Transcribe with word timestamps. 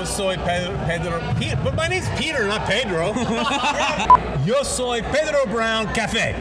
Yo 0.00 0.06
soy 0.06 0.36
Pedro, 0.36 0.74
Pedro 0.86 1.20
Peter, 1.38 1.58
but 1.62 1.74
my 1.74 1.86
name's 1.86 2.08
Peter, 2.18 2.46
not 2.46 2.66
Pedro. 2.66 3.08
Yo 4.46 4.62
soy 4.62 5.02
Pedro 5.02 5.44
Brown 5.44 5.92
Cafe. 5.92 6.32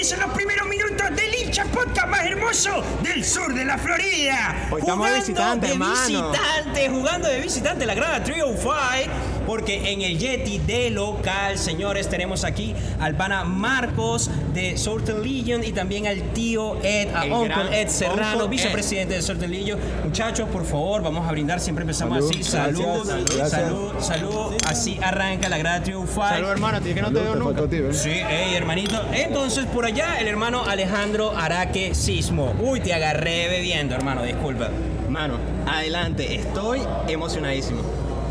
Comienzan 0.03 0.29
los 0.29 0.37
primeros 0.37 0.67
minutos 0.67 1.11
del 1.11 1.33
hincha 1.33 1.65
podcast 1.67 2.09
más 2.09 2.25
hermoso 2.25 2.83
del 3.03 3.25
sur 3.25 3.55
de 3.55 3.65
la 3.65 3.79
Florida. 3.79 4.67
Hoy 4.73 4.81
estamos 4.81 5.09
de 5.09 5.15
visitante, 5.15 5.67
de 5.69 5.73
hermano. 5.75 6.33
visitante, 6.33 6.89
jugando 6.89 7.29
de 7.29 7.39
visitante 7.41 7.87
la 7.87 7.95
grada 7.95 8.25
305. 8.25 9.32
Porque 9.47 9.93
en 9.93 10.03
el 10.03 10.19
Yeti 10.19 10.59
de 10.59 10.91
local, 10.91 11.59
señores, 11.59 12.09
tenemos 12.09 12.45
aquí 12.45 12.75
al 13.01 13.15
pana 13.17 13.45
Marcos 13.45 14.31
de 14.55 14.77
Sorten 14.77 15.23
Legion 15.23 15.65
y 15.65 15.73
también 15.73 16.07
al 16.07 16.23
tío 16.33 16.77
Ed, 16.83 17.09
a 17.15 17.25
El 17.27 17.33
Uncle 17.33 17.49
gran 17.55 17.73
Ed 17.73 17.89
Serrano, 17.89 18.31
Uncle 18.33 18.45
Ed. 18.45 18.51
vicepresidente 18.51 19.15
de 19.15 19.23
Sorten 19.23 19.51
Legion. 19.51 19.79
Muchachos, 20.05 20.49
por 20.49 20.65
favor, 20.65 21.03
vamos 21.03 21.29
a 21.29 21.33
brindar. 21.33 21.61
Siempre 21.61 21.83
empezamos 21.83 22.17
Salud, 22.17 22.31
así. 22.31 22.43
Salud, 22.43 22.83
gracias, 22.83 23.07
salud, 23.07 23.37
gracias. 23.37 23.51
salud, 23.51 23.93
salud. 24.01 24.55
Así 24.67 24.99
arranca 25.03 25.49
la 25.49 25.59
grada 25.59 25.83
305. 25.83 26.29
Salud, 26.29 26.49
hermano, 26.49 26.81
tío, 26.81 26.95
que 26.95 27.03
no 27.03 27.13
te 27.13 27.21
veo 27.21 27.35
nunca. 27.37 27.67
ti. 27.69 27.79
Sí, 27.93 28.11
hey, 28.13 28.55
hermanito. 28.55 29.01
Entonces, 29.13 29.67
por 29.67 29.85
allá, 29.85 30.19
el 30.21 30.29
hermano 30.29 30.65
Alejandro 30.65 31.33
Araque 31.37 31.95
Sismo. 31.95 32.55
Uy, 32.61 32.81
te 32.81 32.95
agarré 32.95 33.49
bebiendo, 33.49 33.95
hermano, 33.95 34.23
disculpa. 34.23 34.69
Mano, 35.09 35.37
adelante, 35.67 36.35
estoy 36.37 36.81
emocionadísimo. 37.09 37.83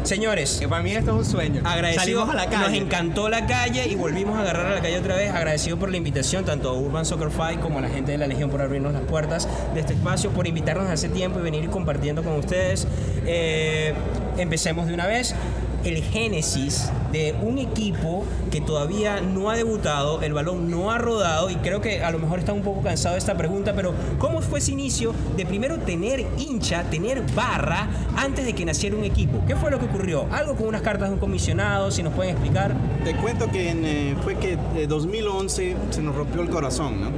Señores, 0.03 0.57
Que 0.59 0.67
para 0.67 0.81
mí 0.81 0.91
esto 0.91 1.11
es 1.11 1.17
un 1.27 1.31
sueño. 1.31 1.61
agradecidos 1.63 2.03
Salimos 2.03 2.29
a 2.29 2.33
la 2.35 2.45
Nos 2.47 2.65
calle. 2.65 2.77
encantó 2.77 3.29
la 3.29 3.45
calle 3.45 3.87
y 3.87 3.95
volvimos 3.95 4.37
a 4.37 4.41
agarrar 4.41 4.65
a 4.67 4.75
la 4.75 4.81
calle 4.81 4.97
otra 4.97 5.15
vez. 5.15 5.31
Agradecido 5.31 5.77
por 5.77 5.89
la 5.91 5.97
invitación, 5.97 6.43
tanto 6.43 6.69
a 6.69 6.73
Urban 6.73 7.05
Soccer 7.05 7.29
Fight 7.29 7.59
como 7.59 7.79
a 7.79 7.81
la 7.81 7.89
gente 7.89 8.11
de 8.11 8.17
la 8.17 8.27
Legión 8.27 8.49
por 8.49 8.61
abrirnos 8.61 8.93
las 8.93 9.03
puertas 9.03 9.47
de 9.73 9.79
este 9.79 9.93
espacio, 9.93 10.31
por 10.31 10.47
invitarnos 10.47 10.89
hace 10.89 11.07
tiempo 11.09 11.39
y 11.39 11.43
venir 11.43 11.69
compartiendo 11.69 12.23
con 12.23 12.33
ustedes. 12.33 12.87
Eh, 13.25 13.93
empecemos 14.37 14.87
de 14.87 14.93
una 14.93 15.07
vez. 15.07 15.35
El 15.83 16.03
génesis 16.03 16.91
de 17.11 17.35
un 17.41 17.57
equipo 17.57 18.23
que 18.51 18.61
todavía 18.61 19.19
no 19.19 19.49
ha 19.49 19.55
debutado, 19.55 20.21
el 20.21 20.33
balón 20.33 20.69
no 20.69 20.91
ha 20.91 20.97
rodado 20.97 21.49
y 21.49 21.55
creo 21.55 21.81
que 21.81 22.03
a 22.03 22.11
lo 22.11 22.19
mejor 22.19 22.39
están 22.39 22.55
un 22.55 22.61
poco 22.61 22.81
cansados 22.81 23.15
de 23.15 23.19
esta 23.19 23.35
pregunta, 23.35 23.73
pero 23.75 23.93
¿cómo 24.19 24.41
fue 24.41 24.59
ese 24.59 24.71
inicio 24.73 25.13
de 25.35 25.45
primero 25.45 25.79
tener 25.79 26.25
hincha, 26.37 26.83
tener 26.83 27.23
barra 27.33 27.89
antes 28.15 28.45
de 28.45 28.53
que 28.53 28.63
naciera 28.63 28.95
un 28.95 29.03
equipo? 29.03 29.43
¿Qué 29.47 29.55
fue 29.55 29.71
lo 29.71 29.79
que 29.79 29.85
ocurrió? 29.85 30.27
Algo 30.31 30.55
con 30.55 30.67
unas 30.67 30.81
cartas 30.81 31.09
de 31.09 31.15
un 31.15 31.19
comisionado, 31.19 31.89
si 31.89 32.03
nos 32.03 32.13
pueden 32.13 32.33
explicar. 32.33 32.75
Te 33.03 33.15
cuento 33.15 33.49
que 33.49 33.69
en, 33.69 33.83
eh, 33.83 34.15
fue 34.23 34.35
que 34.35 34.57
en 34.75 34.87
2011 34.87 35.75
se 35.89 36.01
nos 36.01 36.15
rompió 36.15 36.41
el 36.41 36.49
corazón, 36.49 37.01
¿no? 37.01 37.09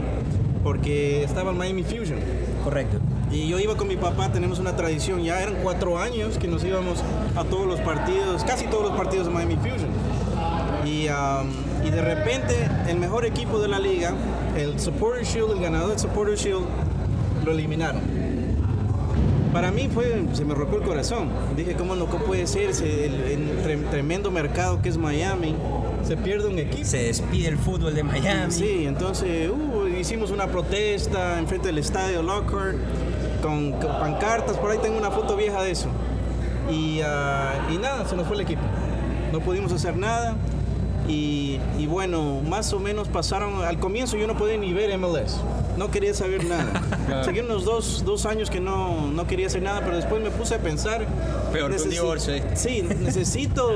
Porque 0.63 1.23
estaba 1.23 1.51
el 1.51 1.57
Miami 1.57 1.83
Fusion. 1.83 2.19
Correcto. 2.63 2.99
Y 3.33 3.47
yo 3.47 3.59
iba 3.59 3.75
con 3.75 3.87
mi 3.87 3.97
papá, 3.97 4.31
tenemos 4.31 4.59
una 4.59 4.75
tradición, 4.75 5.23
ya 5.23 5.41
eran 5.41 5.55
cuatro 5.63 5.97
años 5.97 6.37
que 6.37 6.47
nos 6.47 6.63
íbamos 6.63 6.99
a 7.35 7.43
todos 7.43 7.65
los 7.65 7.79
partidos, 7.79 8.43
casi 8.43 8.65
todos 8.67 8.83
los 8.89 8.95
partidos 8.95 9.25
de 9.27 9.33
Miami 9.33 9.55
Fusion. 9.55 9.89
Y, 10.85 11.07
um, 11.07 11.49
y 11.85 11.89
de 11.89 12.01
repente 12.01 12.55
el 12.87 12.97
mejor 12.97 13.25
equipo 13.25 13.59
de 13.59 13.67
la 13.69 13.79
liga, 13.79 14.13
el 14.55 14.79
Supporter 14.79 15.25
Shield, 15.25 15.51
el 15.53 15.59
ganador 15.61 15.89
del 15.89 15.99
Supporter 15.99 16.35
Shield, 16.37 16.63
lo 17.43 17.51
eliminaron. 17.51 18.01
Para 19.51 19.71
mí 19.71 19.87
fue, 19.91 20.25
se 20.33 20.45
me 20.45 20.53
rompió 20.55 20.79
el 20.79 20.83
corazón. 20.83 21.29
Dije, 21.55 21.73
¿cómo 21.75 21.95
no 21.95 22.07
cómo 22.07 22.25
puede 22.25 22.47
ser? 22.47 22.73
Se- 22.73 23.05
el, 23.05 23.13
el 23.15 23.63
tre- 23.63 23.89
tremendo 23.89 24.31
mercado 24.31 24.81
que 24.81 24.89
es 24.89 24.97
Miami, 24.97 25.55
se 26.03 26.17
pierde 26.17 26.47
un 26.49 26.57
equipo. 26.57 26.85
Se 26.85 27.03
despide 27.03 27.49
el 27.49 27.57
fútbol 27.57 27.93
de 27.93 28.03
Miami. 28.03 28.51
Sí, 28.51 28.85
entonces 28.85 29.49
uh, 29.51 29.87
hicimos 29.87 30.31
una 30.31 30.47
protesta 30.47 31.37
enfrente 31.39 31.67
del 31.67 31.77
estadio 31.77 32.23
Lockhart 32.23 32.77
con, 33.43 33.73
con 33.73 33.91
pancartas, 33.99 34.57
por 34.57 34.71
ahí 34.71 34.79
tengo 34.81 34.97
una 34.97 35.11
foto 35.11 35.35
vieja 35.35 35.61
de 35.61 35.71
eso. 35.71 35.89
Y, 36.71 37.01
ah, 37.01 37.67
y 37.69 37.77
nada, 37.77 38.07
se 38.07 38.15
nos 38.15 38.25
fue 38.25 38.37
el 38.37 38.41
equipo. 38.41 38.61
No 39.31 39.41
pudimos 39.41 39.71
hacer 39.73 39.97
nada. 39.97 40.35
Y, 41.07 41.59
y 41.77 41.85
bueno, 41.85 42.39
más 42.47 42.71
o 42.71 42.79
menos 42.79 43.09
pasaron, 43.09 43.61
al 43.65 43.77
comienzo 43.77 44.15
yo 44.15 44.25
no 44.25 44.37
podía 44.37 44.55
ni 44.55 44.71
ver 44.71 44.97
MLS, 44.97 45.37
no 45.77 45.91
quería 45.91 46.13
saber 46.13 46.45
nada. 46.45 46.81
Seguí 47.25 47.41
unos 47.41 47.65
dos, 47.65 48.05
dos 48.05 48.25
años 48.25 48.49
que 48.49 48.61
no, 48.61 49.11
no 49.11 49.27
quería 49.27 49.47
hacer 49.47 49.61
nada, 49.61 49.81
pero 49.81 49.97
después 49.97 50.23
me 50.23 50.29
puse 50.29 50.55
a 50.55 50.59
pensar. 50.59 51.05
Peor 51.51 51.75
que 51.75 51.81
un 51.81 51.89
divorcio, 51.89 52.35
¿eh? 52.35 52.43
Sí, 52.55 52.83
necesito 52.83 53.69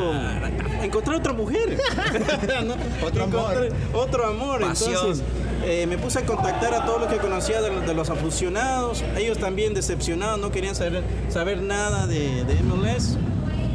encontrar 0.82 1.18
otra 1.18 1.34
mujer. 1.34 1.78
¿no? 2.66 2.76
Otro 3.06 3.26
amor. 3.26 3.70
Otro 3.94 4.26
amor. 4.26 4.62
Pasión. 4.62 4.94
Entonces, 4.94 5.24
eh, 5.70 5.86
me 5.86 5.98
puse 5.98 6.20
a 6.20 6.26
contactar 6.26 6.74
a 6.74 6.86
todos 6.86 7.02
los 7.02 7.12
que 7.12 7.18
conocía 7.18 7.62
de, 7.62 7.94
los 7.94 8.10
aficionados. 8.10 9.04
Ellos 9.18 9.38
también 9.38 9.74
decepcionados, 9.74 10.40
no 10.40 10.50
querían 10.50 10.76
saber, 10.76 11.04
saber 11.28 11.62
nada 11.62 12.08
de, 12.08 12.46
MLS. 12.64 13.18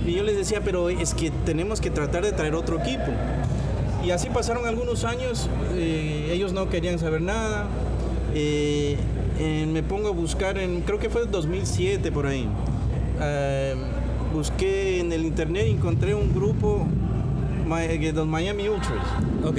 Y 0.06 0.14
yo 0.14 0.22
les 0.22 0.38
decía, 0.38 0.62
pero 0.64 0.88
es 0.88 1.12
que 1.12 1.30
tenemos 1.44 1.82
que 1.82 1.91
tratar 1.91 2.25
de 2.25 2.32
traer 2.32 2.54
otro 2.54 2.80
equipo. 2.80 3.12
Y 4.03 4.10
así 4.10 4.30
pasaron 4.30 4.66
algunos 4.66 5.04
años, 5.04 5.50
eh, 5.75 6.30
ellos 6.32 6.54
no 6.54 6.70
querían 6.70 6.98
saber 6.98 7.20
nada. 7.20 7.66
Eh, 8.34 8.97
me 9.70 9.82
pongo 9.82 10.09
a 10.09 10.12
buscar, 10.12 10.56
en, 10.56 10.80
creo 10.80 10.98
que 10.98 11.10
fue 11.10 11.24
en 11.24 11.30
2007 11.30 12.10
por 12.10 12.26
ahí. 12.26 12.48
Busqué 14.32 14.98
en 15.00 15.12
el 15.12 15.26
internet 15.26 15.66
y 15.69 15.72
encontré 15.72 16.14
un 16.14 16.32
grupo, 16.32 16.86
de 17.69 18.12
los 18.12 18.26
Miami 18.26 18.69
Ultras. 18.69 19.04
Ok, 19.44 19.59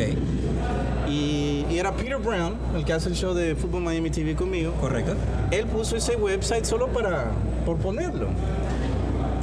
Y, 1.14 1.66
y 1.70 1.78
era 1.78 1.92
Peter 1.96 2.18
Brown, 2.18 2.56
el 2.76 2.84
que 2.84 2.94
hace 2.94 3.10
el 3.10 3.16
show 3.16 3.34
de 3.34 3.56
Fútbol 3.56 3.84
Miami 3.84 4.10
TV 4.10 4.36
conmigo. 4.36 4.74
correcto. 4.82 5.14
Él 5.52 5.66
puso 5.68 5.96
ese 5.96 6.16
website 6.16 6.66
solo 6.66 6.88
para 6.88 7.32
por 7.66 7.78
ponerlo. 7.78 8.28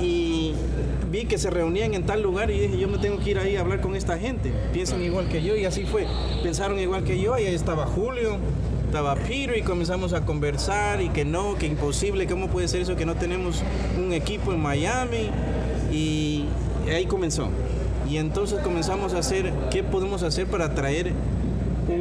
Y 0.01 0.53
vi 1.11 1.27
que 1.27 1.39
se 1.39 1.51
reunían 1.51 1.95
en 1.95 2.05
tal 2.05 2.23
lugar 2.23 2.51
y 2.51 2.59
dije, 2.59 2.79
yo 2.79 2.89
me 2.89 2.99
tengo 2.99 3.19
que 3.19 3.31
ir 3.31 3.39
ahí 3.39 3.57
a 3.57 3.61
hablar 3.61 3.81
con 3.81 3.95
esta 3.95 4.19
gente. 4.19 4.53
Piensan 4.73 5.03
igual 5.03 5.29
que 5.29 5.43
yo 5.43 5.55
y 5.55 5.65
así 5.65 5.85
fue. 5.85 6.07
Pensaron 6.43 6.79
igual 6.79 7.05
que 7.05 7.21
yo 7.21 7.39
y 7.39 7.47
ahí 7.47 7.55
estaba 7.55 7.87
Julio, 7.87 8.39
estaba 8.87 9.15
Peter 9.15 9.57
y 9.57 9.63
comenzamos 9.63 10.13
a 10.13 10.25
conversar 10.25 11.01
y 11.03 11.11
que 11.11 11.25
no, 11.25 11.55
que 11.57 11.67
imposible, 11.67 12.27
¿cómo 12.27 12.49
puede 12.49 12.67
ser 12.67 12.81
eso 12.81 12.97
que 12.97 13.07
no 13.07 13.15
tenemos 13.15 13.63
un 13.99 14.13
equipo 14.13 14.53
en 14.53 14.61
Miami? 14.61 15.31
Y 15.93 16.47
ahí 16.89 17.07
comenzó. 17.07 17.49
Y 18.09 18.17
entonces 18.17 18.59
comenzamos 18.61 19.15
a 19.15 19.19
hacer, 19.19 19.53
¿qué 19.71 19.85
podemos 19.85 20.25
hacer 20.25 20.47
para 20.47 20.75
traer 20.75 21.13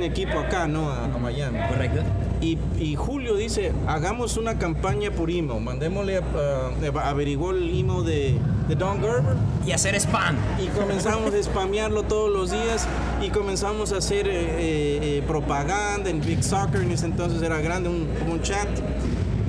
equipo 0.10 0.40
acá, 0.40 0.68
no? 0.68 0.90
A, 0.90 1.06
a 1.06 1.18
Miami. 1.18 1.60
Correcto. 1.68 2.02
Y, 2.42 2.58
y 2.80 2.96
Julio 2.96 3.36
dice, 3.36 3.74
hagamos 3.86 4.38
una 4.38 4.58
campaña 4.58 5.12
por 5.12 5.30
email, 5.30 5.62
mandémosle, 5.62 6.20
uh, 6.20 6.98
averiguó 7.04 7.52
el 7.52 7.68
email 7.78 8.06
de, 8.06 8.38
de 8.70 8.76
Don 8.76 9.02
Gerber 9.02 9.36
Y 9.66 9.72
hacer 9.74 9.94
spam. 9.96 10.38
y 10.64 10.68
comenzamos 10.68 11.34
a 11.34 11.44
spamearlo 11.44 12.04
todos 12.04 12.32
los 12.32 12.52
días 12.52 12.88
y 13.22 13.30
comenzamos 13.30 13.92
a 13.92 13.98
hacer 13.98 14.28
eh, 14.30 14.32
eh, 14.32 15.00
eh, 15.18 15.24
propaganda 15.28 16.10
en 16.10 16.22
Big 16.22 16.42
Soccer, 16.42 16.82
en 16.82 16.92
ese 16.92 17.08
entonces 17.08 17.42
era 17.42 17.60
grande, 17.60 17.90
un, 17.90 18.08
un 18.32 18.42
chat, 18.42 18.70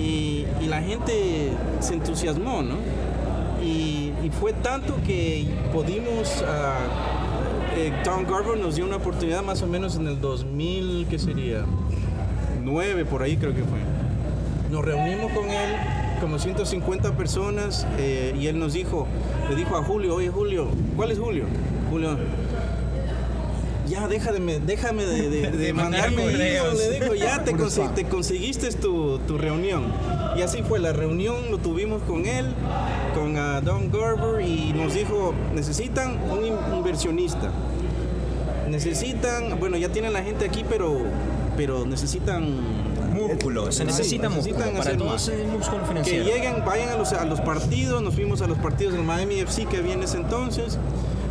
y, 0.00 0.47
y 0.60 0.66
la 0.66 0.81
gente 0.82 1.53
se 1.78 1.94
entusiasmó, 1.94 2.62
¿no? 2.62 2.75
Y, 3.62 4.12
y 4.25 4.31
fue 4.41 4.53
tanto 4.53 4.97
que 5.06 5.47
pudimos, 5.72 6.43
ah, 6.44 6.78
eh, 7.86 7.92
Tom 8.04 8.24
Garber 8.24 8.58
nos 8.58 8.76
dio 8.76 8.84
una 8.84 8.96
oportunidad 8.96 9.42
más 9.42 9.62
o 9.62 9.66
menos 9.66 9.96
en 9.96 10.06
el 10.06 10.20
2000, 10.20 11.06
¿qué 11.08 11.19
sería? 11.19 11.64
9 12.62 13.05
por 13.05 13.22
ahí 13.22 13.37
creo 13.37 13.55
que 13.55 13.62
fue. 13.62 13.78
Nos 14.70 14.84
reunimos 14.84 15.32
con 15.32 15.49
él, 15.49 15.70
como 16.20 16.38
150 16.38 17.16
personas, 17.16 17.87
eh, 17.99 18.34
y 18.38 18.46
él 18.46 18.58
nos 18.58 18.72
dijo, 18.75 19.06
le 19.49 19.56
dijo 19.56 19.76
a 19.76 19.82
Julio, 19.82 20.14
oye 20.14 20.28
Julio, 20.31 20.69
¿cuál 20.96 21.10
es 21.10 21.19
Julio? 21.19 21.44
Julio, 21.90 22.16
ya 23.88 24.06
déjame, 24.06 24.60
déjame 24.60 25.05
de, 25.05 25.28
de- 25.31 25.50
de 25.50 25.50
De 25.66 25.72
mandar 25.72 26.12
mandarme 26.12 26.32
email", 26.34 26.62
le 26.78 27.00
dijo, 27.00 27.14
ya 27.14 27.43
te, 27.43 27.50
spam. 27.69 27.94
te 27.94 28.05
conseguiste 28.05 28.70
tu, 28.72 29.19
tu 29.26 29.38
reunión. 29.38 29.84
Y 30.37 30.43
así 30.43 30.62
fue, 30.62 30.78
la 30.78 30.93
reunión 30.93 31.50
lo 31.50 31.58
tuvimos 31.58 32.02
con 32.02 32.26
él, 32.26 32.46
con 33.14 33.36
ah, 33.36 33.60
Don 33.60 33.90
Gerber, 33.92 34.40
y 34.40 34.72
nos 34.72 34.94
dijo, 34.94 35.34
necesitan 35.54 36.18
un 36.30 36.44
in- 36.44 36.76
inversionista. 36.76 37.50
Necesitan, 38.68 39.58
bueno, 39.58 39.76
ya 39.76 39.88
tienen 39.88 40.12
la 40.12 40.22
gente 40.22 40.44
aquí, 40.44 40.64
pero, 40.68 40.96
pero 41.56 41.84
necesitan 41.86 42.88
Músculo. 43.12 43.72
Se 43.72 43.84
necesita 43.84 44.28
Sí, 44.28 44.34
músculo. 44.36 44.58
necesitan 44.58 44.76
Para 44.84 44.96
todo 44.96 45.16
ese 45.16 45.44
músculo 45.44 45.80
que 45.82 45.88
financiero. 45.88 46.24
lleguen, 46.24 46.64
vayan 46.64 46.90
a 46.90 46.96
los, 46.96 47.12
a 47.12 47.24
los 47.24 47.40
partidos, 47.40 48.00
nos 48.02 48.14
fuimos 48.14 48.40
a 48.40 48.46
los 48.46 48.56
partidos 48.58 48.94
del 48.94 49.02
Miami 49.02 49.40
FC 49.40 49.66
que 49.66 49.78
en 49.78 50.02
ese 50.02 50.16
entonces, 50.18 50.78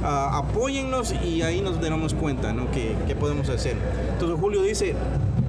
ah, 0.04 0.40
apóyennos 0.44 1.14
y 1.24 1.42
ahí 1.42 1.62
nos 1.62 1.80
daremos 1.82 2.14
cuenta, 2.14 2.52
¿no? 2.52 2.70
¿Qué, 2.72 2.96
qué 3.08 3.16
podemos 3.16 3.48
hacer? 3.50 3.78
Entonces 4.12 4.38
Julio 4.40 4.62
dice, 4.62 4.94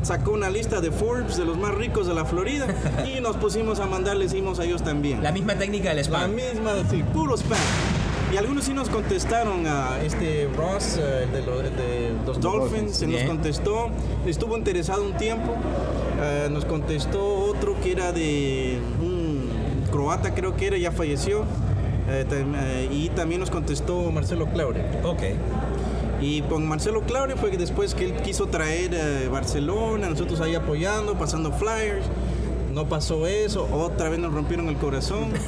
sacó 0.03 0.33
una 0.33 0.51
lista 0.51 0.81
de 0.81 0.91
Forbes 0.91 1.37
de 1.37 1.45
los 1.45 1.57
más 1.59 1.75
ricos 1.75 2.07
de 2.07 2.15
la 2.15 2.25
Florida 2.25 2.67
y 3.17 3.21
nos 3.21 3.37
pusimos 3.37 3.81
a 3.81 3.87
mandarles 3.87 4.33
a 4.59 4.65
ellos 4.65 4.83
también. 4.83 5.23
La 5.23 5.33
misma 5.33 5.55
técnica 5.55 5.89
del 5.91 5.97
La 5.99 6.03
spam. 6.03 6.35
misma, 6.35 6.73
sí, 6.91 7.03
puro 7.13 7.37
spam. 7.37 7.59
Y 8.33 8.37
algunos 8.37 8.65
sí 8.65 8.73
nos 8.73 8.89
contestaron 8.89 9.67
a 9.67 10.01
este 10.05 10.49
Ross, 10.57 10.99
eh, 11.01 11.25
el 11.25 11.33
de, 11.33 11.43
lo- 11.43 11.59
de 11.63 12.13
los 12.25 12.41
Dolphins, 12.41 12.97
se 12.97 13.07
nos 13.09 13.23
contestó, 13.25 13.89
estuvo 14.25 14.57
interesado 14.57 15.03
un 15.05 15.15
tiempo. 15.15 15.55
Eh, 16.23 16.49
nos 16.51 16.65
contestó 16.65 17.27
otro 17.47 17.75
que 17.81 17.91
era 17.93 18.13
de 18.13 18.79
un 19.01 19.51
croata, 19.91 20.33
creo 20.35 20.55
que 20.57 20.69
era, 20.69 20.77
ya 20.79 20.93
falleció. 20.93 21.43
Eh, 22.09 22.25
tam- 22.29 22.55
eh, 22.57 22.89
y 22.93 23.09
también 23.11 23.41
nos 23.41 23.51
contestó 23.51 24.11
Marcelo 24.13 24.47
Claure. 24.47 24.81
Ok. 25.05 25.23
Y 26.21 26.43
con 26.43 26.67
Marcelo 26.69 27.03
Claure 27.03 27.37
fue 27.37 27.51
que 27.51 27.57
después 27.57 27.95
que 27.95 28.05
él 28.05 28.13
quiso 28.23 28.47
traer 28.47 28.91
eh, 28.93 29.29
Barcelona, 29.29 30.09
nosotros 30.11 30.41
ahí 30.41 30.55
apoyando, 30.55 31.15
pasando 31.19 31.51
flyers. 31.53 32.05
No 32.75 32.89
pasó 32.89 33.27
eso, 33.27 33.67
otra 33.73 34.09
vez 34.11 34.19
nos 34.19 34.33
rompieron 34.33 34.69
el 34.69 34.77
corazón. 34.77 35.31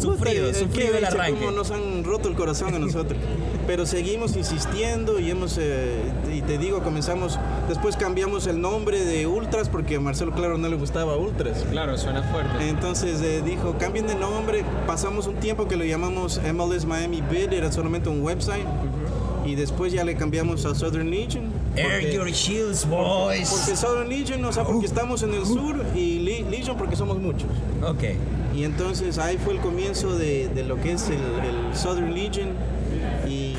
Sufrido, 0.00 0.48
Puta, 0.48 0.58
sufrido 0.58 0.96
el 0.96 1.04
arranque. 1.04 1.38
cómo 1.38 1.52
nos 1.52 1.70
han 1.70 2.02
roto 2.02 2.28
el 2.28 2.34
corazón 2.34 2.74
a 2.74 2.78
nosotros. 2.78 3.20
Pero 3.68 3.86
seguimos 3.86 4.34
insistiendo 4.36 5.20
y 5.20 5.30
hemos, 5.30 5.58
eh, 5.60 6.00
y 6.34 6.40
te 6.40 6.58
digo, 6.58 6.82
comenzamos, 6.82 7.38
después 7.68 7.96
cambiamos 7.96 8.48
el 8.48 8.60
nombre 8.60 9.04
de 9.04 9.28
Ultras 9.28 9.68
porque 9.68 9.96
a 9.96 10.00
Marcelo 10.00 10.32
Claro 10.32 10.58
no 10.58 10.68
le 10.68 10.74
gustaba 10.76 11.16
Ultras. 11.16 11.64
Claro, 11.70 11.96
suena 11.98 12.22
fuerte. 12.24 12.68
Entonces 12.68 13.20
eh, 13.22 13.42
dijo, 13.44 13.76
cambien 13.78 14.08
de 14.08 14.16
nombre, 14.16 14.64
pasamos 14.88 15.28
un 15.28 15.36
tiempo 15.36 15.68
que 15.68 15.76
lo 15.76 15.84
llamamos 15.84 16.40
MLS 16.52 16.84
Miami 16.84 17.20
Bid, 17.20 17.52
era 17.52 17.70
solamente 17.70 18.08
un 18.08 18.22
website. 18.22 18.66
Y 19.52 19.54
después 19.54 19.92
ya 19.92 20.02
le 20.02 20.14
cambiamos 20.14 20.64
a 20.64 20.74
Southern 20.74 21.10
Legion. 21.10 21.52
Air 21.76 22.10
your 22.10 22.30
shields, 22.30 22.88
boys. 22.88 23.50
porque 23.50 23.76
Southern 23.76 24.08
Legion, 24.08 24.42
o 24.46 24.50
sea, 24.52 24.64
porque 24.64 24.86
estamos 24.86 25.22
en 25.22 25.34
el 25.34 25.44
sur 25.44 25.84
y 25.94 26.20
Le- 26.20 26.42
Legion 26.50 26.78
porque 26.78 26.96
somos 26.96 27.18
muchos. 27.18 27.50
Ok. 27.86 28.02
Y 28.56 28.64
entonces 28.64 29.18
ahí 29.18 29.36
fue 29.36 29.52
el 29.54 29.60
comienzo 29.60 30.16
de, 30.16 30.48
de 30.48 30.62
lo 30.64 30.80
que 30.80 30.92
es 30.92 31.06
el, 31.08 31.14
el 31.16 31.76
Southern 31.76 32.14
Legion. 32.14 32.48
Y, 33.28 33.56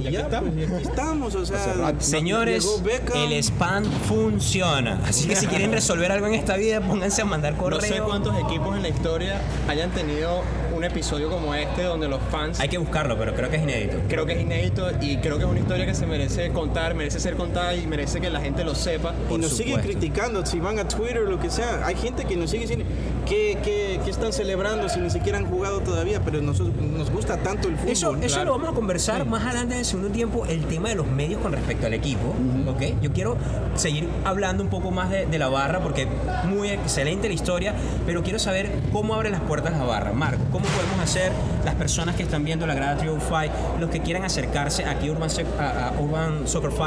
y 0.00 0.10
ya, 0.10 0.28
pues, 0.28 0.52
y 0.56 0.62
aquí 0.64 0.82
estamos, 0.82 1.34
o 1.36 1.46
sea, 1.46 1.74
nos 1.92 2.04
Señores, 2.04 2.64
llegó 2.64 2.80
Beckham. 2.82 3.16
el 3.18 3.32
spam 3.42 3.84
funciona. 4.08 5.00
Así 5.06 5.28
que 5.28 5.36
si 5.36 5.46
quieren 5.46 5.70
resolver 5.70 6.10
algo 6.10 6.26
en 6.26 6.34
esta 6.34 6.56
vida, 6.56 6.80
pónganse 6.80 7.22
a 7.22 7.24
mandar 7.24 7.56
correo. 7.56 7.78
No 7.80 7.86
sé 7.86 8.00
cuántos 8.02 8.36
equipos 8.40 8.76
en 8.76 8.82
la 8.82 8.88
historia 8.88 9.40
hayan 9.68 9.90
tenido 9.92 10.42
un 10.74 10.84
episodio 10.84 11.30
como 11.30 11.54
este 11.54 11.82
donde 11.82 12.08
los 12.08 12.20
fans 12.30 12.60
Hay 12.60 12.68
que 12.68 12.78
buscarlo, 12.78 13.16
pero 13.16 13.34
creo 13.34 13.50
que 13.50 13.56
es 13.56 13.62
inédito. 13.62 13.98
creo 14.08 14.26
que 14.26 14.32
es 14.34 14.40
inédito 14.42 14.90
y 15.00 15.18
creo 15.18 15.38
que 15.38 15.44
es 15.44 15.50
una 15.50 15.60
historia 15.60 15.86
que 15.86 15.94
se 15.94 16.06
merece 16.06 16.50
contar, 16.50 16.94
merece 16.94 17.20
ser 17.20 17.36
contada 17.36 17.74
y 17.74 17.86
merece 17.86 18.20
que 18.20 18.30
la 18.30 18.40
gente 18.40 18.64
lo 18.64 18.74
sepa. 18.74 19.14
Y 19.26 19.28
por 19.28 19.40
nos 19.40 19.50
siguen 19.50 19.76
supuesto. 19.76 19.98
criticando, 19.98 20.46
si 20.46 20.60
van 20.60 20.78
a 20.78 20.88
Twitter 20.88 21.18
o 21.18 21.30
lo 21.30 21.38
que 21.38 21.50
sea. 21.50 21.86
Hay 21.86 21.94
gente 21.96 22.24
que 22.24 22.36
nos 22.36 22.50
sigue 22.50 22.62
diciendo 22.62 22.84
que, 23.26 23.58
que, 23.62 24.00
que 24.04 24.10
están 24.10 24.32
celebrando 24.32 24.88
si 24.88 25.00
ni 25.00 25.10
siquiera 25.10 25.38
han 25.38 25.46
jugado 25.46 25.80
todavía, 25.80 26.20
pero 26.24 26.40
nosotros, 26.42 26.74
nos 26.76 27.10
gusta 27.10 27.36
tanto 27.38 27.68
el 27.68 27.76
fútbol. 27.76 27.90
Eso, 27.90 28.16
eso 28.16 28.34
claro. 28.34 28.44
lo 28.44 28.52
vamos 28.52 28.70
a 28.70 28.74
conversar 28.74 29.26
más 29.26 29.44
adelante 29.44 29.74
en 29.74 29.80
el 29.80 29.86
segundo 29.86 30.10
tiempo, 30.10 30.46
el 30.46 30.64
tema 30.66 30.88
de 30.88 30.96
los 30.96 31.06
medios 31.06 31.40
con 31.40 31.52
respecto 31.52 31.86
al 31.86 31.94
equipo. 31.94 32.34
¿ok? 32.68 33.00
Yo 33.00 33.12
quiero 33.12 33.36
seguir 33.74 34.08
hablando 34.24 34.62
un 34.62 34.70
poco 34.70 34.90
más 34.90 35.10
de, 35.10 35.26
de 35.26 35.38
la 35.38 35.48
barra 35.48 35.80
porque 35.80 36.06
muy 36.44 36.70
excelente 36.70 37.28
la 37.28 37.34
historia, 37.34 37.74
pero 38.06 38.22
quiero 38.22 38.38
saber 38.38 38.70
cómo 38.92 39.14
abre 39.14 39.30
las 39.30 39.40
puertas 39.40 39.72
la 39.72 39.84
barra. 39.84 40.12
Marco, 40.12 40.42
¿cómo 40.52 40.66
podemos 40.74 40.98
hacer 41.00 41.32
las 41.64 41.74
personas 41.74 42.14
que 42.16 42.22
están 42.24 42.44
viendo 42.44 42.66
la 42.66 42.74
grada 42.74 42.96
305, 42.96 43.78
los 43.80 43.90
que 43.90 44.00
quieran 44.00 44.24
acercarse 44.24 44.84
aquí 44.84 45.08
a 45.08 45.12
Urban, 45.12 45.30
a- 45.58 45.88
a 45.88 46.00
Urban 46.00 46.46
Soccer 46.46 46.70
5, 46.72 46.84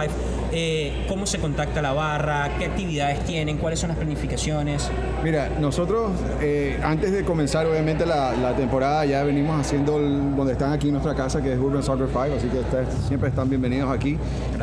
eh, 0.52 1.06
cómo 1.08 1.26
se 1.26 1.40
contacta 1.40 1.82
la 1.82 1.94
barra, 1.94 2.50
qué 2.60 2.66
actividades 2.66 3.24
tienen, 3.26 3.58
cuáles 3.58 3.80
son 3.80 3.90
las 3.90 3.98
planificaciones? 3.98 4.90
Mira, 5.24 5.50
nosotros 5.60 6.12
eh, 6.42 6.80
antes 6.84 7.12
de 7.12 7.24
comenzar 7.24 7.66
obviamente 7.66 8.06
la, 8.06 8.34
la 8.36 8.56
temporada 8.56 9.04
ya 9.06 9.24
venimos 9.24 9.60
haciendo 9.60 9.98
el- 9.98 10.36
donde 10.36 10.54
están 10.54 10.72
aquí 10.74 10.88
en 10.88 10.94
nuestra 10.94 11.16
casa 11.16 11.42
que 11.42 11.54
es 11.54 11.60
Urban 11.60 11.82
Soccer 11.84 12.08
5, 12.08 12.20
así 12.38 12.48
que 12.48 12.60
ustedes 12.60 12.88
siempre 13.08 13.30
están 13.30 13.50
bienvenidos 13.50 13.90
aquí. 13.92 14.18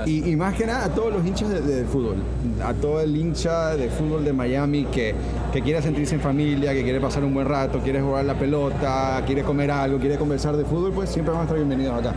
Y, 0.06 0.30
y 0.30 0.36
más 0.36 0.54
que 0.54 0.66
nada 0.66 0.84
a 0.84 0.88
todos 0.88 1.12
los 1.12 1.26
hinchas 1.26 1.48
de- 1.50 1.60
del 1.60 1.86
fútbol, 1.86 2.16
a 2.64 2.72
todo 2.74 3.00
el 3.00 3.16
hincha 3.16 3.74
de 3.76 3.88
fútbol 3.88 4.24
de 4.24 4.32
Miami 4.32 4.84
que, 4.86 5.14
que 5.52 5.60
quiere 5.62 5.82
sentirse 5.82 6.14
en 6.14 6.20
familia, 6.20 6.72
que 6.72 6.82
quiere 6.82 7.00
pasar 7.00 7.24
un 7.24 7.34
buen 7.34 7.46
rato, 7.48 7.78
quiere 7.80 8.00
jugar 8.00 8.24
la 8.24 8.34
pelota, 8.34 9.03
quiere 9.26 9.42
comer 9.42 9.70
algo, 9.70 9.98
quiere 9.98 10.16
conversar 10.16 10.56
de 10.56 10.64
fútbol, 10.64 10.92
pues 10.92 11.10
siempre 11.10 11.32
van 11.32 11.40
a 11.42 11.44
estar 11.44 11.56
bienvenidos 11.56 11.98
acá. 11.98 12.14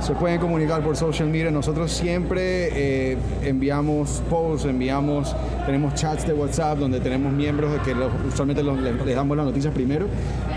Se 0.00 0.12
pueden 0.14 0.40
comunicar 0.40 0.80
por 0.82 0.96
social 0.96 1.28
media. 1.28 1.50
Nosotros 1.50 1.90
siempre 1.90 2.68
eh, 3.12 3.16
enviamos 3.42 4.22
posts, 4.30 4.64
enviamos, 4.66 5.34
tenemos 5.66 5.92
chats 5.94 6.24
de 6.26 6.32
WhatsApp 6.34 6.78
donde 6.78 7.00
tenemos 7.00 7.32
miembros 7.32 7.72
que 7.84 7.94
los- 7.94 8.12
usualmente 8.32 8.62
los- 8.62 8.78
les, 8.80 8.94
les 9.04 9.16
damos 9.16 9.36
las 9.36 9.44
noticias 9.46 9.74
primero. 9.74 10.06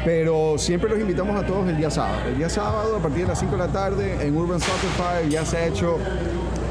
Pero 0.06 0.56
siempre 0.58 0.90
los 0.90 1.00
invitamos 1.00 1.36
a 1.42 1.46
todos 1.46 1.68
el 1.68 1.76
día 1.78 1.90
sábado. 1.90 2.18
El 2.30 2.38
día 2.38 2.50
sábado, 2.50 2.96
a 2.98 3.00
partir 3.00 3.24
de 3.24 3.28
las 3.30 3.40
5 3.40 3.52
de 3.54 3.58
la 3.58 3.68
tarde, 3.68 4.16
en 4.22 4.38
Urban 4.38 4.60
Soccer 4.60 4.90
Fire 4.98 5.30
ya 5.30 5.44
se 5.44 5.58
ha 5.58 5.66
hecho 5.68 5.98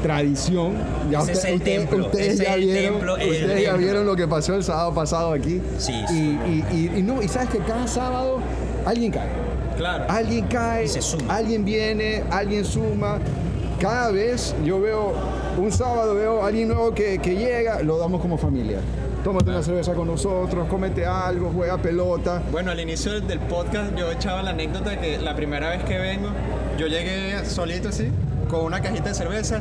tradición. 0.01 0.73
Ya 1.11 1.19
Ese 1.21 1.31
es 1.33 1.45
el 1.45 1.61
templo, 1.61 2.05
ustedes 2.05 2.39
ya 2.39 2.55
el 2.55 2.61
vieron, 2.61 2.93
templo, 2.93 3.17
el 3.17 3.29
ustedes 3.29 3.61
ya 3.63 3.69
templo. 3.71 3.77
vieron 3.77 4.05
lo 4.05 4.15
que 4.15 4.27
pasó 4.27 4.55
el 4.55 4.63
sábado 4.63 4.93
pasado 4.93 5.33
aquí. 5.33 5.61
Sí, 5.77 5.93
y, 5.93 6.07
sí. 6.07 6.39
y- 6.47 6.75
y- 6.75 6.99
y 6.99 7.01
no, 7.03 7.21
y 7.21 7.27
sabes 7.27 7.49
que 7.49 7.59
cada 7.59 7.87
sábado 7.87 8.39
alguien 8.85 9.11
cae. 9.11 9.27
Claro. 9.77 10.05
Alguien 10.09 10.45
cae, 10.47 10.85
Y 10.85 10.87
se 10.87 11.01
suma. 11.01 11.35
alguien 11.35 11.65
viene, 11.65 12.23
alguien 12.29 12.63
suma. 12.65 13.17
Cada 13.79 14.11
vez 14.11 14.53
yo 14.63 14.79
veo, 14.79 15.13
un 15.57 15.71
sábado 15.71 16.13
veo 16.13 16.43
a 16.43 16.47
alguien 16.47 16.67
nuevo 16.67 16.93
que, 16.93 17.17
que 17.19 17.35
llega, 17.35 17.81
lo 17.81 17.97
damos 17.97 18.21
como 18.21 18.37
familia. 18.37 18.79
Tómate 19.23 19.49
una 19.51 19.61
cerveza 19.63 19.93
con 19.93 20.07
nosotros, 20.07 20.67
cómete 20.67 21.05
algo, 21.05 21.51
juega 21.55 21.77
pelota. 21.77 22.41
Bueno, 22.51 22.71
al 22.71 22.79
inicio 22.79 23.19
del- 23.21 23.39
podcast 23.39 23.95
yo 23.95 24.11
echaba 24.11 24.41
la 24.43 24.51
anécdota 24.51 24.91
de 24.91 24.99
que 24.99 25.17
la 25.19 25.35
primera 25.35 25.69
vez 25.69 25.83
que 25.83 25.97
vengo, 25.97 26.29
yo 26.77 26.87
llegué 26.87 27.43
solito 27.45 27.89
así, 27.89 28.09
con 28.49 28.65
una 28.65 28.81
cajita 28.81 29.09
de 29.09 29.15
cerveza. 29.15 29.59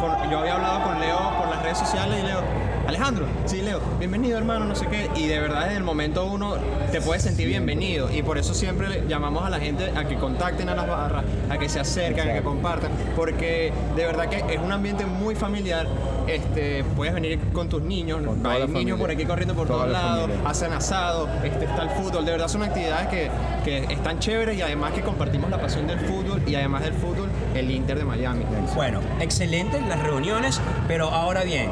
con- 0.00 0.30
yo 0.30 0.38
había 0.40 0.54
hablado 0.56 0.82
con 0.82 0.98
Leo 1.00 1.16
por 1.38 1.48
las 1.48 1.62
redes 1.62 1.78
sociales 1.78 2.18
y 2.22 2.26
Leo, 2.26 2.40
Alejandro, 2.86 3.26
sí, 3.46 3.62
Leo, 3.62 3.80
bienvenido 3.98 4.36
hermano, 4.36 4.64
no 4.64 4.74
sé 4.74 4.86
qué. 4.86 5.08
Y 5.14 5.26
de 5.26 5.38
verdad 5.38 5.64
desde 5.64 5.76
el 5.76 5.84
momento 5.84 6.26
uno 6.26 6.56
te 6.90 7.00
puedes 7.00 7.22
sentir 7.22 7.46
bienvenido. 7.46 8.10
Y 8.12 8.22
por 8.22 8.38
eso 8.38 8.54
siempre 8.54 8.88
le 8.88 9.08
llamamos 9.08 9.44
a 9.44 9.50
la 9.50 9.60
gente 9.60 9.92
a 9.96 10.04
que 10.04 10.16
contacten 10.16 10.68
a 10.68 10.74
las 10.74 10.88
barras, 10.88 11.24
a 11.48 11.58
que 11.58 11.68
se 11.68 11.78
acerquen, 11.78 12.28
a 12.28 12.32
que 12.34 12.42
compartan. 12.42 12.90
Porque 13.14 13.72
de 13.94 14.04
verdad 14.04 14.28
que 14.28 14.54
es 14.54 14.60
un 14.60 14.72
ambiente 14.72 15.06
muy 15.06 15.34
familiar. 15.34 15.86
Este, 16.26 16.84
puedes 16.96 17.14
venir 17.14 17.38
con 17.52 17.68
tus 17.68 17.82
niños, 17.82 18.20
Con 18.24 18.46
hay 18.46 18.60
niños 18.60 18.72
familia. 18.72 18.96
por 18.96 19.10
aquí 19.10 19.24
corriendo 19.24 19.54
por 19.54 19.66
todos 19.66 19.88
la 19.88 19.92
lados, 19.92 20.30
hacen 20.44 20.72
asado, 20.72 21.28
este, 21.42 21.64
está 21.64 21.82
el 21.82 21.90
fútbol. 21.90 22.24
De 22.24 22.32
verdad 22.32 22.48
son 22.48 22.62
actividades 22.62 23.08
que, 23.08 23.30
que 23.64 23.92
están 23.92 24.18
chéveres 24.18 24.56
y 24.56 24.62
además 24.62 24.92
que 24.92 25.02
compartimos 25.02 25.50
la 25.50 25.60
pasión 25.60 25.86
del 25.86 25.98
fútbol 26.00 26.42
y 26.46 26.54
además 26.54 26.82
del 26.82 26.94
fútbol, 26.94 27.28
el 27.54 27.70
Inter 27.70 27.98
de 27.98 28.04
Miami. 28.04 28.44
Bueno, 28.74 29.00
excelente 29.20 29.80
las 29.80 30.02
reuniones, 30.02 30.60
pero 30.86 31.08
ahora 31.10 31.42
bien, 31.42 31.70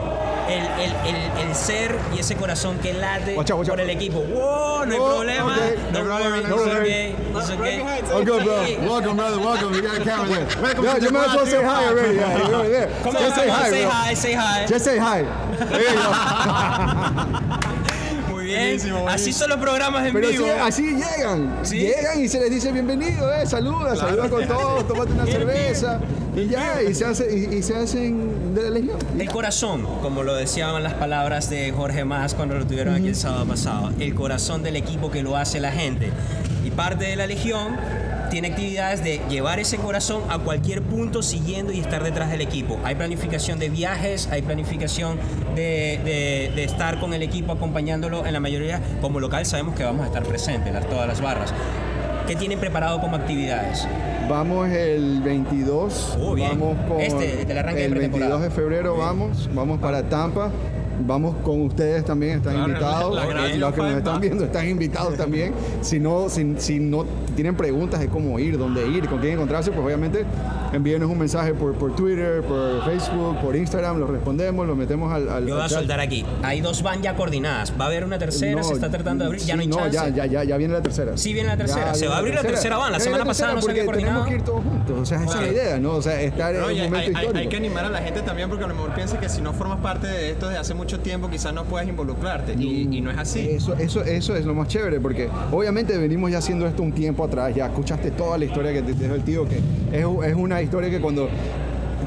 el, 0.51 0.67
el, 0.81 0.93
el, 1.07 1.49
el 1.49 1.55
ser 1.55 1.97
y 2.15 2.19
ese 2.21 2.35
corazón 2.37 2.79
que 2.79 2.93
late 2.93 3.37
Watch 3.37 3.51
out, 3.51 3.59
watch 3.61 3.69
por 3.69 3.81
el 3.81 3.91
equipo. 3.91 4.21
¡Wow! 4.21 4.85
No 4.87 4.93
hay 4.93 4.99
Oh, 5.01 5.09
problema. 5.17 5.55
okay. 5.57 5.77
No 5.93 6.01
worry, 6.05 6.43
no 6.43 6.49
it's 6.49 6.67
worry. 6.67 6.81
okay. 6.81 7.17
It's 7.35 7.51
okay. 7.51 8.03
Oh, 8.13 8.25
good, 8.25 8.45
bro. 8.45 8.65
Sí. 8.65 8.77
Welcome, 8.81 9.17
brother. 9.17 9.39
Welcome. 9.39 9.75
You 9.75 9.83
got 9.83 9.97
a 10.01 10.05
camera 10.05 10.29
there. 10.29 10.47
Welcome 10.63 10.85
Yo, 10.85 10.95
to 10.95 11.01
you 11.03 11.11
might 11.11 11.29
as 11.29 11.35
well 11.37 11.47
say 11.47 11.63
hi 11.63 11.87
already. 11.89 12.17
Yeah, 12.17 12.37
you're 12.49 12.57
over 12.57 12.69
there. 12.69 12.89
Come 13.03 13.17
on, 13.17 13.33
say 13.33 13.49
hi, 13.49 13.71
say 13.71 13.83
bro. 13.83 13.91
hi, 13.91 14.15
say 14.15 14.33
hi. 14.33 14.67
Just 14.67 14.85
say 14.85 14.99
hi. 14.99 15.23
There 15.23 15.81
you 15.81 15.95
go. 15.95 17.61
Muy 18.51 18.59
bien. 18.59 18.69
Buenísimo, 18.69 19.03
buenísimo. 19.03 19.09
Así 19.09 19.33
son 19.33 19.51
los 19.51 19.59
programas 19.59 20.07
en 20.07 20.13
Pero 20.13 20.29
vivo. 20.29 20.45
sí, 20.45 20.51
así 20.51 20.83
llegan. 20.95 21.59
Sí. 21.63 21.79
Llegan 21.79 22.21
y 22.25 22.29
se 22.29 22.41
les 22.41 22.51
dice 22.51 22.73
bienvenido, 22.73 23.33
eh, 23.33 23.47
saluda, 23.47 23.95
saluda 23.97 24.29
con 24.29 24.47
todos, 24.47 24.89
tómate 24.89 25.13
una 25.13 25.27
cerveza 25.27 26.01
y 26.37 26.47
ya, 26.47 26.83
y 26.83 26.95
se, 26.95 27.05
hace, 27.05 27.37
y, 27.37 27.57
y 27.57 27.63
se 27.63 27.77
hacen 27.77 28.55
de 28.55 28.63
la 28.63 28.71
legión. 28.71 28.99
El 29.19 29.31
corazón, 29.31 29.87
como 30.03 30.23
lo 30.23 30.35
decían 30.35 30.83
las 30.83 30.95
palabras 30.95 31.49
de 31.51 31.73
Jorge 31.73 32.05
Más 32.05 32.35
cuando 32.35 32.57
lo 32.57 32.67
tuvieron 32.67 32.95
aquí 32.95 33.09
el 33.09 33.17
sábado 33.17 33.47
pasado, 33.47 33.93
el 33.99 34.15
corazón 34.15 34.63
del 34.63 34.77
equipo 34.77 35.11
que 35.11 35.23
lo 35.23 35.37
hace 35.37 35.61
la 35.61 35.73
gente. 35.73 36.11
Y 36.65 36.71
parte 36.71 37.05
de 37.07 37.17
la 37.17 37.27
Legión 37.27 37.77
tiene 38.31 38.49
actividades 38.49 39.05
de 39.05 39.21
llevar 39.29 39.59
ese 39.61 39.77
corazón 39.77 40.23
a 40.31 40.39
cualquier 40.39 40.83
punto 40.83 41.23
siguiendo 41.23 41.73
y 41.73 41.81
estar 41.81 42.03
detrás 42.03 42.31
del 42.31 42.41
equipo. 42.41 42.79
Hay 42.85 42.95
planificación 42.95 43.59
de 43.59 43.69
viajes, 43.69 44.29
hay 44.33 44.43
planificación 44.43 45.19
de, 45.55 46.01
de- 46.05 46.53
de 46.55 46.65
estar 46.65 46.99
con 47.01 47.13
el 47.13 47.23
equipo 47.23 47.53
acompañándolo 47.53 48.25
en 48.25 48.33
la 48.33 48.41
mayoría. 48.41 48.81
Como 49.01 49.21
local 49.21 49.45
sabemos 49.47 49.75
que 49.75 49.85
vamos 49.85 50.03
a 50.05 50.07
estar 50.07 50.23
presentes, 50.23 50.73
las, 50.73 50.89
todas 50.89 51.07
las 51.07 51.21
barras. 51.21 51.53
¿Qué 52.27 52.37
tienen 52.37 52.59
preparado 52.61 53.01
como 53.01 53.17
actividades? 53.17 53.87
Vamos 54.29 54.69
el 54.71 55.21
22, 55.23 56.17
Oh, 56.21 56.37
vamos 56.39 56.77
con 56.89 57.01
Este, 57.01 57.41
el 57.41 57.47
pretemporada. 57.47 57.73
22 57.99 58.43
de 58.43 58.51
febrero 58.51 58.97
vamos, 58.97 59.51
vamos 59.53 59.81
para 59.81 60.09
Tampa. 60.09 60.53
Vamos 61.07 61.37
con 61.43 61.63
ustedes 61.63 62.05
también, 62.05 62.39
están 62.39 62.55
Claro, 62.55 62.69
invitados. 62.69 63.15
la 63.15 63.27
grada 63.27 63.49
los 63.57 63.75
que 63.75 63.81
nos 63.83 63.93
están 63.95 64.21
viendo 64.21 64.45
están 64.45 64.69
invitados 64.69 65.17
también. 65.17 65.53
Si 65.81 65.99
no, 65.99 66.29
si, 66.29 66.55
si 66.59 66.79
no 66.81 67.05
tienen 67.35 67.57
preguntas 67.57 68.01
de 68.01 68.09
cómo 68.09 68.39
ir, 68.39 68.59
dónde 68.59 68.87
ir, 68.89 69.09
con 69.09 69.19
quién 69.19 69.35
encontrarse, 69.35 69.71
pues 69.71 69.85
obviamente 69.85 70.25
envíenos 70.73 71.11
un 71.11 71.19
mensaje 71.19 71.55
por, 71.55 71.75
por 71.75 71.95
Twitter, 71.97 72.43
por 72.43 72.85
Facebook, 72.85 73.39
por 73.41 73.57
Instagram, 73.57 73.99
lo 73.99 74.07
respondemos, 74.07 74.67
lo 74.67 74.77
metemos 74.77 75.13
al, 75.13 75.29
al 75.29 75.47
Yo 75.47 75.55
voy 75.57 75.65
a 75.65 75.69
soltar 75.69 76.01
aquí. 76.01 76.25
Hay 76.43 76.61
dos 76.61 76.83
van 76.83 77.03
ya 77.03 77.15
coordinadas. 77.17 77.73
Va 77.79 77.85
a 77.85 77.89
haber 77.89 78.05
una 78.05 78.19
tercera, 78.19 78.61
No, 78.61 78.67
se 78.67 78.75
está 78.75 78.91
tratando 78.91 79.25
de 79.25 79.29
abrir. 79.29 79.43
Ya 79.43 79.57
no 79.57 79.63
hay 79.63 79.69
chance. 79.71 79.91
ya, 79.93 80.09
ya, 80.09 80.27
ya, 80.27 80.45
ya 80.45 80.57
viene 80.57 80.75
la 80.75 80.83
tercera. 80.83 81.17
Sí 81.17 81.33
viene 81.33 81.49
la 81.49 81.57
tercera. 81.57 81.87
Ya 81.87 81.95
Se 81.95 82.07
va 82.09 82.17
a 82.17 82.19
abrir 82.19 82.35
la 82.35 82.43
tercera 82.43 82.77
van. 82.77 82.93
La 82.93 82.99
Ya 82.99 83.05
semana 83.05 83.25
pasada 83.25 83.55
no 83.55 83.63
se 83.63 83.71
había 83.71 83.83
tenemos 83.87 83.97
coordinado. 84.03 84.25
que 84.27 84.35
ir 84.35 84.43
todos 84.43 84.63
juntos. 84.65 84.99
O 85.01 85.05
sea, 85.05 85.23
esa 85.23 85.41
es 85.41 85.47
la 85.47 85.53
idea, 85.53 85.79
¿no? 85.79 85.93
O 85.95 86.03
sea, 86.03 86.21
estar 86.21 86.55
en 86.55 86.61
No, 86.61 86.67
un 86.67 86.73
hay, 86.73 86.83
momento 86.83 87.19
hay- 87.19 87.27
hay- 87.27 87.37
hay 87.37 87.49
que 87.49 87.57
animar 87.57 87.85
a 87.85 87.89
la 87.91 87.99
gente 88.03 88.21
también 88.23 88.49
porque 88.49 88.65
a 88.65 88.69
lo 88.69 88.75
mejor 88.75 88.95
piensa 88.95 89.19
que 89.19 89.29
si 89.29 89.41
no 89.43 89.53
formas 89.53 89.81
parte 89.81 90.07
de 90.07 90.31
esto 90.31 90.47
desde 90.49 90.61
hace 90.61 90.75
mucho 90.75 91.01
tiempo 91.01 91.29
quizás 91.29 91.53
no 91.55 91.65
puedes 91.65 91.89
involucrarte 91.89 92.55
y, 92.59 92.89
y 92.97 93.01
no 93.01 93.11
es 93.11 93.19
así. 93.19 93.41
Eso, 93.51 93.75
eso, 93.77 94.03
eso 94.05 94.37
es 94.37 94.45
lo 94.45 94.55
más 94.55 94.69
chévere, 94.69 95.01
porque 95.01 95.29
obviamente 95.53 95.97
venimos 95.99 96.31
ya 96.31 96.39
haciendo 96.39 96.67
esto 96.67 96.83
un 96.83 96.93
tiempo 96.93 97.25
atrás, 97.25 97.55
ya 97.55 97.67
escuchaste 97.67 98.11
toda 98.13 98.39
la 98.39 98.45
historia 98.45 98.73
que 98.73 98.83
te 98.83 98.95
dejó 98.95 99.15
el 99.15 99.23
tío, 99.23 99.47
que 99.49 99.57
es, 99.93 100.05
es 100.31 100.35
una 100.35 100.60
historia 100.63 100.91
que 100.91 101.01
cuando, 101.01 101.29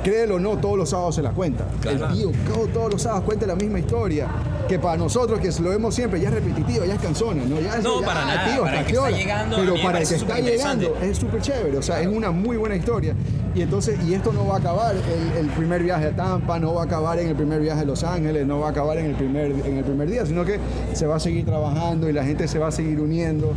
créelo 0.04 0.36
o 0.36 0.40
no, 0.40 0.58
todos 0.58 0.78
los 0.78 0.90
sábados 0.90 1.16
se 1.16 1.22
la 1.22 1.32
cuenta. 1.32 1.66
El 1.90 1.98
tío 2.18 2.32
todo- 2.48 2.68
todos 2.68 2.92
los 2.94 3.02
sábados 3.02 3.24
cuenta 3.26 3.46
la 3.48 3.56
misma 3.56 3.80
historia, 3.80 4.28
que 4.68 4.80
para 4.80 4.98
nosotros 4.98 5.40
que 5.40 5.50
lo 5.62 5.70
vemos 5.70 5.94
siempre 5.94 6.20
ya 6.20 6.30
es 6.30 6.34
repetitiva, 6.36 6.86
ya 6.86 6.96
es 6.96 7.02
cansona, 7.02 7.44
¿no? 7.46 7.60
Ya 7.60 7.78
es- 7.78 7.84
No, 7.84 8.00
ya, 8.02 8.06
para 8.08 8.26
nada, 8.26 8.46
tío, 8.54 8.64
para 8.64 8.74
el 8.74 8.80
¿hasta 8.80 8.80
que 8.80 8.86
qué 8.86 8.94
está 8.94 9.02
hora? 9.08 9.18
llegando, 9.18 9.56
a 9.56 9.60
Pero 9.60 9.74
para 9.84 10.00
el 10.02 10.08
que 10.08 10.16
está 10.16 10.40
llegando 10.40 10.96
es 11.02 11.18
súper 11.18 11.42
chévere, 11.42 11.78
o 11.78 11.82
sea, 11.82 12.02
es 12.02 12.08
una 12.08 12.32
muy 12.32 12.58
buena 12.58 12.76
historia. 12.76 13.14
Y 13.56 13.62
entonces, 13.62 14.00
y 14.04 14.14
esto 14.14 14.34
no 14.34 14.48
va 14.48 14.56
a 14.56 14.60
acabar 14.60 14.96
el, 14.96 15.38
el 15.46 15.52
primer 15.52 15.84
viaje 15.84 16.08
a 16.08 16.16
Tampa, 16.16 16.60
no 16.60 16.74
va 16.74 16.82
a 16.82 16.86
acabar 16.86 17.20
en 17.20 17.28
el 17.28 17.36
primer 17.36 17.62
viaje 17.62 17.82
a 17.82 17.86
Los 17.86 18.04
Ángeles, 18.04 18.48
no 18.48 18.60
va 18.60 18.68
a 18.68 18.72
acabar 18.72 18.98
en 18.98 19.06
el 19.06 19.16
primer, 19.16 19.52
en 19.52 19.78
el 19.78 19.84
primer 19.84 20.10
día, 20.10 20.26
sino 20.26 20.44
que 20.44 20.58
se 20.94 21.06
va 21.06 21.18
a 21.18 21.20
seguir 21.20 21.46
trabajando 21.46 22.10
y 22.10 22.14
la 22.14 22.24
gente 22.26 22.48
se 22.48 22.58
va 22.58 22.68
a 22.68 22.72
seguir 22.72 23.00
uniendo. 23.00 23.52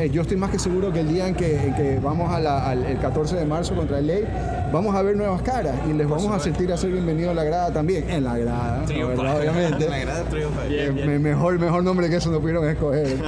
Eh, 0.00 0.08
yo 0.08 0.22
estoy 0.22 0.38
más 0.38 0.50
que 0.50 0.58
seguro 0.58 0.90
que 0.90 1.00
el 1.00 1.08
día 1.08 1.28
en 1.28 1.34
que, 1.34 1.56
en 1.62 1.74
que 1.74 1.98
vamos 2.02 2.32
a 2.32 2.40
la- 2.40 2.70
al 2.70 2.84
el 2.86 2.98
14 2.98 3.36
de 3.36 3.44
marzo 3.44 3.74
contra 3.74 3.98
el 3.98 4.06
Ley, 4.06 4.24
vamos 4.72 4.94
a 4.96 5.02
ver 5.02 5.14
nuevas 5.14 5.42
caras 5.42 5.74
y 5.90 5.92
les 5.92 6.08
vamos 6.08 6.32
a 6.32 6.38
sentir 6.40 6.72
a 6.72 6.76
ser 6.78 6.90
bienvenidos 6.90 7.32
a 7.32 7.34
la 7.34 7.44
grada 7.44 7.70
también, 7.70 8.08
en 8.08 8.24
la 8.24 8.38
grada, 8.38 8.82
obviamente. 8.84 9.90
La 9.90 9.98
grada 9.98 10.22
triunfa. 10.24 10.66
Eh, 10.70 10.90
me- 10.90 11.18
mejor, 11.18 11.58
mejor 11.58 11.84
nombre 11.84 12.08
que 12.08 12.16
eso 12.16 12.30
no 12.30 12.40
pudieron 12.40 12.66
escoger. 12.66 13.08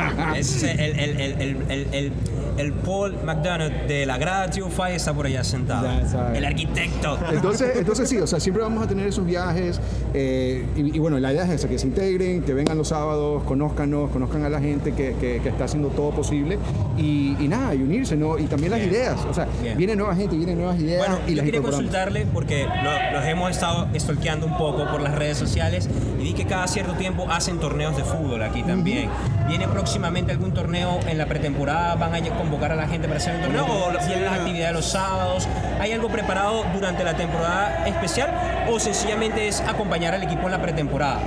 Es 0.36 0.62
el, 0.62 0.78
el, 0.78 0.98
el, 0.98 1.20
el, 1.20 1.56
el, 1.70 1.86
el, 1.94 2.12
el 2.58 2.72
Paul 2.74 3.16
McDonough 3.24 3.86
de 3.88 4.04
la 4.04 4.18
grada 4.18 4.50
Five 4.52 4.94
está 4.96 5.14
por 5.14 5.24
allá 5.24 5.42
sentado. 5.42 5.88
El 6.34 6.44
arquitecto. 6.44 7.18
Entonces, 7.32 7.70
entonces 7.76 8.08
sí, 8.10 8.18
o 8.18 8.26
sea, 8.26 8.40
siempre 8.40 8.62
vamos 8.62 8.84
a 8.84 8.86
tener 8.88 9.06
esos 9.06 9.24
viajes 9.24 9.80
eh, 10.12 10.66
y, 10.76 10.96
y 10.96 10.98
bueno, 10.98 11.18
la 11.18 11.32
idea 11.32 11.44
es 11.44 11.50
esa, 11.52 11.68
que 11.68 11.78
se 11.78 11.86
integren, 11.86 12.42
que 12.42 12.52
vengan 12.52 12.76
los 12.76 12.88
sábados, 12.88 13.42
conózcanos, 13.44 14.10
conozcan 14.10 14.44
a 14.44 14.50
la 14.50 14.60
gente 14.60 14.92
que, 14.92 15.14
que- 15.18 15.40
que 15.42 15.48
está 15.48 15.64
haciendo 15.64 15.88
todo 15.88 16.09
posible 16.12 16.58
y, 16.96 17.36
y 17.38 17.48
nada, 17.48 17.74
y 17.74 17.82
unirse, 17.82 18.16
¿no? 18.16 18.38
Y 18.38 18.44
también 18.44 18.72
las 18.72 18.80
ideas, 18.80 19.16
o 19.28 19.34
sea, 19.34 19.46
Bien. 19.62 19.76
viene 19.76 19.96
nueva 19.96 20.14
gente, 20.14 20.36
vienen 20.36 20.58
nuevas 20.58 20.78
ideas 20.78 21.06
Bueno, 21.08 21.22
y 21.26 21.30
yo 21.30 21.36
las 21.36 21.44
quería 21.46 21.62
consultarle 21.62 22.26
porque 22.32 22.66
lo- 22.66 23.12
los 23.18 23.24
hemos 23.26 23.50
estado 23.50 23.88
stalkeando 23.98 24.46
un 24.46 24.56
poco 24.56 24.86
por 24.90 25.00
las 25.00 25.14
redes 25.14 25.38
sociales 25.38 25.88
y 26.18 26.22
vi 26.22 26.32
que 26.34 26.46
cada 26.46 26.66
cierto 26.68 26.92
tiempo 26.94 27.26
hacen 27.30 27.58
torneos 27.58 27.96
de 27.96 28.04
fútbol 28.04 28.42
aquí 28.42 28.62
también. 28.62 29.08
¿Viene 29.48 29.66
próximamente 29.66 30.30
algún 30.32 30.52
torneo 30.52 31.00
en 31.08 31.18
la 31.18 31.26
pretemporada? 31.26 31.94
¿Van 31.96 32.14
a 32.14 32.20
convocar 32.36 32.72
a 32.72 32.76
la 32.76 32.86
gente 32.86 33.08
para 33.08 33.18
hacer 33.18 33.34
un 33.36 33.42
torneo? 33.42 33.64
¿O 33.66 33.90
tienen 34.06 34.24
las 34.24 34.34
actividades 34.38 34.74
los 34.74 34.84
sábados? 34.86 35.48
¿Hay 35.80 35.92
algo 35.92 36.08
preparado 36.08 36.64
durante 36.74 37.02
la 37.02 37.14
temporada 37.16 37.84
especial? 37.86 38.30
¿O 38.70 38.78
sencillamente 38.78 39.48
es 39.48 39.60
acompañar 39.60 40.14
al 40.14 40.22
equipo 40.22 40.42
en 40.44 40.52
la 40.52 40.62
pretemporada? 40.62 41.20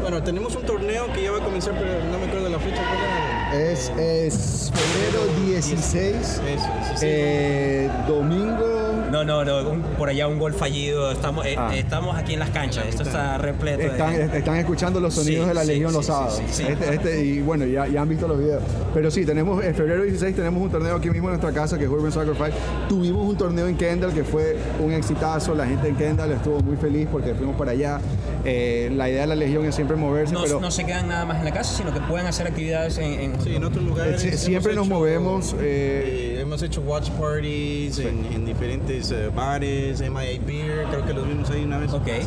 Bueno, 0.00 0.20
tenemos 0.22 0.56
un 0.56 0.62
torneo 0.62 1.12
que 1.12 1.22
ya 1.22 1.30
va 1.30 1.38
a 1.38 1.40
comenzar, 1.42 1.74
pero 1.78 2.02
no 2.10 2.18
me 2.18 2.26
acuerdo 2.26 2.48
la 2.48 2.58
fecha. 2.58 2.76
¿cuál? 2.78 3.31
Es, 3.54 3.92
es 3.98 4.72
febrero 4.74 5.26
16, 5.46 6.14
Eso, 6.16 6.42
eso, 6.42 6.66
sí. 6.96 7.06
eh, 7.06 7.90
domingo. 8.08 8.68
No, 9.10 9.24
no, 9.24 9.44
no, 9.44 9.68
un- 9.70 9.82
por 9.82 10.08
allá 10.08 10.26
un 10.26 10.38
gol 10.38 10.54
fallido. 10.54 11.12
Estamos, 11.12 11.44
eh, 11.44 11.54
Ah. 11.58 11.70
estamos 11.76 12.16
aquí 12.16 12.32
en 12.32 12.38
las 12.38 12.48
canchas. 12.48 12.86
Esto 12.86 13.02
está 13.02 13.36
repleto. 13.36 13.78
de- 13.82 13.86
Están, 13.88 14.14
están 14.14 14.56
escuchando 14.56 15.00
los 15.00 15.12
sonidos 15.14 15.42
Sí, 15.44 15.48
de 15.48 15.54
la 15.54 15.60
sí, 15.62 15.66
Legión 15.68 15.90
sí, 15.90 15.96
los 15.96 16.06
sí, 16.06 16.12
sábados. 16.12 16.34
sí, 16.36 16.42
sí. 16.50 16.62
Este- 16.66 16.94
este- 16.94 17.24
y 17.24 17.40
bueno, 17.42 17.66
ya, 17.66 17.86
ya 17.88 18.00
han 18.00 18.08
visto 18.08 18.26
los 18.26 18.38
videos. 18.38 18.62
Pero 18.94 19.10
sí, 19.10 19.26
tenemos 19.26 19.62
en 19.62 19.74
febrero 19.74 20.02
16 20.04 20.34
tenemos 20.34 20.62
un 20.62 20.70
torneo 20.70 20.96
aquí 20.96 21.10
mismo 21.10 21.28
en 21.28 21.38
nuestra 21.38 21.52
casa 21.52 21.76
que 21.76 21.84
es 21.84 21.90
Urban 21.90 22.10
Soccer 22.10 22.34
Fight. 22.34 22.54
Tuvimos 22.88 23.26
un 23.28 23.36
torneo 23.36 23.66
en 23.66 23.76
Kendall 23.76 24.14
que 24.14 24.24
fue 24.24 24.56
un 24.82 24.92
exitazo. 24.92 25.54
La 25.54 25.66
gente 25.66 25.88
en 25.88 25.96
Kendall 25.96 26.32
estuvo 26.32 26.60
muy 26.60 26.76
feliz 26.76 27.06
porque 27.12 27.34
fuimos 27.34 27.54
para 27.56 27.72
allá. 27.72 28.00
Eh, 28.44 28.90
la 28.94 29.08
idea 29.08 29.22
de 29.22 29.26
la 29.28 29.34
Legión 29.36 29.64
es 29.66 29.74
siempre 29.74 29.96
moverse, 29.96 30.34
no, 30.34 30.42
pero 30.42 30.60
no 30.60 30.70
se 30.70 30.84
quedan 30.84 31.08
nada 31.08 31.24
más 31.24 31.38
en 31.38 31.44
la 31.44 31.52
casa, 31.52 31.76
sino 31.76 31.92
que 31.92 32.00
pueden 32.00 32.26
hacer 32.26 32.46
actividades 32.46 32.98
en, 32.98 33.12
en 33.20 33.40
Sí, 33.40 33.54
en 33.54 33.64
otros 33.64 33.84
lugares. 33.84 34.20
Sí, 34.20 34.32
siempre 34.36 34.74
nos 34.74 34.86
hecho, 34.86 34.94
movemos, 34.94 35.54
eh, 35.54 36.36
eh, 36.36 36.40
hemos 36.40 36.62
hecho 36.62 36.80
watch 36.80 37.10
parties 37.10 37.98
en, 38.00 38.24
en 38.32 38.44
diferentes 38.44 39.10
eh, 39.12 39.30
bares, 39.34 40.00
MIA 40.00 40.40
Beer, 40.44 40.86
creo 40.90 41.06
que 41.06 41.12
los 41.12 41.26
vimos 41.28 41.50
ahí 41.50 41.64
una 41.64 41.78
vez. 41.78 41.92
¿Dónde 41.92 42.20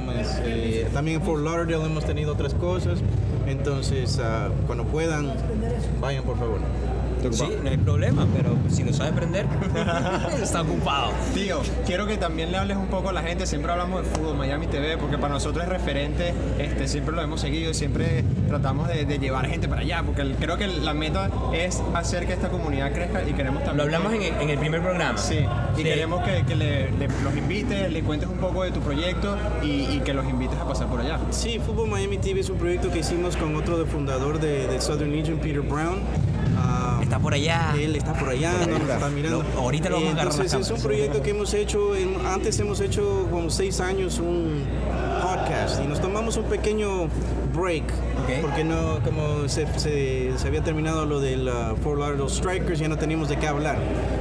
más? 0.00 0.40
Eh, 0.44 0.86
también 0.92 1.20
en 1.20 1.26
Fort 1.26 1.42
Lauderdale 1.42 1.84
hemos 1.84 2.04
tenido 2.04 2.32
otras 2.32 2.54
cosas. 2.54 2.98
Entonces, 3.46 4.20
ah, 4.22 4.48
cuando 4.66 4.84
puedan, 4.84 5.32
vayan 6.00 6.24
por 6.24 6.38
favor. 6.38 6.58
Sí, 7.32 7.44
no 7.62 7.70
hay 7.70 7.76
problema, 7.76 8.26
pero 8.36 8.56
si 8.68 8.84
lo 8.84 8.92
sabe 8.92 9.12
prender, 9.12 9.46
está 10.42 10.62
ocupado. 10.62 11.10
Tío, 11.34 11.60
quiero 11.86 12.06
que 12.06 12.16
también 12.16 12.52
le 12.52 12.58
hables 12.58 12.76
un 12.76 12.86
poco 12.86 13.08
a 13.10 13.12
la 13.12 13.22
gente. 13.22 13.46
Siempre 13.46 13.72
hablamos 13.72 14.02
de 14.04 14.08
fútbol, 14.10 14.36
Miami 14.36 14.66
TV, 14.66 14.96
porque 14.98 15.18
para 15.18 15.34
nosotros 15.34 15.62
es 15.64 15.68
referente. 15.70 16.32
Este, 16.58 16.88
siempre 16.88 17.14
lo 17.14 17.22
hemos 17.22 17.40
seguido 17.40 17.70
y 17.70 17.74
siempre 17.74 18.24
tratamos 18.48 18.88
de, 18.88 19.04
de 19.04 19.18
llevar 19.18 19.46
gente 19.46 19.68
para 19.68 19.82
allá, 19.82 20.02
porque 20.04 20.22
el- 20.22 20.36
creo 20.36 20.56
que 20.56 20.66
la 20.66 20.94
meta 20.94 21.30
es 21.52 21.82
hacer 21.94 22.26
que 22.26 22.32
esta 22.32 22.48
comunidad 22.48 22.92
crezca 22.92 23.22
y 23.28 23.32
queremos 23.32 23.62
también. 23.64 23.76
Lo 23.78 23.82
hablamos 23.96 24.12
en 24.14 24.22
el, 24.22 24.40
en 24.42 24.50
el 24.50 24.58
primer 24.58 24.80
programa. 24.82 25.18
Sí, 25.18 25.38
y 25.76 25.82
queremos 25.82 26.22
que, 26.24 26.44
que 26.44 26.54
le- 26.56 26.90
le- 26.92 27.08
los 27.24 27.36
invites, 27.36 27.90
le 27.92 28.02
cuentes 28.02 28.28
un 28.28 28.38
poco 28.38 28.62
de 28.64 28.70
tu 28.70 28.80
proyecto 28.80 29.36
y, 29.62 29.82
y 29.96 30.00
que 30.04 30.14
los 30.14 30.26
invites 30.28 30.58
a 30.58 30.66
pasar 30.66 30.88
por 30.88 31.00
allá. 31.00 31.18
Sí, 31.30 31.58
Fútbol 31.64 31.88
Miami 31.88 32.18
TV 32.18 32.40
es 32.40 32.50
un 32.50 32.58
proyecto 32.58 32.90
que 32.90 33.00
hicimos 33.00 33.36
con 33.36 33.54
otro 33.56 33.78
de 33.78 33.84
fundador 33.84 34.40
de, 34.40 34.66
de 34.66 34.80
Southern 34.80 35.12
Legion, 35.12 35.38
Peter 35.38 35.60
Brown. 35.60 35.98
Está 37.02 37.18
por 37.18 37.32
allá. 37.34 37.72
Él 37.78 37.96
está 37.96 38.12
por 38.12 38.28
allá, 38.28 38.52
no 38.66 38.78
nos 38.78 38.88
está 38.88 39.08
mirando. 39.08 39.44
Ahorita 39.56 39.88
lo 39.88 39.96
vamos 39.96 40.08
a 40.10 40.12
agarrar 40.12 40.32
Entonces 40.32 40.60
es 40.60 40.70
un 40.70 40.82
proyecto 40.82 41.22
que 41.22 41.30
hemos 41.30 41.54
hecho, 41.54 41.94
en- 41.96 42.16
antes 42.26 42.58
hemos 42.60 42.80
hecho 42.80 43.26
como 43.30 43.50
seis 43.50 43.80
años 43.80 44.18
un 44.18 44.64
podcast 45.22 45.82
y 45.82 45.86
nos 45.86 46.00
tomamos 46.00 46.36
un 46.36 46.44
pequeño 46.44 47.08
break 47.54 47.84
Ok. 47.84 48.40
porque 48.42 48.64
no, 48.64 48.98
como 49.04 49.48
se, 49.48 49.66
se- 49.78 50.32
se 50.36 50.48
había 50.48 50.62
terminado 50.62 51.06
lo 51.06 51.20
del 51.20 51.48
uh, 51.48 51.76
Fort 51.82 51.98
Lauderdale 52.00 52.30
Strikers, 52.30 52.78
ya 52.78 52.88
no 52.88 52.96
teníamos 52.98 53.28
de 53.28 53.36
qué 53.36 53.46
hablar. 53.48 53.78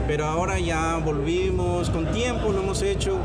Pero 0.07 0.25
ahora 0.25 0.59
ya 0.59 0.97
volvimos 1.03 1.89
con 1.89 2.11
tiempo, 2.11 2.51
lo 2.51 2.61
hemos 2.61 2.81
hecho. 2.81 3.15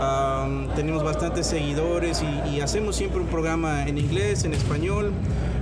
um, 0.00 0.68
tenemos 0.74 1.02
bastantes 1.04 1.46
seguidores 1.46 2.22
y, 2.22 2.56
y 2.56 2.60
hacemos 2.62 2.96
siempre 2.96 3.20
un 3.20 3.26
programa 3.26 3.86
en 3.86 3.98
inglés, 3.98 4.44
en 4.44 4.54
español. 4.54 5.12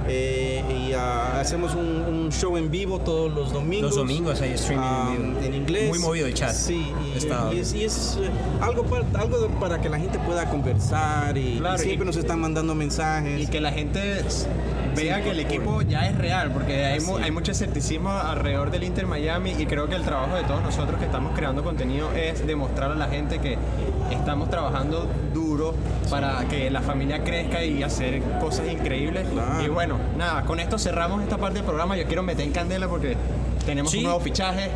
Eh, 0.09 0.65
y 0.89 0.93
ah, 0.95 1.39
hacemos 1.41 1.75
un, 1.75 1.87
un 2.03 2.33
show 2.33 2.57
en 2.57 2.71
vivo 2.71 2.99
todos 3.01 3.33
los 3.33 3.53
domingos. 3.53 3.91
Los 3.91 3.97
domingos 3.97 4.41
hay 4.41 4.53
streaming 4.53 4.85
Ah, 4.85 5.13
en 5.15 5.29
vivo. 5.35 5.41
en 5.47 5.55
inglés. 5.55 5.89
Muy 5.91 5.99
movido 5.99 6.27
el 6.27 6.35
chat. 6.35 6.53
Sí, 6.55 6.93
y, 7.15 7.19
Está- 7.19 7.51
y 7.53 7.59
es, 7.61 7.75
y 7.75 7.85
es, 7.85 8.19
eh, 8.21 8.31
algo, 8.61 8.85
para, 8.85 9.05
algo 9.21 9.49
para 9.61 9.81
que 9.81 9.89
la 9.89 9.99
gente 9.99 10.19
pueda 10.19 10.49
conversar 10.49 11.37
y, 11.37 11.61
siempre 11.77 12.05
nos 12.07 12.17
están 12.17 12.41
mandando 12.41 12.75
mensajes. 12.75 13.41
Y 13.41 13.47
que 13.47 13.61
la 13.61 13.71
gente 13.73 14.23
vea 14.97 15.23
que 15.23 15.31
el 15.31 15.41
equipo 15.41 15.83
ya 15.83 16.09
es 16.09 16.17
real, 16.19 16.51
porque 16.53 16.85
hay, 16.85 17.01
mu- 17.01 17.19
hay 17.19 17.31
mucho 17.31 17.53
escepticismo 17.53 18.11
alrededor 18.11 18.71
del 18.71 18.83
Inter 18.85 19.07
Miami 19.07 19.53
y 19.59 19.67
creo 19.67 19.89
que 19.89 19.95
el 19.95 20.03
trabajo 20.03 20.35
de 20.35 20.43
todos 20.45 20.63
nosotros 20.63 20.99
que 20.99 21.05
estamos 21.05 21.33
creando 21.37 21.63
contenido 21.63 22.11
es 22.13 22.45
demostrar 22.47 22.91
a 22.91 22.95
la 22.97 23.07
gente 23.09 23.39
que 23.39 23.57
estamos 24.11 24.51
trabajando 24.51 25.07
duro 25.35 25.75
para 26.11 26.45
que 26.49 26.71
la 26.71 26.81
familia 26.83 27.23
crezca 27.25 27.63
y 27.65 27.83
hacer 27.83 28.23
cosas 28.41 28.71
increíbles. 28.71 29.27
Claro. 29.29 29.63
Y 29.63 29.69
bueno, 29.69 29.97
nada, 30.17 30.43
con 30.45 30.61
esto 30.61 30.79
cerramos 30.79 31.23
esta 31.23 31.39
parte 31.39 31.59
del 31.59 31.65
programa. 31.67 31.97
Yo 31.97 32.05
quiero 32.07 32.23
meter 32.23 32.45
en 32.47 32.53
candela 32.53 32.89
porque 32.89 33.17
tenemos 33.67 33.91
Sí. 33.93 33.99
un 33.99 34.05
nuevo 34.05 34.21
fichaje, 34.21 34.71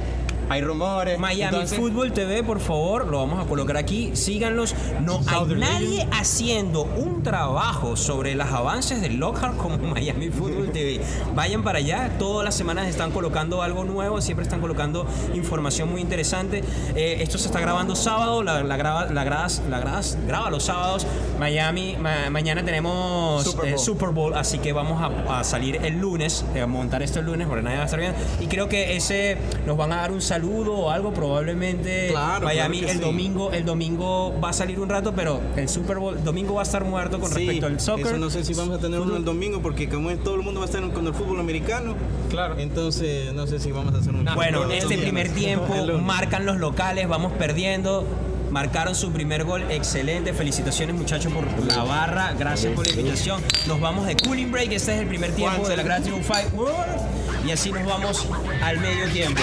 hay 0.49 0.61
rumores. 0.61 1.19
Miami 1.19 1.45
entonces- 1.57 1.79
Fútbol 1.79 2.13
TV, 2.13 2.43
por 2.43 2.61
favor, 2.61 3.07
lo 3.07 3.19
vamos 3.19 3.45
a 3.45 3.49
colocar 3.49 3.77
aquí. 3.77 4.11
Síganlos. 4.15 4.75
No 5.01 5.21
hay 5.27 5.55
nadie 5.55 6.09
haciendo 6.13 6.83
un 6.85 7.23
trabajo 7.23 7.97
sobre 7.97 8.35
los 8.35 8.49
avances 8.49 9.01
del 9.01 9.17
Lockhart 9.17 9.57
como 9.57 9.79
Miami 9.95 10.29
Fútbol 10.31 10.71
TV. 10.73 11.01
Vayan 11.35 11.63
para 11.63 11.79
allá. 11.79 12.11
Todas 12.19 12.45
las 12.45 12.55
semanas 12.55 12.87
están 12.89 13.11
colocando 13.11 13.63
algo 13.63 13.85
nuevo. 13.85 14.21
Siempre 14.21 14.43
están 14.45 14.61
colocando 14.61 15.07
información 15.35 15.91
muy 15.91 16.01
interesante. 16.01 16.63
Eh, 16.95 17.19
esto 17.21 17.39
se 17.39 17.47
está 17.47 17.61
grabando 17.61 17.97
sábado. 17.97 18.43
La, 18.43 18.63
la 18.63 18.77
graba, 18.77 19.07
la 19.07 19.25
gradas, 19.25 19.63
la 19.69 19.79
gradas, 19.81 20.19
graba 20.27 20.51
los 20.51 20.65
sábados. 20.65 21.07
Miami, 21.39 21.97
ma- 22.01 22.31
mañana 22.31 22.65
tenemos 22.65 23.45
Super 23.45 23.67
eh, 23.67 23.71
Bowl. 23.75 23.79
Super 23.85 24.09
Bowl, 24.11 24.35
así 24.35 24.59
que 24.59 24.73
vamos 24.73 25.01
a, 25.01 25.39
a 25.41 25.45
salir 25.45 25.77
el 25.83 25.99
lunes, 25.99 26.45
eh, 26.55 26.61
a 26.61 26.67
montar 26.67 27.03
esto 27.03 27.21
el 27.21 27.27
lunes, 27.27 27.47
porque 27.47 27.63
nadie 27.63 27.77
va 27.77 27.83
a 27.83 27.87
estar 27.87 28.01
bien. 28.01 28.15
Y 28.41 28.47
creo 28.47 28.69
que 28.69 28.97
ese 28.97 29.37
nos 29.67 29.77
van 29.77 29.93
a 29.93 29.97
dar 29.97 30.13
un 30.13 30.21
saludo 30.33 30.73
o 30.75 30.91
algo, 30.91 31.12
probablemente 31.12 32.09
Claro, 32.11 32.47
Miami 32.47 32.79
claro 32.79 32.93
el 32.93 32.99
sí. 32.99 33.05
domingo, 33.05 33.53
el 33.53 33.65
domingo 33.67 34.35
va 34.43 34.49
a 34.49 34.53
salir 34.55 34.81
un 34.81 34.89
rato, 34.89 35.12
pero 35.15 35.41
el 35.57 35.69
Super 35.69 35.99
Bowl 35.99 36.17
el 36.17 36.25
domingo 36.25 36.55
va 36.55 36.61
a 36.61 36.65
estar 36.65 36.85
muerto 36.85 37.21
con 37.21 37.29
Sí, 37.31 37.35
respecto 37.35 37.67
al 37.67 37.81
soccer. 37.81 38.07
Eso 38.07 38.17
no 38.19 38.31
sé 38.31 38.45
si 38.45 38.55
vamos 38.55 38.79
a 38.79 38.81
tener 38.81 38.99
uno 39.01 39.17
el 39.17 39.25
domingo 39.25 39.61
porque 39.61 39.89
como 39.91 40.11
es, 40.11 40.23
todo 40.23 40.37
el 40.37 40.43
mundo 40.43 40.61
va 40.61 40.67
a 40.67 40.69
estar 40.71 40.83
con 40.93 41.07
el 41.07 41.12
fútbol 41.12 41.39
americano. 41.41 41.95
Claro. 42.31 42.59
Entonces 42.59 43.33
no 43.35 43.47
sé 43.47 43.59
si 43.61 43.73
vamos 43.73 43.95
a 43.95 43.99
hacer 43.99 44.15
un 44.15 44.25
Bueno, 44.35 44.65
el 44.71 44.73
este 44.73 44.97
primer 44.97 45.29
tiempo 45.31 45.75
marcan 46.01 46.47
los 46.47 46.57
locales, 46.59 47.07
vamos 47.09 47.33
perdiendo. 47.33 48.07
Marcaron 48.51 48.95
su 48.95 49.12
primer 49.12 49.45
gol, 49.45 49.65
excelente. 49.71 50.35
Felicitaciones 50.35 50.95
muchachos 50.95 51.33
por 51.33 51.45
la 51.67 51.85
barra, 51.85 52.35
gracias 52.39 52.75
por 52.75 52.87
la 52.87 52.93
invitación. 52.93 53.41
Nos 53.67 53.81
vamos 53.81 54.07
de 54.07 54.15
cooling 54.15 54.53
break, 54.53 54.73
este 54.73 54.95
es 54.95 55.01
el 55.01 55.07
primer 55.07 55.33
tiempo 55.33 55.67
de 55.67 55.77
la 55.77 55.83
Gratitude 55.83 56.23
Fight 56.23 56.53
World. 56.53 57.22
Y 57.45 57.51
así 57.51 57.73
nos 57.73 57.85
vamos 57.85 58.27
al 58.63 58.79
medio 58.79 59.09
tiempo. 59.09 59.43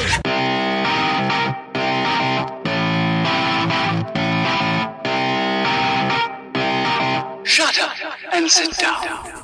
Shut 7.44 7.78
up 7.80 7.92
and 8.32 8.50
sit 8.50 8.78
down. 8.78 9.39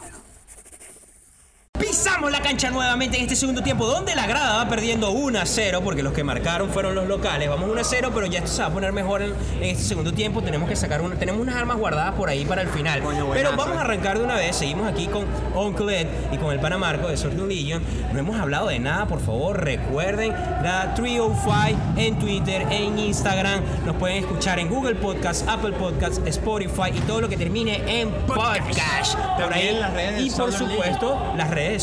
Pisamos 2.25 2.41
la 2.43 2.49
cancha 2.49 2.71
nuevamente 2.71 3.17
en 3.17 3.23
este 3.23 3.35
segundo 3.35 3.61
tiempo, 3.61 3.85
donde 3.85 4.15
la 4.15 4.25
grada 4.25 4.57
va 4.57 4.67
perdiendo 4.67 5.11
1 5.11 5.39
a 5.39 5.45
0, 5.45 5.81
porque 5.83 6.01
los 6.01 6.11
que 6.11 6.23
marcaron 6.23 6.71
fueron 6.71 6.95
los 6.95 7.07
locales. 7.07 7.47
Vamos 7.47 7.69
1 7.69 7.79
a 7.79 7.83
0, 7.83 8.11
pero 8.15 8.25
ya 8.25 8.39
esto 8.39 8.49
se 8.49 8.61
va 8.63 8.69
a 8.69 8.71
poner 8.71 8.93
mejor 8.93 9.21
en, 9.21 9.33
en 9.57 9.63
este 9.63 9.83
segundo 9.83 10.11
tiempo. 10.11 10.41
Tenemos 10.41 10.67
que 10.67 10.75
sacar 10.75 11.03
una, 11.03 11.17
tenemos 11.17 11.39
unas 11.39 11.55
armas 11.55 11.77
guardadas 11.77 12.15
por 12.15 12.27
ahí 12.29 12.43
para 12.43 12.63
el 12.63 12.69
final. 12.69 13.01
Coño, 13.01 13.27
pero 13.31 13.51
buenazo, 13.51 13.57
vamos 13.57 13.77
a 13.77 13.81
eh. 13.81 13.83
arrancar 13.83 14.17
de 14.17 14.23
una 14.23 14.35
vez. 14.37 14.55
Seguimos 14.55 14.91
aquí 14.91 15.05
con 15.05 15.25
Uncle 15.53 16.01
Ed 16.01 16.07
y 16.31 16.37
con 16.37 16.51
el 16.51 16.59
Panamarco 16.59 17.09
de 17.09 17.15
Sword 17.15 17.47
Legion. 17.47 17.83
No 18.11 18.17
hemos 18.17 18.39
hablado 18.39 18.69
de 18.69 18.79
nada, 18.79 19.05
por 19.05 19.19
favor, 19.19 19.63
recuerden 19.63 20.31
la 20.31 20.95
305 20.95 21.79
en 21.95 22.17
Twitter, 22.17 22.65
en 22.71 22.97
Instagram. 22.97 23.61
Nos 23.85 23.97
pueden 23.97 24.17
escuchar 24.17 24.57
en 24.57 24.69
Google 24.69 24.95
Podcast, 24.95 25.47
Apple 25.47 25.73
Podcast, 25.73 26.25
Spotify 26.25 26.89
y 26.91 27.01
todo 27.01 27.21
lo 27.21 27.29
que 27.29 27.37
termine 27.37 27.83
en 28.01 28.09
podcast. 28.25 29.15
Por 29.39 29.53
ahí. 29.53 29.77
las 29.79 29.93
redes 29.93 30.15
de 30.15 30.21
y 30.23 30.29
por 30.31 30.51
supuesto, 30.51 31.33
las 31.37 31.51
redes 31.51 31.73
de 31.73 31.79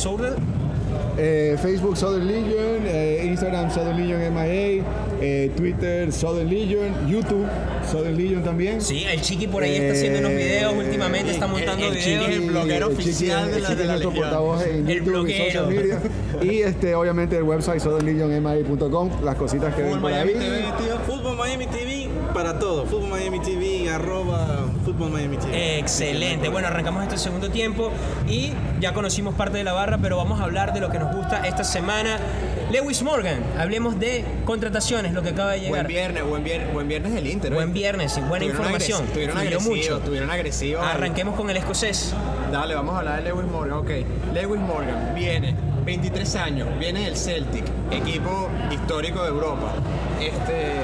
Eh, 1.19 1.57
Facebook 1.61 1.95
Southern 1.97 2.27
Legion, 2.27 2.87
eh, 2.87 3.23
Instagram 3.27 3.71
Southern 3.71 3.99
Legion 3.99 4.19
MIA, 4.33 4.83
eh, 5.21 5.51
Twitter 5.55 6.11
Southern 6.11 6.49
Legion, 6.49 6.89
YouTube 7.07 7.45
Southern 7.91 8.17
Legion 8.17 8.43
también. 8.43 8.81
Sí, 8.81 9.05
el 9.05 9.21
Chiqui 9.21 9.47
por 9.47 9.63
ahí 9.63 9.77
está 9.77 9.93
haciendo 9.93 10.21
unos 10.21 10.31
videos 10.33 10.73
últimamente, 10.75 11.33
está 11.33 11.47
montando 11.47 11.87
el 11.87 11.95
Chiqui 11.99 12.11
videos. 12.13 12.31
el 12.31 12.41
bloguero 12.51 12.87
oficial 12.89 13.51
de 13.51 13.61
la- 13.61 13.69
Chiqui 13.69 13.83
de 13.83 13.87
la 13.89 13.99
portavoz 14.11 14.67
en 14.67 14.89
El 14.89 14.95
YouTube 14.97 15.07
y 15.07 15.11
bloguero. 15.11 15.45
social 15.45 15.67
media. 15.69 15.99
Y 16.43 16.59
este, 16.63 16.95
obviamente 16.95 17.37
el 17.37 17.43
website 17.45 17.81
southernlegionmia.com, 17.81 19.11
las 19.23 19.37
cositas 19.37 19.75
que 19.75 19.83
ven 19.83 19.93
por 19.93 20.01
Miami 20.11 20.33
ahí. 20.33 20.39
TV, 20.39 20.59
tío. 20.83 20.99
Fútbol 21.07 21.37
Miami 21.37 21.67
TV 21.67 22.09
para 22.35 22.59
todo. 22.59 22.85
Fútbol 22.87 23.11
Miami 23.11 23.39
TV, 23.41 23.89
arroba 23.91 24.65
Fútbol 24.85 25.11
Miami. 25.11 25.39
Excelente. 25.53 26.49
Bueno, 26.49 26.69
arrancamos 26.69 27.03
este 27.05 27.19
segundo 27.19 27.51
tiempo 27.51 27.91
y 28.29 28.53
ya 28.81 28.93
conocimos 28.93 29.35
parte 29.35 29.59
de 29.59 29.65
la 29.65 29.73
barra, 29.73 29.99
pero 29.99 30.17
vamos 30.17 30.41
a 30.41 30.45
hablar 30.45 30.73
de 30.73 30.81
lo 30.81 30.91
que 30.91 30.99
nos 30.99 31.15
gusta 31.15 31.47
esta 31.47 31.65
semana. 31.65 32.19
Lewis 32.71 33.03
Morgan, 33.03 33.39
hablemos 33.59 33.99
de 34.01 34.25
contrataciones, 34.45 35.13
lo 35.13 35.23
que 35.23 35.31
acaba 35.31 35.53
de 35.53 35.59
Buen 35.61 35.71
llegar. 35.73 35.87
viernes, 35.87 36.25
buen 36.25 36.43
viernes, 36.45 36.73
buen 36.73 36.89
viernes 36.89 37.13
del 37.15 37.27
Inter. 37.27 37.53
Buen 37.53 37.67
¿oíste? 37.69 37.79
viernes 37.81 38.15
buena 38.17 38.31
Tuvieron 38.39 38.51
información. 38.57 38.99
agres- 39.03 39.13
Tuvieron 39.13 39.39
agresivos, 39.39 39.77
mucho. 39.77 39.99
tuvieron 40.01 40.31
agresivos. 40.31 40.85
Arranquemos 40.85 41.35
con 41.37 41.51
el 41.51 41.57
escocés. 41.59 42.15
Dale, 42.51 42.75
vamos 42.75 42.95
a 42.95 42.99
hablar 42.99 43.23
de 43.23 43.29
Lewis 43.31 43.47
Morgan. 43.47 43.79
Ok, 43.79 43.91
Lewis 44.35 44.61
Morgan 44.61 45.15
viene, 45.15 45.55
23 45.85 46.37
años, 46.37 46.69
viene 46.79 47.05
del 47.05 47.17
Celtic, 47.17 47.65
equipo 47.91 48.49
histórico 48.71 49.23
de 49.23 49.29
Europa. 49.29 49.73
Este 50.21 50.77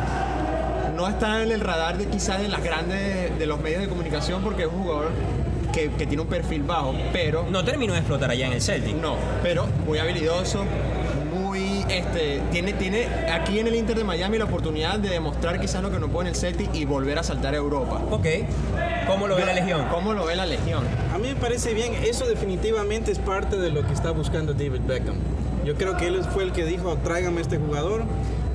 no 0.98 1.08
está 1.08 1.44
en 1.44 1.52
el 1.52 1.60
radar 1.60 1.96
de 1.96 2.06
quizás 2.06 2.40
de 2.40 2.48
las 2.48 2.60
grandes 2.60 3.38
de 3.38 3.46
los 3.46 3.60
medios 3.60 3.80
de 3.80 3.88
comunicación 3.88 4.42
porque 4.42 4.62
es 4.62 4.68
un 4.68 4.82
jugador 4.82 5.10
que, 5.72 5.90
que 5.92 6.06
tiene 6.08 6.22
un 6.22 6.28
perfil 6.28 6.64
bajo, 6.64 6.92
pero 7.12 7.46
No 7.48 7.64
terminó 7.64 7.92
de 7.92 8.00
explotar 8.00 8.32
allá 8.32 8.48
en 8.48 8.54
el 8.54 8.60
Celtic. 8.60 8.96
no, 8.96 9.14
pero 9.40 9.66
muy 9.86 9.98
habilidoso, 10.00 10.64
muy 11.32 11.84
este 11.88 12.42
tiene 12.50 12.72
tiene 12.72 13.06
aquí 13.32 13.60
en 13.60 13.68
el 13.68 13.76
Inter 13.76 13.96
de 13.96 14.02
Miami 14.02 14.38
la 14.38 14.46
oportunidad 14.46 14.98
de 14.98 15.10
demostrar 15.10 15.60
quizás 15.60 15.82
lo 15.84 15.92
que 15.92 16.00
no 16.00 16.08
puede 16.08 16.30
en 16.30 16.34
el 16.34 16.40
Celtic 16.40 16.74
y 16.74 16.84
volver 16.84 17.16
a 17.20 17.22
saltar 17.22 17.54
a 17.54 17.58
Europa. 17.58 18.02
Ok. 18.10 18.26
¿Cómo 19.06 19.28
lo 19.28 19.36
ve 19.36 19.46
la 19.46 19.52
Legión? 19.52 19.86
¿Cómo 19.92 20.14
lo 20.14 20.26
ve 20.26 20.34
la 20.34 20.46
Legión? 20.46 20.82
A 21.14 21.18
mí 21.18 21.28
me 21.28 21.36
parece 21.36 21.74
bien, 21.74 21.94
eso 22.02 22.26
definitivamente 22.26 23.12
es 23.12 23.20
parte 23.20 23.56
de 23.56 23.70
lo 23.70 23.86
que 23.86 23.92
está 23.92 24.10
buscando 24.10 24.52
David 24.52 24.80
Beckham. 24.84 25.14
Yo 25.64 25.76
creo 25.76 25.96
que 25.96 26.08
él 26.08 26.24
fue 26.34 26.42
el 26.42 26.52
que 26.52 26.64
dijo, 26.64 26.96
tráigame 27.04 27.40
este 27.40 27.58
jugador. 27.58 28.02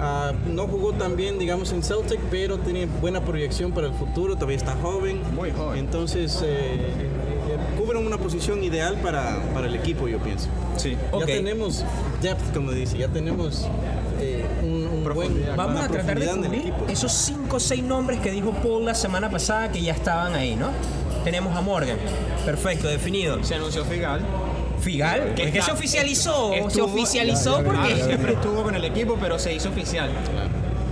Ah, 0.05 0.33
no 0.53 0.67
jugó 0.67 0.91
tan 0.91 1.15
bien, 1.15 1.39
digamos, 1.39 1.71
en 1.71 1.81
Celtic, 1.81 2.19
pero 2.29 2.57
tiene 2.59 2.87
buena 2.87 3.21
proyección 3.21 3.71
para 3.71 3.87
el 3.87 3.93
futuro, 3.93 4.35
todavía 4.35 4.57
está 4.57 4.75
joven. 4.75 5.21
Muy 5.33 5.51
joven. 5.51 5.79
Entonces, 5.79 6.41
eh, 6.43 6.75
eh, 6.75 7.57
cubren 7.77 8.05
una 8.05 8.17
posición 8.17 8.61
ideal 8.65 8.97
para, 9.01 9.41
para 9.53 9.67
el 9.67 9.75
equipo, 9.75 10.09
yo 10.09 10.19
pienso. 10.19 10.49
Sí. 10.75 10.97
Ok. 11.13 11.21
Ya 11.21 11.25
tenemos 11.27 11.85
depth, 12.21 12.53
como 12.53 12.73
dice, 12.73 12.97
ya 12.97 13.07
tenemos 13.07 13.65
eh, 14.19 14.45
un, 14.61 14.87
un 14.87 15.13
buen, 15.13 15.41
Vamos 15.55 15.81
a 15.81 15.87
tratar 15.87 16.19
de 16.19 16.27
cubrir 16.27 16.73
esos 16.89 17.13
5 17.13 17.55
o 17.55 17.59
6 17.61 17.81
nombres 17.83 18.19
que 18.19 18.29
dijo 18.29 18.51
Paul 18.51 18.83
la 18.83 18.95
semana 18.95 19.29
pasada 19.29 19.71
que 19.71 19.81
ya 19.81 19.93
estaban 19.93 20.35
ahí, 20.35 20.57
¿no? 20.57 20.67
Tenemos 21.23 21.55
a 21.55 21.61
Morgan. 21.61 21.97
Perfecto, 22.43 22.89
definido. 22.89 23.41
Se 23.41 23.55
anunció 23.55 23.85
Figal. 23.85 24.21
Figal, 24.83 25.33
Que 25.35 25.43
es 25.43 25.51
que 25.51 25.61
se 25.61 25.71
oficializó, 25.71 26.51
se 26.69 26.81
oficializó 26.81 27.57
ya, 27.57 27.63
ya, 27.63 27.63
porque... 27.63 27.97
ya, 27.97 28.05
Siempre 28.05 28.33
estuvo 28.33 28.63
con 28.63 28.75
el 28.75 28.83
equipo, 28.83 29.17
pero 29.19 29.39
se 29.39 29.53
hizo 29.53 29.69
oficial. 29.69 30.09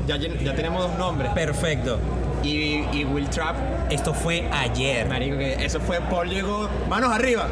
Ya, 0.07 0.17
ya 0.17 0.55
tenemos 0.55 0.81
dos 0.89 0.97
nombres. 0.97 1.31
Perfecto. 1.33 1.99
Y, 2.43 2.83
y 2.91 3.05
Will 3.05 3.29
Trapp, 3.29 3.55
Esto 3.91 4.13
fue 4.13 4.47
ayer. 4.51 5.07
marico, 5.07 5.37
que 5.37 5.53
eso 5.63 5.79
fue 5.79 5.99
Paul 6.01 6.29
llegó, 6.29 6.67
manos 6.89 7.11
arriba. 7.11 7.47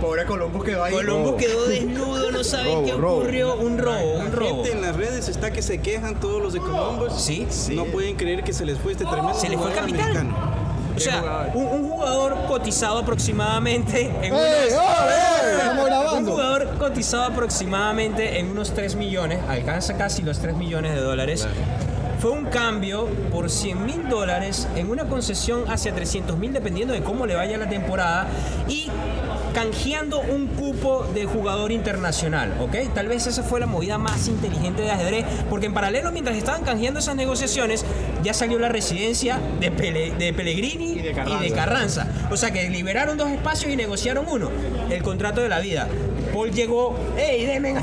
Pobre 0.00 0.24
Columbus 0.26 0.64
quedó 0.64 0.82
ahí. 0.84 0.92
Colombo 0.94 1.26
Robo. 1.30 1.36
quedó 1.36 1.66
desnudo, 1.68 2.30
no 2.32 2.42
saben 2.44 2.72
Robo, 2.74 2.84
qué 2.86 2.92
robo. 2.92 3.16
ocurrió. 3.18 3.54
Un 3.56 3.78
robo, 3.78 4.18
La 4.18 4.24
un 4.24 4.32
robo. 4.32 4.46
gente 4.64 4.72
en 4.72 4.82
las 4.82 4.96
redes 4.96 5.28
está 5.28 5.52
que 5.52 5.62
se 5.62 5.78
quejan 5.80 6.18
todos 6.20 6.42
los 6.42 6.52
de 6.52 6.58
Columbus. 6.60 7.12
Sí, 7.22 7.46
No 7.74 7.84
pueden 7.86 8.16
creer 8.16 8.42
que 8.42 8.52
se 8.52 8.64
les 8.64 8.78
fue 8.78 8.92
este 8.92 9.04
tremendo 9.04 9.34
Se 9.34 9.48
le 9.48 9.56
fue 9.58 9.70
el 9.70 9.76
capitán. 9.76 10.00
americano. 10.00 10.51
O 10.92 10.94
¿Qué 10.94 11.00
sea, 11.00 11.50
un, 11.54 11.66
un 11.66 11.88
jugador 11.88 12.36
cotizado 12.46 12.98
aproximadamente 12.98 14.02
en 14.22 14.24
¡Ey! 14.24 14.30
unos... 14.30 14.80
¡Oh, 14.80 15.08
ey! 15.08 15.58
¡Estamos 15.58 16.18
Un 16.18 16.26
jugador 16.26 16.78
cotizado 16.78 17.24
aproximadamente 17.24 18.38
en 18.38 18.50
unos 18.50 18.74
3 18.74 18.96
millones, 18.96 19.40
alcanza 19.48 19.96
casi 19.96 20.22
los 20.22 20.38
3 20.40 20.56
millones 20.56 20.94
de 20.94 21.00
dólares. 21.00 21.48
Fue 22.20 22.30
un 22.30 22.44
cambio 22.44 23.06
por 23.32 23.50
100 23.50 23.84
mil 23.84 24.08
dólares 24.08 24.68
en 24.76 24.90
una 24.90 25.06
concesión 25.06 25.64
hacia 25.68 25.92
300 25.92 26.38
mil 26.38 26.52
dependiendo 26.52 26.94
de 26.94 27.02
cómo 27.02 27.26
le 27.26 27.34
vaya 27.34 27.58
la 27.58 27.68
temporada 27.68 28.28
y 28.68 28.88
canjeando 29.54 30.20
un 30.20 30.46
cupo 30.48 31.04
de 31.14 31.24
jugador 31.26 31.72
internacional, 31.72 32.54
¿ok? 32.60 32.92
Tal 32.94 33.08
vez 33.08 33.26
esa 33.26 33.42
fue 33.42 33.60
la 33.60 33.66
movida 33.66 33.98
más 33.98 34.28
inteligente 34.28 34.82
de 34.82 34.90
ajedrez, 34.90 35.24
porque 35.50 35.66
en 35.66 35.74
paralelo 35.74 36.10
mientras 36.12 36.36
estaban 36.36 36.62
canjeando 36.62 37.00
esas 37.00 37.16
negociaciones 37.16 37.84
ya 38.22 38.34
salió 38.34 38.58
la 38.58 38.68
residencia 38.68 39.38
de, 39.60 39.70
Pele- 39.70 40.12
de 40.16 40.32
Pellegrini 40.32 40.92
Y 40.92 41.02
de 41.02 41.10
y 41.10 41.42
de 41.48 41.52
Carranza. 41.52 42.06
O 42.30 42.36
sea 42.36 42.50
que 42.50 42.68
liberaron 42.70 43.16
dos 43.18 43.30
espacios 43.30 43.70
y 43.72 43.76
negociaron 43.76 44.26
uno, 44.28 44.50
el 44.90 45.02
contrato 45.02 45.40
de 45.40 45.48
la 45.48 45.60
vida. 45.60 45.88
Paul 46.32 46.50
llegó, 46.50 46.96
¡ey, 47.18 47.44
denme! 47.46 47.74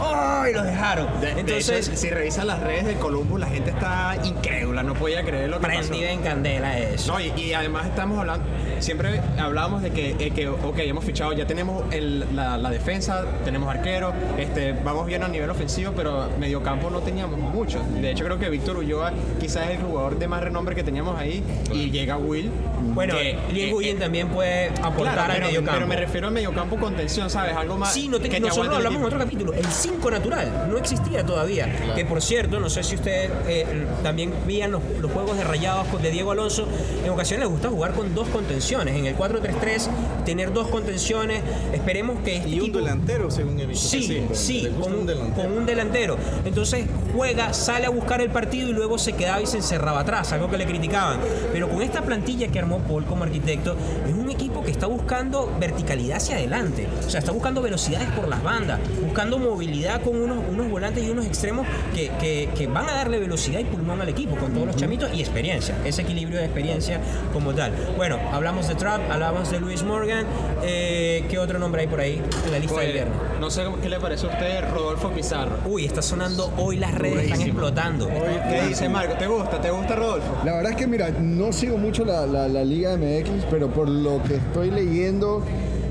¡Oh! 0.00 0.44
Y 0.48 0.52
los 0.52 0.64
dejaron. 0.64 1.20
De- 1.20 1.34
de 1.34 1.40
Entonces, 1.40 1.88
hecho, 1.88 1.96
si 1.96 2.10
revisan 2.10 2.46
las 2.46 2.60
redes 2.60 2.86
de 2.86 2.94
Columbus, 2.94 3.40
la 3.40 3.46
gente 3.48 3.70
está 3.70 4.16
incrédula, 4.24 4.82
no 4.82 4.94
podía 4.94 5.22
creer 5.24 5.50
lo 5.50 5.58
que 5.60 5.66
pasó. 5.66 5.78
prendida 5.88 6.10
en 6.10 6.20
candela 6.22 6.78
eso. 6.78 7.12
No, 7.12 7.20
y, 7.20 7.32
y 7.36 7.52
además 7.52 7.86
estamos 7.86 8.18
hablando, 8.18 8.44
siempre 8.78 9.20
hablábamos 9.38 9.82
de 9.82 9.90
que, 9.90 10.10
eh, 10.18 10.30
que 10.30 10.48
ok, 10.48 10.78
hemos 10.78 11.04
fichado, 11.04 11.32
ya 11.32 11.46
tenemos 11.46 11.84
el- 11.92 12.24
la, 12.34 12.56
la 12.56 12.70
defensa, 12.70 13.24
tenemos 13.44 13.68
arquero, 13.68 14.12
este, 14.38 14.72
vamos 14.72 15.06
bien 15.06 15.22
a 15.22 15.28
nivel 15.28 15.50
ofensivo, 15.50 15.92
pero 15.94 16.28
mediocampo 16.38 16.90
no 16.90 17.00
teníamos 17.00 17.38
mucho. 17.38 17.80
De 18.00 18.10
hecho, 18.12 18.24
creo 18.24 18.38
que 18.38 18.48
Víctor 18.48 18.76
Ulloa 18.78 19.12
quizás 19.38 19.68
es 19.70 19.78
el 19.78 19.84
jugador 19.84 20.18
de 20.18 20.28
más 20.28 20.42
renombre 20.42 20.74
que 20.74 20.82
teníamos 20.84 21.18
ahí, 21.18 21.42
y 21.72 21.90
llega 21.90 22.16
Will. 22.16 22.50
Bueno, 22.94 23.14
que- 23.14 23.38
Lil 23.52 23.68
eh, 23.68 23.74
Guyen 23.74 23.96
eh, 23.96 24.00
también 24.00 24.28
puede 24.28 24.68
aportar 24.82 25.14
claro, 25.14 25.20
al 25.22 25.32
pero, 25.32 25.46
mediocampo. 25.46 25.72
pero 25.74 25.86
me 25.86 25.96
refiero 25.96 26.26
al 26.28 26.32
mediocampo 26.34 26.76
contención, 26.76 27.28
¿sabes? 27.30 27.39
Algo 27.48 27.76
más. 27.76 27.92
Sí, 27.92 28.08
no 28.08 28.18
te- 28.18 28.28
que 28.28 28.36
te 28.36 28.40
nosotros 28.40 28.74
hablamos 28.74 29.00
en 29.00 29.04
otro 29.06 29.18
capítulo. 29.18 29.52
El 29.52 29.66
5 29.66 30.10
natural 30.10 30.66
no 30.70 30.78
existía 30.78 31.24
todavía. 31.24 31.68
Que 31.94 32.04
por 32.04 32.20
cierto, 32.22 32.60
no 32.60 32.68
sé 32.70 32.82
si 32.82 32.94
ustedes 32.96 33.30
eh, 33.48 33.86
también 34.02 34.32
veían 34.46 34.70
los, 34.72 34.82
los 35.00 35.10
juegos 35.12 35.36
de 35.36 35.44
rayados 35.44 35.86
con- 35.88 36.00
de 36.02 36.10
Diego 36.10 36.32
Alonso, 36.32 36.66
en 37.04 37.10
ocasiones 37.10 37.44
les 37.46 37.52
gusta 37.52 37.68
jugar 37.68 37.92
con 37.92 38.14
dos 38.14 38.28
contenciones. 38.28 38.96
En 38.96 39.06
el 39.06 39.16
4-3-3, 39.16 39.88
tener 40.24 40.52
dos 40.52 40.68
contenciones. 40.68 41.42
Esperemos 41.72 42.18
que 42.24 42.36
este 42.36 42.48
Y 42.48 42.54
un 42.54 42.60
equipo- 42.66 42.78
delantero, 42.78 43.30
según 43.30 43.58
he 43.60 43.66
visto. 43.66 43.88
Sí, 43.88 44.26
sí, 44.32 44.62
Le 44.62 44.68
gusta 44.70 44.84
con, 44.84 44.92
un 44.94 45.00
un 45.00 45.06
delantero. 45.06 45.48
con 45.48 45.58
un 45.58 45.66
delantero. 45.66 46.16
Entonces 46.44 46.86
juega, 47.14 47.52
sale 47.52 47.86
a 47.86 47.90
buscar 47.90 48.20
el 48.20 48.30
partido 48.30 48.68
y 48.68 48.72
luego 48.72 48.98
se 48.98 49.12
quedaba 49.12 49.40
y 49.40 49.46
se 49.46 49.58
encerraba 49.58 50.00
atrás, 50.00 50.32
algo 50.32 50.50
que 50.50 50.58
le 50.58 50.66
criticaban. 50.66 51.18
Pero 51.52 51.68
con 51.68 51.82
esta 51.82 52.02
plantilla 52.02 52.48
que 52.48 52.58
armó 52.58 52.78
Paul 52.80 53.04
como 53.04 53.24
arquitecto, 53.24 53.76
es 54.06 54.12
un 54.14 54.30
equipo 54.30 54.49
que 54.70 54.74
está 54.74 54.86
buscando 54.86 55.52
verticalidad 55.58 56.18
hacia 56.18 56.36
adelante. 56.36 56.86
O 57.04 57.10
sea, 57.10 57.18
está 57.18 57.32
buscando 57.32 57.60
velocidades 57.60 58.08
por 58.10 58.28
las 58.28 58.40
bandas, 58.40 58.78
buscando 59.02 59.36
movilidad 59.38 60.00
con 60.02 60.14
unos, 60.20 60.38
unos 60.48 60.70
volantes 60.70 61.02
y 61.02 61.10
unos 61.10 61.26
extremos 61.26 61.66
que, 61.92 62.08
que- 62.20 62.48
que 62.56 62.66
van 62.68 62.88
a 62.88 62.92
darle 62.92 63.18
velocidad 63.18 63.58
y 63.58 63.64
pulmón 63.64 64.00
al 64.00 64.08
equipo, 64.08 64.36
con 64.36 64.52
todos 64.52 64.68
los 64.68 64.76
chamitos 64.76 65.10
y 65.12 65.20
experiencia, 65.20 65.74
ese 65.84 66.02
equilibrio 66.02 66.38
de 66.38 66.44
experiencia 66.44 67.00
como 67.32 67.52
tal. 67.52 67.72
Bueno, 67.96 68.18
hablamos 68.32 68.68
de 68.68 68.76
Trap, 68.76 69.10
hablamos 69.10 69.50
de 69.50 69.58
Luis 69.58 69.82
Morgan. 69.82 70.24
eh, 70.62 71.24
¿Qué 71.28 71.38
otro 71.38 71.58
nombre 71.58 71.80
hay 71.82 71.86
por 71.88 72.00
ahí 72.00 72.22
en 72.44 72.52
la 72.52 72.58
lista 72.60 72.80
del 72.80 72.90
Pues, 72.90 72.92
viernes? 72.92 73.16
no 73.40 73.50
sé 73.50 73.64
qué 73.82 73.88
le 73.88 73.98
parece 73.98 74.26
a 74.26 74.30
usted 74.30 74.70
Rodolfo 74.72 75.10
Pizarro. 75.10 75.56
Uy, 75.66 75.84
está 75.86 76.00
sonando 76.02 76.52
hoy 76.58 76.76
las 76.76 76.94
redes 76.94 77.24
están 77.24 77.40
explotando. 77.40 78.08
¿Qué 78.08 78.62
dice 78.68 78.88
Marco? 78.88 79.14
¿Te 79.14 79.26
gusta? 79.26 79.60
¿Te 79.60 79.70
gusta 79.70 79.96
Rodolfo? 79.96 80.36
La 80.44 80.54
verdad 80.54 80.72
es 80.72 80.76
que, 80.78 80.86
mira, 80.86 81.10
no 81.18 81.52
sigo 81.52 81.76
mucho 81.76 82.04
la, 82.04 82.26
la- 82.26 82.46
la 82.46 82.62
Liga 82.64 82.96
MX, 82.96 83.46
pero 83.50 83.68
por 83.68 83.88
lo 83.88 84.22
que 84.22 84.34
estoy 84.36 84.59
leyendo, 84.68 85.42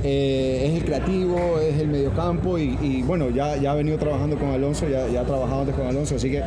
eh, 0.03 0.67
es 0.67 0.81
el 0.81 0.85
creativo, 0.85 1.59
es 1.59 1.79
el 1.79 1.87
mediocampo 1.87 2.57
y, 2.57 2.77
y, 2.81 3.01
bueno, 3.01 3.29
ya, 3.29 3.57
ya 3.57 3.71
ha 3.71 3.75
venido 3.75 3.97
trabajando 3.97 4.37
con 4.37 4.49
Alonso, 4.49 4.87
ya, 4.87 5.07
ya 5.07 5.21
ha 5.21 5.25
trabajado 5.25 5.61
antes 5.61 5.75
con 5.75 5.87
Alonso, 5.87 6.15
así 6.15 6.29
que 6.29 6.43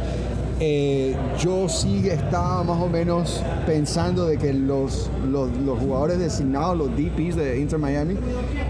eh, 0.65 1.17
yo 1.41 1.69
sí 1.69 2.09
estaba 2.09 2.63
más 2.63 2.81
o 2.81 2.89
menos 2.89 3.43
pensando 3.67 4.27
de 4.27 4.39
que 4.39 4.53
los, 4.53 5.11
los, 5.29 5.51
jugadores 5.81 6.21
designados, 6.21 6.79
los 6.79 6.91
DPs 6.91 7.35
de 7.35 7.59
Inter 7.59 7.81
Miami, 7.81 8.15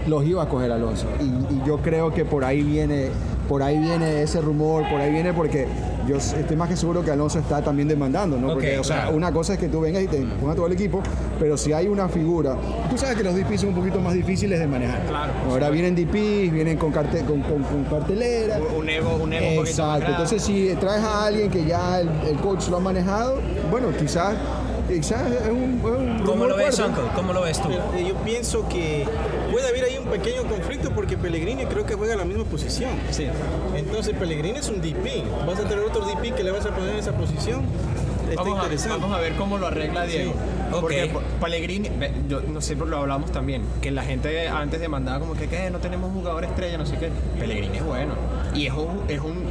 los 0.07 0.25
iba 0.25 0.41
a 0.41 0.49
coger 0.49 0.71
Alonso. 0.71 1.05
Y 1.21 1.67
yo 1.67 1.77
creo 1.83 2.11
que 2.11 2.25
por 2.25 2.45
ahí 2.45 2.63
viene, 2.63 3.09
por 3.47 3.61
ahí 3.63 3.77
viene 3.77 4.21
ese 4.23 4.39
rumor, 4.41 4.87
por 4.89 4.99
ahí 5.01 5.11
viene 5.11 5.33
porque 5.33 5.67
yo 6.07 6.17
estoy 6.17 6.55
más 6.55 6.69
que 6.69 6.75
seguro 6.77 7.03
que 7.03 7.11
Alonso 7.11 7.39
está 7.39 7.61
también 7.61 7.87
demandando, 7.87 8.37
¿no? 8.37 8.47
Porque, 8.53 8.77
o 8.79 8.83
sea, 8.83 9.03
claro. 9.03 9.17
una 9.17 9.31
cosa 9.31 9.53
es 9.53 9.59
que 9.59 9.67
tú 9.69 9.81
vengas 9.81 10.01
y 10.03 10.07
te 10.07 10.17
pongas 10.39 10.55
todo 10.55 10.67
el 10.67 10.73
equipo, 10.73 11.01
pero 11.39 11.57
si 11.57 11.71
hay 11.73 11.87
una 11.87 12.07
figura, 12.09 12.55
tú 12.89 12.97
sabes 12.97 13.15
que 13.17 13.23
los 13.23 13.35
DPs 13.35 13.61
son 13.61 13.69
un 13.69 13.75
poquito 13.75 13.99
más 13.99 14.13
difíciles 14.13 14.59
de 14.59 14.67
manejar. 14.67 15.01
Claro. 15.07 15.31
Ahora 15.49 15.69
vienen 15.69 15.95
DPs, 15.95 16.51
vienen 16.51 16.77
con, 16.77 16.91
carte- 16.91 17.23
con, 17.25 17.41
con- 17.41 17.63
con 17.63 17.83
cartelera. 17.85 18.59
Un 18.77 18.89
ego, 18.89 19.15
un 19.21 19.31
ego 19.33 19.63
Exacto. 19.65 20.09
Entonces, 20.09 20.41
si 20.43 20.73
traes 20.79 21.03
a 21.03 21.25
alguien 21.25 21.49
que 21.49 21.65
ya 21.65 21.99
el, 22.01 22.09
el 22.27 22.37
coach 22.37 22.67
lo 22.69 22.77
ha 22.77 22.81
manejado, 22.81 23.39
bueno, 23.71 23.87
quizás, 23.97 24.35
quizás 24.87 25.21
es 25.31 25.49
un, 25.49 25.79
es 25.79 25.83
un 25.85 26.17
¿Cómo 26.25 26.43
rumor 26.45 26.49
lo 26.49 26.55
ves? 26.57 26.81
¿Cómo 27.15 27.33
lo 27.33 27.41
ves 27.41 27.61
tú? 27.61 27.69
Yo 27.69 28.15
pienso 28.25 28.67
que 28.67 29.05
pequeño 30.13 30.43
conflicto 30.43 30.91
porque 30.91 31.17
Pellegrini 31.17 31.65
creo 31.65 31.85
que 31.85 31.95
juega 31.95 32.15
la 32.15 32.25
misma 32.25 32.43
posición. 32.43 32.91
Sí. 33.09 33.25
Entonces 33.75 34.15
Pellegrini 34.15 34.59
es 34.59 34.69
un 34.69 34.79
DP. 34.79 35.23
Vas 35.47 35.59
a 35.59 35.63
tener 35.63 35.83
otro 35.83 36.05
DP 36.05 36.35
que 36.35 36.43
le 36.43 36.51
vas 36.51 36.65
a 36.65 36.69
poner 36.69 36.91
en 36.91 36.97
esa 36.97 37.13
posición. 37.13 37.63
Está 38.29 38.43
Vamos 38.43 38.59
a, 38.59 38.63
interesante. 38.63 38.99
vamos 38.99 39.17
a 39.17 39.19
ver 39.19 39.33
cómo 39.33 39.57
lo 39.57 39.67
arregla 39.67 40.05
Diego. 40.05 40.33
Porque 40.71 41.11
Pellegrini, 41.41 41.89
yo 42.29 42.41
no 42.41 42.61
sé, 42.61 42.75
lo 42.75 42.97
hablamos 42.97 43.31
también, 43.31 43.63
que 43.81 43.91
la 43.91 44.03
gente 44.03 44.47
antes 44.47 44.79
demandaba 44.79 45.19
como 45.19 45.33
que 45.33 45.47
¿qué? 45.47 45.69
no 45.69 45.79
tenemos 45.79 46.11
jugador 46.13 46.43
estrella, 46.45 46.77
no 46.77 46.85
sé 46.85 46.97
qué. 46.97 47.09
Pellegrini 47.39 47.77
es 47.77 47.83
bueno. 47.83 48.13
Y 48.55 48.67
es 48.67 48.73
un, 48.73 49.03
es 49.07 49.19
un 49.19 49.43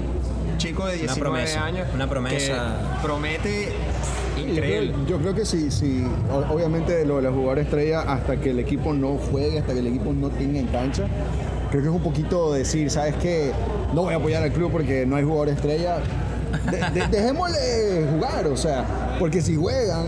chico 0.59 0.87
de 0.87 0.97
19 0.97 1.21
promesa, 1.21 1.65
años. 1.65 1.89
una 1.93 2.09
promesa. 2.09 2.77
que 2.97 3.03
promete 3.07 3.73
Yo 4.49 4.55
creo, 4.55 4.83
yo 5.07 5.19
creo 5.19 5.35
que 5.35 5.45
sí, 5.45 5.69
Obviamente 6.51 7.05
lo 7.07 7.17
de 7.17 7.23
los 7.23 7.35
jugadores 7.35 7.65
estrella, 7.67 8.01
hasta 8.03 8.37
que 8.37 8.51
el 8.51 8.59
equipo 8.59 8.93
no 8.93 9.17
juegue, 9.31 9.59
hasta 9.59 9.73
que 9.73 9.79
el 9.81 9.87
equipo 9.87 10.13
no 10.13 10.29
tenga 10.31 10.59
en 10.59 10.67
cancha, 10.67 11.05
creo 11.71 11.83
que 11.83 11.89
es 11.89 11.95
un 11.95 12.03
poquito 12.03 12.53
decir, 12.53 12.91
¿sabes 12.91 13.15
qué? 13.17 13.53
No 13.95 14.03
voy 14.03 14.15
a 14.15 14.17
apoyar 14.17 14.43
al 14.43 14.53
club 14.53 14.71
porque 14.73 15.07
no 15.07 15.17
hay 15.17 15.25
jugador 15.25 15.49
estrella. 15.51 15.97
De- 16.71 17.01
de- 17.01 17.07
dejémosle 17.09 18.07
jugar, 18.13 18.47
o 18.47 18.57
sea, 18.57 19.17
porque 19.19 19.41
si 19.41 19.57
juegan 19.57 20.07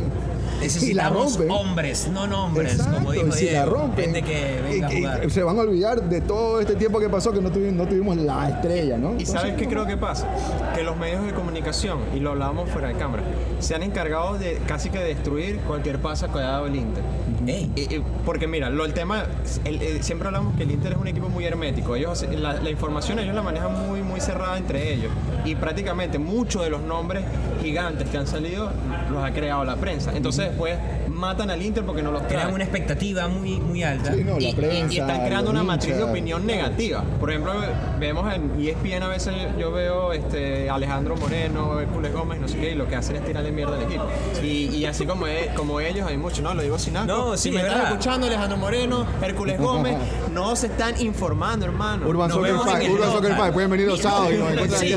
y 0.64 0.94
la 0.94 1.11
Necesitamos 1.11 1.38
rompen, 1.38 1.50
hombres, 1.50 2.09
no 2.09 2.27
nombres, 2.27 2.72
Exacto, 2.74 2.94
como 2.96 3.12
dijo 3.12 3.27
y 3.29 3.33
si 3.33 3.50
la 3.50 3.64
rompen, 3.66 4.05
Gente 4.14 4.22
que 4.22 4.61
venga 4.62 4.92
y- 4.92 4.96
jugar. 4.98 5.31
se 5.31 5.42
van 5.42 5.59
a 5.59 5.61
olvidar 5.62 6.03
de 6.09 6.20
todo 6.20 6.61
este 6.61 6.74
tiempo 6.77 6.98
que 7.00 7.09
pasó 7.09 7.33
que 7.33 7.40
no 7.40 7.50
tuvimos, 7.50 7.74
no 7.74 7.87
tuvimos 7.87 8.16
la 8.16 8.48
estrella, 8.48 8.96
¿no? 8.98 9.09
¿Y 9.11 9.11
Entonces, 9.12 9.35
sabes 9.35 9.55
qué 9.55 9.66
creo 9.68 9.87
que 9.87 9.96
pasa? 9.96 10.27
Que 10.74 10.83
los 10.83 10.96
medios 10.96 11.24
de 11.24 11.33
comunicación, 11.33 11.98
y 12.14 12.20
lo 12.20 12.31
hablábamos 12.31 12.70
fuera 12.70 12.88
de 12.88 12.94
cámara, 12.94 13.22
se 13.61 13.74
han 13.74 13.83
encargado 13.83 14.38
de 14.38 14.59
casi 14.66 14.90
que 14.90 14.98
destruir 14.98 15.59
cualquier 15.61 16.00
pasa 16.00 16.29
que 16.29 16.38
haya 16.38 16.48
dado 16.48 16.66
el 16.66 16.77
Inter. 16.77 17.03
Y- 17.46 17.70
y- 17.81 18.03
porque 18.24 18.46
mira, 18.46 18.70
lo, 18.70 18.85
el 18.85 18.94
tema, 18.94 19.24
el- 19.64 19.83
el- 19.83 20.03
siempre 20.03 20.29
hablamos 20.29 20.57
que 20.57 20.62
el 20.62 20.70
Inter 20.70 20.92
es 20.92 20.98
un 20.98 21.09
equipo 21.09 21.29
muy 21.29 21.44
hermético. 21.44 21.94
Ellos, 21.96 22.12
hacen- 22.22 22.42
la, 22.42 22.55
la 22.55 22.70
información 22.70 23.18
ellos 23.18 23.35
la 23.35 23.42
manejan 23.42 23.87
muy, 23.87 24.00
muy 24.14 24.20
cerrada 24.20 24.57
entre 24.57 24.92
ellos. 24.94 25.11
Y 25.44 25.57
prácticamente 25.57 26.18
muchos 26.20 26.62
de 26.62 26.70
los 26.70 26.81
nombres 26.83 27.24
gigantes 27.61 28.09
que 28.09 28.16
han 28.16 28.27
salido 28.29 28.70
los 29.11 29.24
ha 29.24 29.33
creado 29.33 29.64
la 29.64 29.74
prensa. 29.77 30.12
Entonces 30.14 30.50
después 30.50 30.79
matan 31.09 31.50
al 31.50 31.61
Inter 31.62 31.85
porque 31.85 32.03
no 32.03 32.11
los 32.12 32.22
traen. 32.22 32.35
crean 32.42 32.55
una 32.55 32.64
expectativa 32.64 33.27
muy, 33.29 33.59
muy 33.61 33.83
alta. 33.83 34.12
Sí, 34.14 34.22
no, 34.24 34.35
la 34.38 34.40
y, 34.40 34.50
y- 34.50 34.55
prensa, 34.55 34.94
y 34.94 34.98
están 34.98 35.24
creando 35.27 35.50
una 35.50 35.62
matriz 35.64 35.96
de 35.96 36.03
opinión 36.05 36.46
negativa. 36.46 37.03
Por 37.18 37.31
ejemplo, 37.31 37.53
vemos 37.98 38.33
en 38.33 38.53
E 38.61 38.70
ESPN 38.70 39.03
a 39.03 39.09
veces 39.09 39.35
yo 39.59 39.72
veo 39.72 40.12
este 40.12 40.70
Alejandro 40.70 41.16
Moreno, 41.16 41.81
Hércules 41.81 42.12
Gómez, 42.12 42.40
no 42.40 42.46
sé 42.48 42.59
qué, 42.59 42.70
y 42.72 42.74
lo 42.77 42.87
que 42.88 42.96
hacen 42.96 43.16
es 43.16 43.24
tirarle 43.24 43.50
mierda 43.53 43.77
al 43.77 43.83
equipo. 43.83 44.05
Y, 44.42 44.66
y 44.77 44.87
así 44.87 45.05
como, 45.07 45.27
e- 45.27 45.50
como 45.57 45.81
ellos 45.81 46.07
hay 46.09 46.16
muchos, 46.16 46.40
¿no? 46.40 46.55
Lo 46.55 46.62
digo 46.62 46.79
sin 46.79 46.96
asco. 46.96 47.07
No, 47.12 47.37
si 47.37 47.50
me 47.50 47.62
verdad. 47.62 47.85
escuchando, 47.85 48.27
Alejandro 48.27 48.57
Moreno, 48.59 49.07
Hércules 49.22 49.59
Gómez, 49.59 49.96
no 50.33 50.55
se 50.57 50.66
están 50.68 51.00
informando, 51.00 51.66
hermano. 51.66 52.07
Urban 52.09 52.31
Soccer 52.31 52.55
Five, 52.57 52.90
Urban 52.90 53.12
Soccer. 53.12 53.35
Five, 53.35 53.53
pueden 53.53 53.70
venir 53.70 53.87
los 53.88 54.04
y 54.09 54.37
nos 54.69 54.79
Sí, 54.79 54.90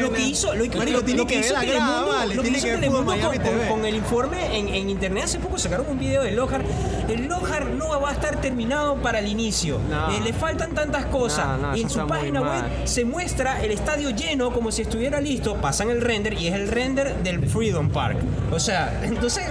Lo 0.00 0.12
que 0.12 0.20
hizo, 0.22 0.54
lo, 0.54 0.64
Marico, 0.66 1.02
tiene 1.02 1.18
lo 1.20 1.26
que 1.26 1.36
ver 1.36 1.44
hizo 1.44 1.54
la 1.54 1.60
Telemundo- 1.60 1.74
grada, 1.76 2.02
vale, 2.04 2.34
lo 2.34 2.42
que 2.42 2.50
tiene 2.50 2.58
hizo 2.58 2.66
que 2.66 2.76
ver 2.76 2.90
con, 2.90 3.04
con- 3.04 3.20
TV. 3.20 3.68
con 3.68 3.84
el 3.84 3.94
informe 3.94 4.58
en, 4.58 4.68
en 4.68 4.90
internet 4.90 5.24
hace 5.24 5.38
poco 5.38 5.58
sacaron 5.58 5.86
un 5.88 5.98
video 5.98 6.22
de 6.22 6.32
Lohar. 6.32 6.62
El 7.08 7.26
Lohar 7.26 7.66
no 7.66 8.00
va 8.00 8.10
a 8.10 8.12
estar 8.12 8.40
terminado 8.40 8.96
para 8.96 9.18
el 9.20 9.28
inicio. 9.28 9.78
No. 9.90 10.10
Eh, 10.10 10.20
le 10.22 10.32
faltan 10.32 10.74
tantas 10.74 11.06
cosas. 11.06 11.46
No, 11.46 11.56
no, 11.70 11.76
y 11.76 11.82
en 11.82 11.90
su 11.90 12.06
página 12.06 12.40
web 12.42 12.64
se 12.84 13.04
muestra 13.04 13.62
el 13.62 13.70
estadio 13.70 14.10
lleno 14.10 14.52
como 14.52 14.70
si 14.72 14.82
estuviera 14.82 15.20
listo. 15.20 15.54
Pasan 15.56 15.90
el 15.90 16.00
render 16.00 16.34
y 16.34 16.48
es 16.48 16.54
el 16.54 16.68
render 16.68 17.16
del 17.22 17.46
Freedom 17.48 17.88
Park. 17.90 18.18
O 18.52 18.58
sea, 18.60 19.00
entonces 19.04 19.44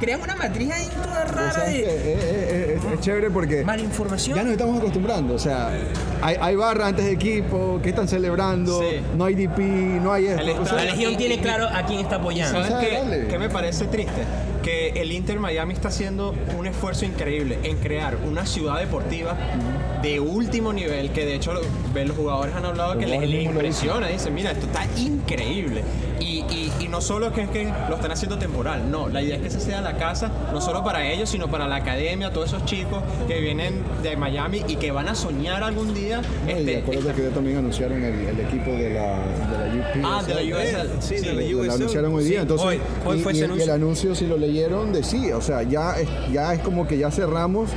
crean 0.00 0.20
una 0.22 0.36
matriz 0.36 0.70
ahí 0.70 0.88
O 1.38 1.42
rara 1.46 1.52
sea, 1.54 1.70
es, 1.70 1.76
que 1.76 1.86
de 1.86 2.12
es- 2.14 2.22
es- 2.24 2.84
es- 2.84 2.92
es 2.92 3.00
chévere 3.00 3.30
porque 3.30 3.64
mala 3.64 3.82
información. 3.82 4.36
ya 4.36 4.42
nos 4.44 4.52
estamos 4.52 4.78
acostumbrando. 4.78 5.34
O 5.34 5.38
sea, 5.38 5.70
hay, 6.22 6.36
hay 6.40 6.56
barra 6.56 6.88
antes 6.88 7.04
de 7.04 7.12
equipo, 7.12 7.80
que 7.82 7.90
están 7.90 8.08
celebrando, 8.08 8.80
Sí. 8.80 9.00
no 9.16 9.24
hay 9.24 9.34
DP, 9.34 9.58
no 10.02 10.12
hay 10.12 10.26
esto. 10.26 10.42
El 10.42 10.50
O 10.50 10.64
sea, 10.66 10.76
La 10.76 10.84
Legión 10.84 11.12
y- 11.12 11.16
tiene 11.16 11.34
y- 11.36 11.38
claro 11.38 11.66
a 11.68 11.82
quién 11.84 12.00
está 12.00 12.16
apoyando. 12.16 12.58
¿Sabes 12.62 12.72
O 12.74 12.80
sea, 12.80 13.08
qué, 13.10 13.26
qué 13.28 13.38
me 13.38 13.48
parece 13.48 13.86
triste? 13.86 14.22
Que 14.68 14.88
el 15.00 15.12
Inter 15.12 15.40
Miami 15.40 15.72
está 15.72 15.88
haciendo 15.88 16.34
un 16.58 16.66
esfuerzo 16.66 17.06
increíble 17.06 17.58
en 17.62 17.78
crear 17.78 18.18
una 18.28 18.44
ciudad 18.44 18.78
deportiva 18.78 19.34
de 20.02 20.20
último 20.20 20.74
nivel, 20.74 21.10
que 21.10 21.24
de 21.24 21.36
hecho 21.36 21.54
lo- 21.54 21.62
los 22.04 22.16
jugadores 22.16 22.54
han 22.54 22.66
hablado 22.66 22.98
que 22.98 23.06
les, 23.06 23.18
les 23.22 23.30
lo 23.30 23.40
impresiona, 23.50 24.06
dicen, 24.08 24.34
mira, 24.34 24.50
esto 24.52 24.66
está 24.66 24.86
increíble. 25.00 25.82
Y, 26.20 26.44
y- 26.50 26.70
y 26.80 26.88
no 26.88 27.00
solo 27.00 27.32
que 27.32 27.42
es 27.44 27.48
que 27.50 27.72
lo 27.88 27.94
están 27.96 28.12
haciendo 28.12 28.38
temporal, 28.38 28.90
no, 28.90 29.08
la 29.08 29.22
idea 29.22 29.36
es 29.36 29.42
que 29.42 29.48
esa 29.48 29.58
sea 29.60 29.80
la 29.80 29.96
casa, 29.96 30.30
no 30.52 30.60
solo 30.60 30.84
para 30.84 31.10
ellos, 31.10 31.30
sino 31.30 31.48
para 31.50 31.66
la 31.66 31.76
academia, 31.76 32.30
todos 32.32 32.48
esos 32.48 32.64
chicos 32.66 33.02
que 33.26 33.40
vienen 33.40 33.82
de 34.02 34.16
Miami 34.16 34.62
y 34.68 34.76
que 34.76 34.90
van 34.92 35.08
a 35.08 35.14
soñar 35.14 35.62
algún 35.64 35.94
día. 35.94 36.20
no, 36.20 36.50
y 36.50 36.52
este, 36.52 36.76
acuérdate 36.78 37.14
que 37.14 37.22
ya 37.28 37.34
también 37.34 37.56
anunciaron 37.56 38.02
el, 38.04 38.14
el 38.14 38.40
equipo 38.40 38.70
de 38.72 38.90
la, 38.90 39.18
de 39.18 39.58
la 39.58 39.74
UP. 39.74 40.04
Ah, 40.04 40.22
de 40.24 40.34
la 40.34 40.56
USL. 40.58 40.88
Sí, 41.02 41.14
de 41.16 41.32
la 41.34 41.40
Lo 41.42 41.58
USL. 41.60 41.70
anunciaron 41.72 42.14
hoy 42.14 42.24
Sí, 42.24 42.30
día, 42.30 42.42
entonces 42.42 42.66
hoy- 42.66 42.80
hoy 43.06 43.18
y- 43.18 43.22
fue 43.22 43.32
y, 43.32 43.36
ese 43.36 43.44
el- 43.46 43.50
y 43.58 43.62
el 43.62 43.70
anuncio. 43.70 43.74
anuncio 43.74 44.14
si 44.14 44.26
lo 44.26 44.36
leyeron 44.58 44.92
de 44.92 45.02
sí, 45.02 45.30
o 45.32 45.40
sea, 45.40 45.62
ya 45.62 45.98
es, 46.00 46.08
ya 46.32 46.52
es 46.54 46.60
como 46.60 46.86
que 46.86 46.98
ya 46.98 47.10
cerramos 47.10 47.70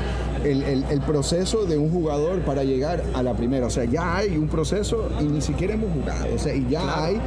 el, 0.44 0.64
el- 0.64 0.84
el 0.90 1.02
proceso 1.02 1.66
de 1.66 1.78
un 1.78 1.92
jugador 1.92 2.40
para 2.42 2.64
llegar 2.64 3.04
a 3.14 3.22
la 3.22 3.34
primera, 3.36 3.68
o 3.68 3.70
sea, 3.70 3.86
ya 3.86 4.18
hay 4.18 4.36
un 4.38 4.48
proceso 4.48 5.10
y 5.20 5.24
ni 5.26 5.42
siquiera 5.42 5.76
hemos 5.76 5.92
jugado, 5.94 6.26
o 6.34 6.40
sea, 6.40 6.56
y 6.56 6.68
ya 6.70 7.04
hay, 7.06 7.20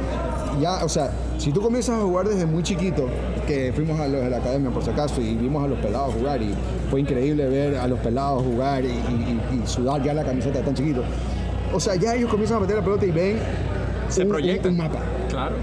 ya, 0.61 0.83
o 0.83 0.89
sea, 0.89 1.11
si 1.37 1.51
tú 1.53 1.61
comienzas 1.61 1.99
a 1.99 2.03
jugar 2.03 2.27
desde 2.27 2.45
muy 2.45 2.63
chiquito, 2.63 3.07
que 3.47 3.71
fuimos 3.73 3.97
a 3.99 4.07
los 4.09 4.21
de 4.21 4.29
la 4.29 4.37
academia 4.37 4.69
por 4.71 4.83
si 4.83 4.89
acaso 4.89 5.21
y 5.21 5.35
vimos 5.35 5.63
a 5.63 5.67
los 5.67 5.79
pelados 5.79 6.13
jugar 6.15 6.41
y 6.41 6.53
fue 6.91 6.99
increíble 6.99 7.47
ver 7.47 7.77
a 7.77 7.87
los 7.87 7.99
pelados 7.99 8.43
jugar 8.43 8.83
y, 8.83 8.87
y- 8.89 9.39
y- 9.63 9.67
sudar 9.67 10.03
ya 10.03 10.13
la 10.13 10.23
camiseta 10.25 10.61
tan 10.61 10.73
chiquito, 10.73 11.01
o 11.73 11.79
sea, 11.79 11.95
ya 11.95 12.13
ellos 12.15 12.29
comienzan 12.29 12.57
a 12.57 12.59
meter 12.61 12.75
la 12.75 12.83
pelota 12.83 13.05
y 13.05 13.11
ven 13.11 13.37
Se 14.09 14.21
un- 14.21 14.27
un- 14.27 14.31
proyectan. 14.33 14.71
un 14.71 14.77
mapa. 14.77 14.99
Claro. 15.29 15.55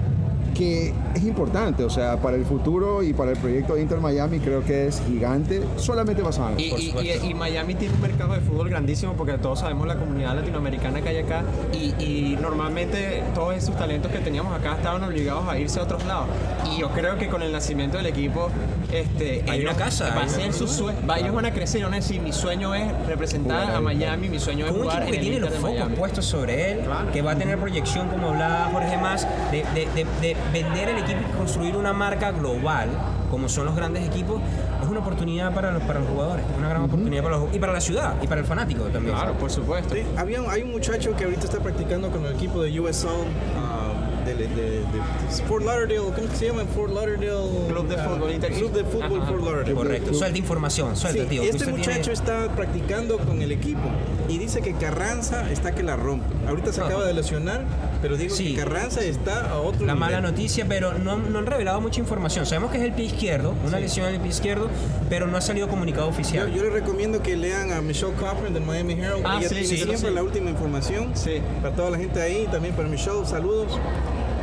Que 0.52 0.92
es 1.14 1.22
importante, 1.24 1.84
o 1.84 1.90
sea, 1.90 2.16
para 2.18 2.36
el 2.36 2.44
futuro 2.44 3.02
y 3.02 3.12
para 3.12 3.30
el 3.32 3.38
proyecto 3.38 3.74
de 3.74 3.82
Inter 3.82 3.98
Miami 4.00 4.38
creo 4.38 4.64
que 4.64 4.86
es 4.86 5.02
gigante, 5.06 5.62
solamente 5.76 6.22
basado 6.22 6.50
en 6.50 6.60
Y, 6.60 6.64
y- 6.64 6.94
y- 7.24 7.30
y 7.30 7.34
Miami 7.34 7.74
tiene 7.74 7.94
un 7.94 8.00
mercado 8.00 8.34
de 8.34 8.40
fútbol 8.40 8.68
grandísimo 8.68 9.14
porque 9.14 9.32
todos 9.38 9.60
sabemos 9.60 9.86
la 9.86 9.96
comunidad 9.96 10.34
latinoamericana 10.36 11.00
que 11.00 11.08
hay 11.08 11.18
acá 11.18 11.42
y, 11.72 11.94
y 12.02 12.38
normalmente 12.40 13.22
todos 13.34 13.54
esos 13.54 13.76
talentos 13.76 14.10
que 14.12 14.18
teníamos 14.18 14.52
acá 14.58 14.76
estaban 14.76 15.02
obligados 15.04 15.48
a 15.48 15.58
irse 15.58 15.80
a 15.80 15.84
otros 15.84 16.04
lados. 16.06 16.28
Y 16.74 16.80
yo 16.80 16.88
creo 16.90 17.16
que 17.18 17.28
con 17.28 17.42
el 17.42 17.52
nacimiento 17.52 17.96
del 17.96 18.06
equipo, 18.06 18.48
este, 18.92 19.42
Hay 19.48 19.60
ellos- 19.60 19.72
una 19.74 19.84
casa, 19.84 20.14
va 20.14 20.22
a 20.24 20.28
ser 20.28 20.52
su 20.52 20.66
sue- 20.68 20.94
va- 21.08 21.18
ellos 21.18 21.34
van 21.34 21.46
a 21.46 21.52
crecer 21.52 21.80
y 21.80 21.84
van 21.84 21.94
a 21.94 21.96
decir, 21.96 22.20
mi 22.20 22.32
sueño 22.32 22.74
es 22.74 22.90
representar 23.06 23.74
a 23.74 23.80
Miami, 23.80 24.28
mi 24.28 24.38
sueño 24.38 24.66
es 24.66 24.72
jugar 24.72 25.02
en 25.04 25.10
que 25.10 25.16
el 25.16 25.22
tiene 25.22 25.40
los 25.40 25.54
Inter 25.54 25.70
de 25.72 25.78
focos 25.80 25.98
puestos 25.98 26.24
sobre 26.26 26.72
él, 26.72 26.80
Claro. 26.84 27.10
que 27.12 27.22
va 27.22 27.32
a 27.32 27.36
tener 27.36 27.58
proyección, 27.58 28.08
como 28.08 28.28
hablaba 28.30 28.68
Jorge 28.72 28.96
Más, 28.98 29.26
de, 29.50 29.58
de- 29.74 29.86
de- 29.94 30.06
de 30.20 30.36
vender 30.52 30.88
el 30.90 30.98
equipo 30.98 31.20
y 31.28 31.36
construir 31.36 31.76
una 31.76 31.92
marca 31.92 32.30
global, 32.32 32.88
como 33.30 33.48
son 33.48 33.64
los 33.66 33.74
grandes 33.76 34.06
equipos, 34.06 34.40
es 34.82 34.88
una 34.88 35.00
oportunidad 35.00 35.54
para 35.54 35.70
los, 35.72 35.82
para 35.84 36.00
los 36.00 36.08
jugadores, 36.08 36.44
una 36.58 36.68
gran 36.68 36.82
oportunidad 36.82 37.22
para 37.22 37.36
los, 37.38 37.54
y 37.54 37.58
para 37.58 37.72
la 37.72 37.80
ciudad 37.80 38.14
y 38.22 38.26
para 38.26 38.40
el 38.40 38.46
fanático 38.46 38.84
también. 38.84 39.14
Claro, 39.14 39.34
por 39.34 39.50
supuesto. 39.50 39.94
Sí, 39.94 40.02
había, 40.16 40.40
hay 40.50 40.62
un 40.62 40.72
muchacho 40.72 41.14
que 41.16 41.24
ahorita 41.24 41.44
está 41.44 41.58
practicando 41.60 42.10
con 42.10 42.24
el 42.26 42.34
equipo 42.34 42.62
de 42.62 42.78
USL 42.78 43.08
ah, 43.56 43.92
de, 44.26 44.34
de, 44.34 44.48
de- 44.48 44.80
de 44.82 45.42
Fort 45.48 45.64
Lauderdale, 45.64 45.98
¿cómo 46.14 46.28
se 46.34 46.46
llama? 46.46 46.62
Fort 46.74 46.92
Lauderdale 46.92 47.66
Club 47.68 47.88
de 47.88 47.96
ah, 47.96 48.04
fútbol 48.08 48.30
Inter- 48.32 48.52
Club 48.52 48.72
de 48.72 48.84
fútbol 48.84 49.20
Ajá. 49.22 49.30
Fort 49.30 49.42
Lauderdale. 49.44 49.74
Correcto, 49.74 50.14
suelta 50.14 50.38
información, 50.38 50.96
suelta, 50.96 51.22
Sí, 51.22 51.28
tío. 51.28 51.42
este 51.42 51.56
usted 51.56 51.66
tiene- 51.74 51.78
muchacho 51.78 52.12
está 52.12 52.48
practicando 52.54 53.18
con 53.18 53.40
el 53.42 53.50
equipo 53.50 53.80
y 54.28 54.38
dice 54.38 54.60
que 54.60 54.74
Carranza 54.74 55.50
está 55.50 55.72
que 55.74 55.82
la 55.82 55.96
rompe. 55.96 56.26
Ahorita 56.48 56.72
se 56.72 56.80
No. 56.80 56.86
acaba 56.86 57.04
de 57.04 57.14
lesionar, 57.14 57.62
pero 58.02 58.16
digo 58.16 58.34
Sí. 58.34 58.52
que 58.54 58.60
Carranza 58.60 59.00
está 59.02 59.48
a 59.50 59.60
otro 59.60 59.86
La 59.86 59.94
mala 59.94 60.18
nivel. 60.18 60.32
noticia, 60.32 60.66
pero 60.68 60.98
no, 60.98 61.16
no 61.16 61.38
han 61.38 61.46
revelado 61.46 61.80
mucha 61.80 62.00
información. 62.00 62.44
Sabemos 62.44 62.70
que 62.72 62.78
es 62.78 62.84
el 62.84 62.92
pie 62.92 63.06
izquierdo, 63.06 63.54
una 63.66 63.78
lesión 63.78 64.08
en 64.08 64.16
el 64.16 64.20
pie 64.20 64.30
izquierdo, 64.30 64.68
pero 65.08 65.26
no 65.26 65.36
ha 65.36 65.40
salido 65.40 65.68
comunicado 65.68 66.06
Yo, 66.06 66.12
oficial. 66.12 66.52
yo 66.52 66.62
les 66.64 66.72
recomiendo 66.72 67.22
que 67.22 67.36
lean 67.36 67.72
a 67.72 67.80
Michelle 67.80 68.12
Cochran 68.14 68.52
del 68.52 68.64
Miami 68.64 68.94
Herald. 68.94 69.22
Ah, 69.24 69.36
Ella 69.38 69.48
sí, 69.48 69.54
tiene 69.54 69.68
sí, 69.68 69.76
siempre 69.78 70.08
sí. 70.10 70.14
la 70.14 70.22
última 70.22 70.50
información. 70.50 71.10
Sí. 71.14 71.40
Para 71.62 71.74
toda 71.74 71.90
la 71.90 71.98
gente 71.98 72.20
ahí, 72.20 72.46
también 72.50 72.74
para 72.74 72.88
Michelle, 72.88 73.24
saludos. 73.24 73.78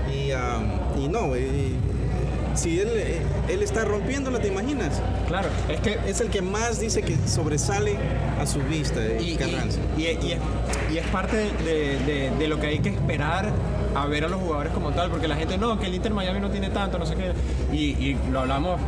Y, 0.10 0.32
um, 0.32 1.04
y 1.04 1.08
no, 1.08 1.36
y- 1.38 1.76
si 2.60 2.80
él, 2.80 2.90
eh, 2.96 3.22
él 3.50 3.64
está 3.64 3.86
rompiéndola, 3.86 4.40
¿te 4.40 4.48
imaginas? 4.50 5.02
Claro, 5.28 5.48
es 5.70 5.80
que 5.80 5.98
Es 6.08 6.22
el 6.22 6.30
que 6.30 6.42
más 6.42 6.80
dice 6.80 7.02
que 7.02 7.16
sobresale 7.28 7.96
a 8.40 8.46
su 8.46 8.60
vista, 8.60 9.00
eh, 9.06 9.18
y, 9.22 9.36
Carranza. 9.36 9.80
y- 9.98 10.02
y- 10.02 10.06
y 10.06 10.32
es, 10.34 10.40
y 10.94 10.98
es 10.98 11.06
parte 11.08 11.38
de, 11.66 11.98
de- 12.06 12.32
de 12.38 12.48
lo 12.48 12.60
que 12.60 12.68
hay 12.68 12.80
que 12.80 12.90
esperar 12.90 13.52
a 13.96 14.06
ver 14.06 14.26
a 14.26 14.28
los 14.30 14.40
jugadores 14.42 14.72
como 14.74 14.92
tal, 14.92 15.10
porque 15.10 15.28
la 15.28 15.36
gente 15.36 15.58
no, 15.58 15.80
que 15.80 15.88
el 15.88 15.96
Inter 15.96 16.14
Miami 16.14 16.40
no 16.40 16.50
tiene 16.52 16.70
tanto, 16.70 16.98
no 17.00 17.06
sé 17.06 17.16
qué. 17.16 17.32
Y, 17.76 17.78
y 18.04 18.18
lo 18.32 18.42
hablamos, 18.42 18.80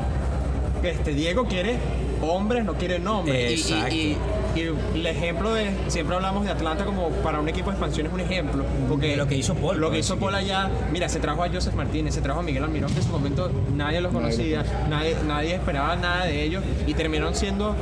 este 0.83 1.13
Diego 1.13 1.45
quiere 1.45 1.77
hombres, 2.21 2.65
no 2.65 2.73
quiere 2.75 2.99
nombres. 2.99 3.51
Y- 3.51 3.53
y- 3.53 3.73
Exacto. 3.73 3.95
Y, 3.95 4.17
y 4.55 4.61
el 4.99 5.05
ejemplo 5.05 5.53
de, 5.53 5.71
siempre 5.87 6.15
hablamos 6.15 6.43
de 6.45 6.51
Atlanta 6.51 6.85
como 6.85 7.09
para 7.09 7.39
un 7.39 7.47
equipo 7.49 7.69
de 7.69 7.75
expansión 7.77 8.07
es 8.07 8.13
un 8.13 8.19
ejemplo. 8.19 8.63
Porque 8.89 9.07
De 9.09 9.17
lo 9.17 9.27
que 9.27 9.35
hizo 9.35 9.55
Paul, 9.55 9.79
Lo 9.79 9.87
que 9.89 9.97
pues, 9.97 10.05
hizo. 10.05 10.17
Paul 10.17 10.35
allá, 10.35 10.69
mira, 10.91 11.07
se 11.09 11.19
trajo 11.19 11.43
a 11.43 11.49
Joseph 11.49 11.73
Martínez, 11.75 12.13
se 12.15 12.21
trajo 12.21 12.39
a 12.39 12.43
Miguel 12.43 12.63
Almirón, 12.63 12.91
que 12.91 12.97
en 12.99 13.03
su 13.05 13.11
momento 13.11 13.49
nadie 13.75 14.01
los 14.01 14.11
conocía, 14.11 14.63
nadie, 14.89 15.15
nadie 15.27 15.55
esperaba 15.55 15.95
nada 15.95 16.25
de 16.25 16.43
ellos 16.43 16.63
y 16.87 16.93
terminaron 16.93 17.35
siendo 17.35 17.75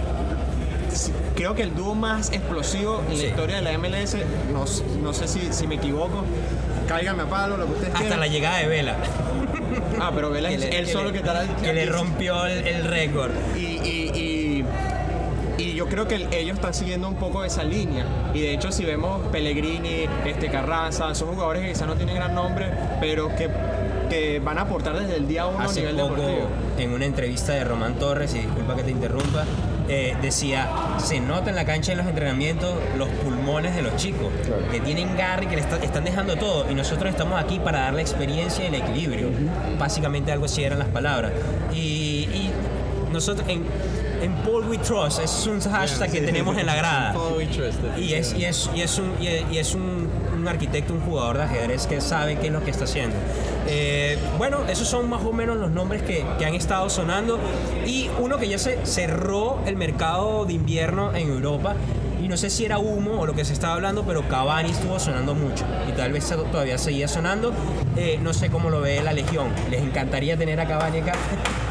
creo 1.35 1.55
que 1.55 1.61
el 1.63 1.75
dúo 1.75 1.95
más 1.95 2.31
explosivo 2.31 3.01
en 3.09 3.15
Sí. 3.15 3.21
la 3.23 3.27
historia 3.29 3.55
de 3.57 3.61
la 3.61 3.71
MLS, 3.77 4.17
no, 4.51 4.65
no 5.01 5.13
sé 5.13 5.27
si, 5.27 5.53
si 5.53 5.67
me 5.67 5.75
equivoco, 5.75 6.23
cáigame 6.87 7.23
a 7.23 7.25
palo, 7.29 7.57
lo 7.57 7.65
que 7.65 7.71
ustedes 7.73 7.89
Hasta 7.93 7.99
quieran. 8.01 8.19
la 8.19 8.27
llegada 8.27 8.57
de 8.57 8.67
Vela. 8.67 8.95
Ah, 10.01 10.11
pero 10.13 10.31
Vela 10.31 10.49
es 10.51 10.63
él 10.63 10.87
solo 10.87 11.13
que 11.13 11.21
que 11.61 11.73
le 11.73 11.85
rompió 11.85 12.45
el, 12.45 12.67
el 12.67 12.83
récord. 12.85 13.31
Y 13.55 13.68
yo 15.79 15.87
creo 15.87 16.09
que 16.09 16.27
ellos 16.33 16.57
están 16.57 16.73
siguiendo 16.73 17.07
un 17.07 17.15
poco 17.15 17.45
esa 17.45 17.63
línea. 17.63 18.05
Y 18.33 18.41
de 18.41 18.53
hecho, 18.53 18.69
si 18.69 18.83
vemos 18.83 19.25
Pellegrini, 19.31 20.09
este, 20.25 20.49
Carranza, 20.49 21.15
son 21.15 21.29
jugadores 21.29 21.61
que 21.61 21.69
quizás 21.69 21.87
no 21.87 21.95
tienen 21.95 22.15
gran 22.15 22.35
nombre, 22.35 22.69
pero 22.99 23.33
que, 23.33 23.49
que 24.09 24.41
van 24.43 24.57
a 24.57 24.63
aportar 24.63 24.99
desde 24.99 25.15
el 25.15 25.25
día 25.25 25.45
uno 25.45 25.69
a 25.69 25.71
nivel 25.73 25.95
poco, 25.95 26.15
deportivo. 26.15 26.47
en 26.79 26.91
una 26.91 27.05
entrevista 27.05 27.53
de 27.53 27.63
Román 27.63 27.93
Torres, 27.95 28.35
y 28.35 28.39
disculpa 28.39 28.75
que 28.75 28.83
te 28.83 28.91
interrumpa, 28.91 29.45
eh, 29.87 30.17
decía, 30.21 30.67
se 30.97 31.21
nota 31.21 31.49
en 31.49 31.55
la 31.55 31.63
cancha 31.63 31.93
en 31.93 31.99
los 31.99 32.07
entrenamientos 32.07 32.75
los 32.97 33.07
pulmones 33.07 33.73
de 33.73 33.81
los 33.81 33.95
chicos, 33.95 34.27
Claro. 34.45 34.69
que 34.69 34.81
tienen 34.81 35.15
garra 35.15 35.45
y 35.45 35.47
que 35.47 35.55
le 35.55 35.61
está- 35.61 35.77
están 35.77 36.03
dejando 36.03 36.35
todo, 36.35 36.69
y 36.69 36.75
nosotros 36.75 37.09
estamos 37.09 37.41
aquí 37.41 37.57
para 37.59 37.83
dar 37.83 37.93
la 37.93 38.01
experiencia 38.01 38.65
y 38.65 38.67
el 38.67 38.75
equilibrio. 38.75 39.29
Básicamente 39.79 40.33
algo 40.33 40.43
así 40.43 40.61
eran 40.61 40.79
las 40.79 40.89
palabras. 40.89 41.31
Y, 41.73 42.27
y 42.33 42.51
nosotros 43.13 43.47
en, 43.47 43.63
en 44.21 44.33
Paul 44.43 44.65
We 44.69 44.77
Trust, 44.77 45.19
es 45.19 45.47
un 45.47 45.59
hashtag 45.59 46.11
que 46.11 46.21
tenemos 46.21 46.57
en 46.57 46.65
la 46.65 46.75
grada. 46.75 47.13
Paul 47.15 47.37
We 47.37 47.45
Trust, 47.47 47.79
Y 47.97 48.13
es, 48.13 48.33
y 48.33 48.45
es, 48.45 48.69
y 48.75 48.81
es, 48.81 48.97
un, 48.97 49.13
y 49.21 49.27
es, 49.27 49.45
y 49.51 49.57
es 49.57 49.75
un, 49.75 50.09
un 50.35 50.47
arquitecto, 50.47 50.93
un 50.93 51.01
jugador 51.01 51.37
de 51.37 51.43
ajedrez 51.43 51.87
que 51.87 52.01
sabe 52.01 52.37
qué 52.37 52.47
es 52.47 52.53
lo 52.53 52.63
que 52.63 52.71
está 52.71 52.85
haciendo. 52.85 53.15
Eh, 53.67 54.17
bueno, 54.37 54.59
esos 54.67 54.87
son 54.87 55.09
más 55.09 55.23
o 55.23 55.31
menos 55.31 55.57
los 55.57 55.71
nombres 55.71 56.01
que, 56.01 56.25
que 56.37 56.45
han 56.45 56.55
estado 56.55 56.89
sonando. 56.89 57.39
Y 57.85 58.09
uno 58.19 58.37
que 58.37 58.47
ya 58.47 58.57
se 58.57 58.85
cerró 58.85 59.59
el 59.65 59.75
mercado 59.75 60.45
de 60.45 60.53
invierno 60.53 61.13
en 61.15 61.29
Europa. 61.29 61.75
Y 62.21 62.27
no 62.27 62.35
sé 62.35 62.49
si 62.49 62.65
era 62.65 62.79
humo 62.79 63.21
o 63.21 63.25
lo 63.25 63.33
que 63.33 63.45
se 63.45 63.53
estaba 63.53 63.75
hablando, 63.75 64.03
pero 64.03 64.27
Cavani 64.27 64.71
estuvo 64.71 64.99
sonando 64.99 65.33
mucho. 65.35 65.65
Y 65.87 65.93
tal 65.93 66.11
vez 66.11 66.27
todavía 66.27 66.77
seguía 66.77 67.07
sonando. 67.07 67.53
Eh, 67.95 68.19
no 68.21 68.33
sé 68.33 68.49
cómo 68.49 68.69
lo 68.69 68.81
ve 68.81 69.01
la 69.01 69.13
Legión. 69.13 69.47
¿Les 69.69 69.81
encantaría 69.81 70.35
tener 70.35 70.59
a 70.59 70.67
Cavani 70.67 70.99
acá? 70.99 71.13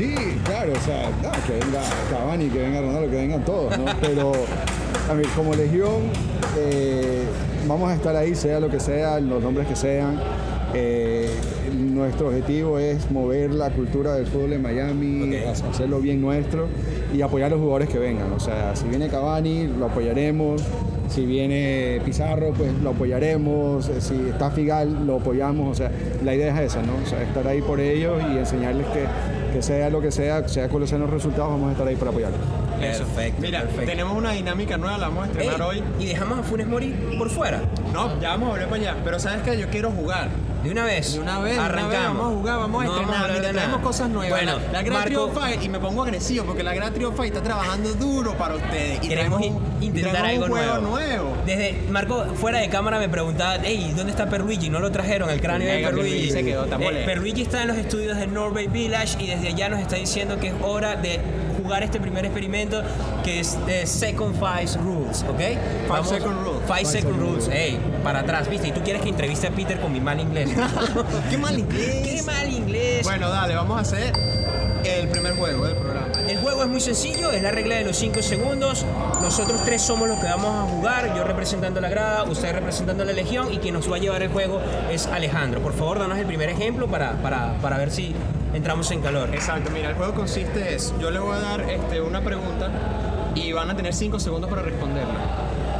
Sí, 0.00 0.14
claro, 0.46 0.72
o 0.72 0.80
sea, 0.80 1.10
no, 1.22 1.30
que 1.46 1.62
venga 1.62 1.82
Cavani, 2.10 2.48
que 2.48 2.58
venga 2.58 2.80
Ronaldo, 2.80 3.10
que 3.10 3.16
vengan 3.16 3.44
todos, 3.44 3.76
¿no? 3.76 3.84
Pero, 4.00 4.32
a 5.10 5.12
ver, 5.12 5.26
como 5.36 5.54
Legión, 5.54 6.04
eh, 6.56 7.24
vamos 7.68 7.90
a 7.90 7.94
estar 7.96 8.16
ahí, 8.16 8.34
sea 8.34 8.60
lo 8.60 8.70
que 8.70 8.80
sea, 8.80 9.20
los 9.20 9.42
nombres 9.42 9.68
que 9.68 9.76
sean. 9.76 10.18
Eh, 10.72 11.28
nuestro 11.78 12.28
objetivo 12.28 12.78
es 12.78 13.10
mover 13.10 13.50
la 13.50 13.68
cultura 13.68 14.14
del 14.14 14.26
fútbol 14.26 14.54
en 14.54 14.62
Miami, 14.62 15.36
hacerlo 15.36 16.00
bien 16.00 16.22
nuestro 16.22 16.66
y 17.14 17.20
apoyar 17.20 17.48
a 17.48 17.50
los 17.50 17.60
jugadores 17.60 17.90
que 17.90 17.98
vengan. 17.98 18.32
O 18.32 18.40
sea, 18.40 18.74
si 18.74 18.88
viene 18.88 19.08
Cavani, 19.08 19.66
lo 19.66 19.84
apoyaremos. 19.84 20.62
Si 21.10 21.26
viene 21.26 22.00
Pizarro, 22.06 22.52
pues 22.56 22.72
lo 22.82 22.90
apoyaremos. 22.90 23.88
Eh, 23.90 24.00
Si 24.00 24.14
está 24.14 24.50
Figal, 24.50 25.06
lo 25.06 25.16
apoyamos. 25.16 25.72
O 25.72 25.74
sea, 25.74 25.90
la 26.24 26.34
idea 26.34 26.54
es 26.62 26.72
esa, 26.72 26.82
¿no? 26.82 26.92
O 27.04 27.06
sea, 27.06 27.22
estar 27.22 27.46
ahí 27.46 27.60
por 27.60 27.80
ellos 27.80 28.22
y 28.32 28.38
enseñarles 28.38 28.86
que, 28.86 29.04
que 29.50 29.62
sea 29.62 29.90
lo 29.90 30.00
que 30.00 30.10
sea, 30.10 30.48
sea 30.48 30.68
cuáles 30.68 30.88
sean 30.88 31.02
los 31.02 31.10
resultados, 31.10 31.50
vamos 31.50 31.68
a 31.68 31.72
estar 31.72 31.86
ahí 31.86 31.96
para 31.96 32.10
apoyarlos. 32.10 32.40
Eso. 32.82 33.04
Perfecto, 33.04 33.42
Mira, 33.42 33.60
perfecto. 33.62 33.86
tenemos 33.86 34.16
una 34.16 34.32
dinámica 34.32 34.76
nueva, 34.76 34.98
la 34.98 35.08
vamos 35.08 35.24
a 35.24 35.26
Ey, 35.26 35.32
estrenar 35.32 35.62
hoy. 35.62 35.82
y 35.98 36.06
dejamos 36.06 36.38
a 36.38 36.42
Funes 36.42 36.66
Mori 36.66 36.88
por 37.18 37.30
fuera. 37.30 37.60
No, 37.92 38.20
ya 38.20 38.30
vamos 38.30 38.48
a 38.48 38.50
volver 38.52 38.68
para 38.68 38.82
allá. 38.82 38.96
Pero 39.04 39.18
¿sabes 39.18 39.42
qué? 39.42 39.58
Yo 39.58 39.68
quiero 39.68 39.90
jugar. 39.90 40.28
De 40.62 40.70
una 40.70 40.84
vez. 40.84 41.14
De 41.14 41.20
una 41.20 41.38
vez, 41.38 41.54
de 41.54 41.58
una 41.58 41.66
Arrancamos. 41.68 41.90
vez, 41.90 42.02
vamos 42.08 42.26
a 42.26 42.36
jugar, 42.36 42.58
vamos 42.58 42.82
a 42.82 42.84
No 42.86 42.92
estrenar. 43.00 43.30
Mira, 43.30 43.40
traemos 43.50 43.70
nada. 43.70 43.82
cosas 43.82 44.08
nuevas. 44.10 44.30
Bueno, 44.30 44.58
la, 44.66 44.72
la 44.72 44.82
Gran 44.82 44.98
Marco, 44.98 45.28
Fight, 45.30 45.62
y 45.62 45.68
me 45.70 45.78
pongo 45.78 46.02
agresivo 46.02 46.44
porque 46.44 46.62
la 46.62 46.74
Gran 46.74 46.92
Fight 46.94 47.32
está 47.34 47.42
trabajando 47.42 47.94
duro 47.94 48.34
para 48.36 48.56
ustedes. 48.56 48.98
Y 49.02 49.08
queremos 49.08 49.38
traemos 49.40 49.62
un- 49.78 49.82
intentar 49.82 50.12
traemos 50.20 50.44
algo 50.44 50.54
un 50.56 50.60
juego 50.60 50.78
nuevo. 50.82 51.24
nuevo. 51.30 51.36
Desde 51.46 51.80
Marco, 51.90 52.26
fuera 52.34 52.58
de 52.58 52.68
cámara 52.68 52.98
me 52.98 53.08
preguntaba, 53.08 53.56
hey, 53.64 53.94
¿dónde 53.96 54.10
está 54.12 54.28
Perluigi? 54.28 54.68
No 54.68 54.80
lo 54.80 54.92
trajeron, 54.92 55.30
el 55.30 55.40
cráneo 55.40 55.66
de 55.66 55.76
Venga, 55.76 55.88
Perluigi. 55.88 56.10
Perluigi 56.10 56.30
se 56.32 56.44
quedó, 56.44 56.64
Eh. 56.66 57.02
Perluigi 57.06 57.40
está 57.42 57.62
en 57.62 57.68
los 57.68 57.78
estudios 57.78 58.18
de 58.18 58.26
Norway 58.26 58.66
Village 58.66 59.16
y 59.22 59.28
desde 59.28 59.48
allá 59.48 59.70
nos 59.70 59.80
está 59.80 59.96
diciendo 59.96 60.38
que 60.38 60.48
es 60.48 60.54
hora 60.62 60.94
de 60.96 61.20
jugar 61.70 61.84
este 61.84 62.00
primer 62.00 62.24
experimento 62.24 62.82
que 63.22 63.38
es 63.38 63.56
de 63.64 63.86
Second 63.86 64.34
Five 64.34 64.82
Rules, 64.82 65.22
¿ok? 65.22 65.88
Vamos- 65.88 66.08
second 66.08 66.44
rules. 66.44 66.60
Five, 66.66 66.78
Five 66.78 66.84
second, 66.84 67.12
second 67.14 67.20
rules, 67.20 67.48
hey, 67.52 67.78
para 68.02 68.18
atrás, 68.20 68.48
¿viste? 68.50 68.66
Y 68.68 68.72
tú 68.72 68.80
quieres 68.82 69.02
que 69.02 69.08
entreviste 69.08 69.46
a 69.46 69.50
Peter 69.52 69.78
con 69.80 69.92
mi 69.92 70.00
mal 70.00 70.18
inglés. 70.18 70.50
Qué 71.30 71.38
mal 71.38 71.56
inglés. 71.56 72.02
¡Qué 72.08 72.22
mal 72.24 72.50
inglés! 72.52 73.04
Bueno, 73.04 73.28
dale, 73.30 73.54
vamos 73.54 73.78
a 73.78 73.82
hacer 73.82 74.12
el 74.82 75.08
primer 75.10 75.36
juego 75.36 75.64
del 75.64 75.76
programa. 75.76 76.08
El 76.28 76.38
juego 76.38 76.62
es 76.62 76.68
muy 76.68 76.80
sencillo, 76.80 77.30
es 77.30 77.40
la 77.40 77.52
regla 77.52 77.76
de 77.76 77.84
los 77.84 77.96
5 77.96 78.20
segundos. 78.20 78.84
Nosotros 79.22 79.60
tres 79.64 79.80
somos 79.82 80.08
los 80.08 80.18
que 80.18 80.26
vamos 80.26 80.48
a 80.68 80.72
jugar, 80.72 81.14
yo 81.16 81.22
representando 81.22 81.80
la 81.80 81.88
grada, 81.88 82.24
usted 82.24 82.52
representando 82.52 83.04
la 83.04 83.12
legión 83.12 83.52
y 83.52 83.58
quien 83.58 83.74
nos 83.74 83.88
va 83.90 83.94
a 83.96 83.98
llevar 84.00 84.22
el 84.24 84.30
juego 84.30 84.60
es 84.90 85.06
Alejandro. 85.06 85.60
Por 85.60 85.72
favor, 85.74 86.00
danos 86.00 86.18
el 86.18 86.26
primer 86.26 86.48
ejemplo 86.48 86.88
para, 86.88 87.12
para, 87.22 87.54
para 87.62 87.78
ver 87.78 87.92
si 87.92 88.12
entramos 88.54 88.90
en 88.90 89.00
calor. 89.00 89.30
Exacto, 89.34 89.70
mira, 89.70 89.90
el 89.90 89.94
juego 89.96 90.14
consiste 90.14 90.74
es, 90.74 90.92
yo 91.00 91.10
le 91.10 91.18
voy 91.18 91.36
a 91.36 91.40
dar 91.40 91.60
este, 91.62 92.00
una 92.00 92.20
pregunta 92.20 92.70
y 93.34 93.52
van 93.52 93.70
a 93.70 93.76
tener 93.76 93.94
5 93.94 94.18
segundos 94.18 94.50
para 94.50 94.62
responderla. 94.62 95.14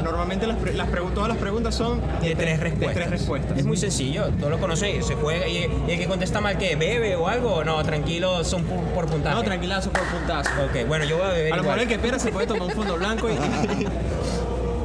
Normalmente 0.04 0.46
las, 0.46 0.56
pre- 0.56 0.72
las 0.72 0.88
todas 1.14 1.28
las 1.28 1.36
preguntas 1.36 1.74
son 1.74 2.00
De 2.22 2.34
tres 2.34 2.56
de 2.58 2.64
respuestas. 2.64 2.94
tres 2.94 3.10
respuestas. 3.10 3.58
Es 3.58 3.66
muy 3.66 3.76
sencillo, 3.76 4.28
todos 4.38 4.50
lo 4.50 4.58
conocen, 4.58 5.02
se 5.04 5.14
juega 5.14 5.46
y, 5.46 5.66
y 5.86 5.90
el 5.90 5.98
que 5.98 6.06
contesta 6.06 6.40
mal 6.40 6.56
que 6.56 6.74
bebe 6.74 7.16
o 7.16 7.28
algo, 7.28 7.62
no, 7.64 7.82
tranquilo, 7.84 8.42
son 8.42 8.64
por, 8.64 8.78
por 8.94 9.06
puntaje. 9.06 9.36
No, 9.36 9.42
tranquilazo 9.42 9.90
por 9.90 10.02
puntazo. 10.04 10.50
Ok, 10.64 10.88
bueno, 10.88 11.04
yo 11.04 11.18
voy 11.18 11.26
a 11.26 11.30
beber 11.32 11.52
A 11.52 11.56
lo 11.56 11.62
mejor 11.64 11.78
el 11.80 11.88
que 11.88 11.94
espera 11.94 12.18
se 12.18 12.32
puede 12.32 12.46
tomar 12.46 12.62
un 12.62 12.70
fondo 12.70 12.96
blanco 12.96 13.28
y... 13.28 13.34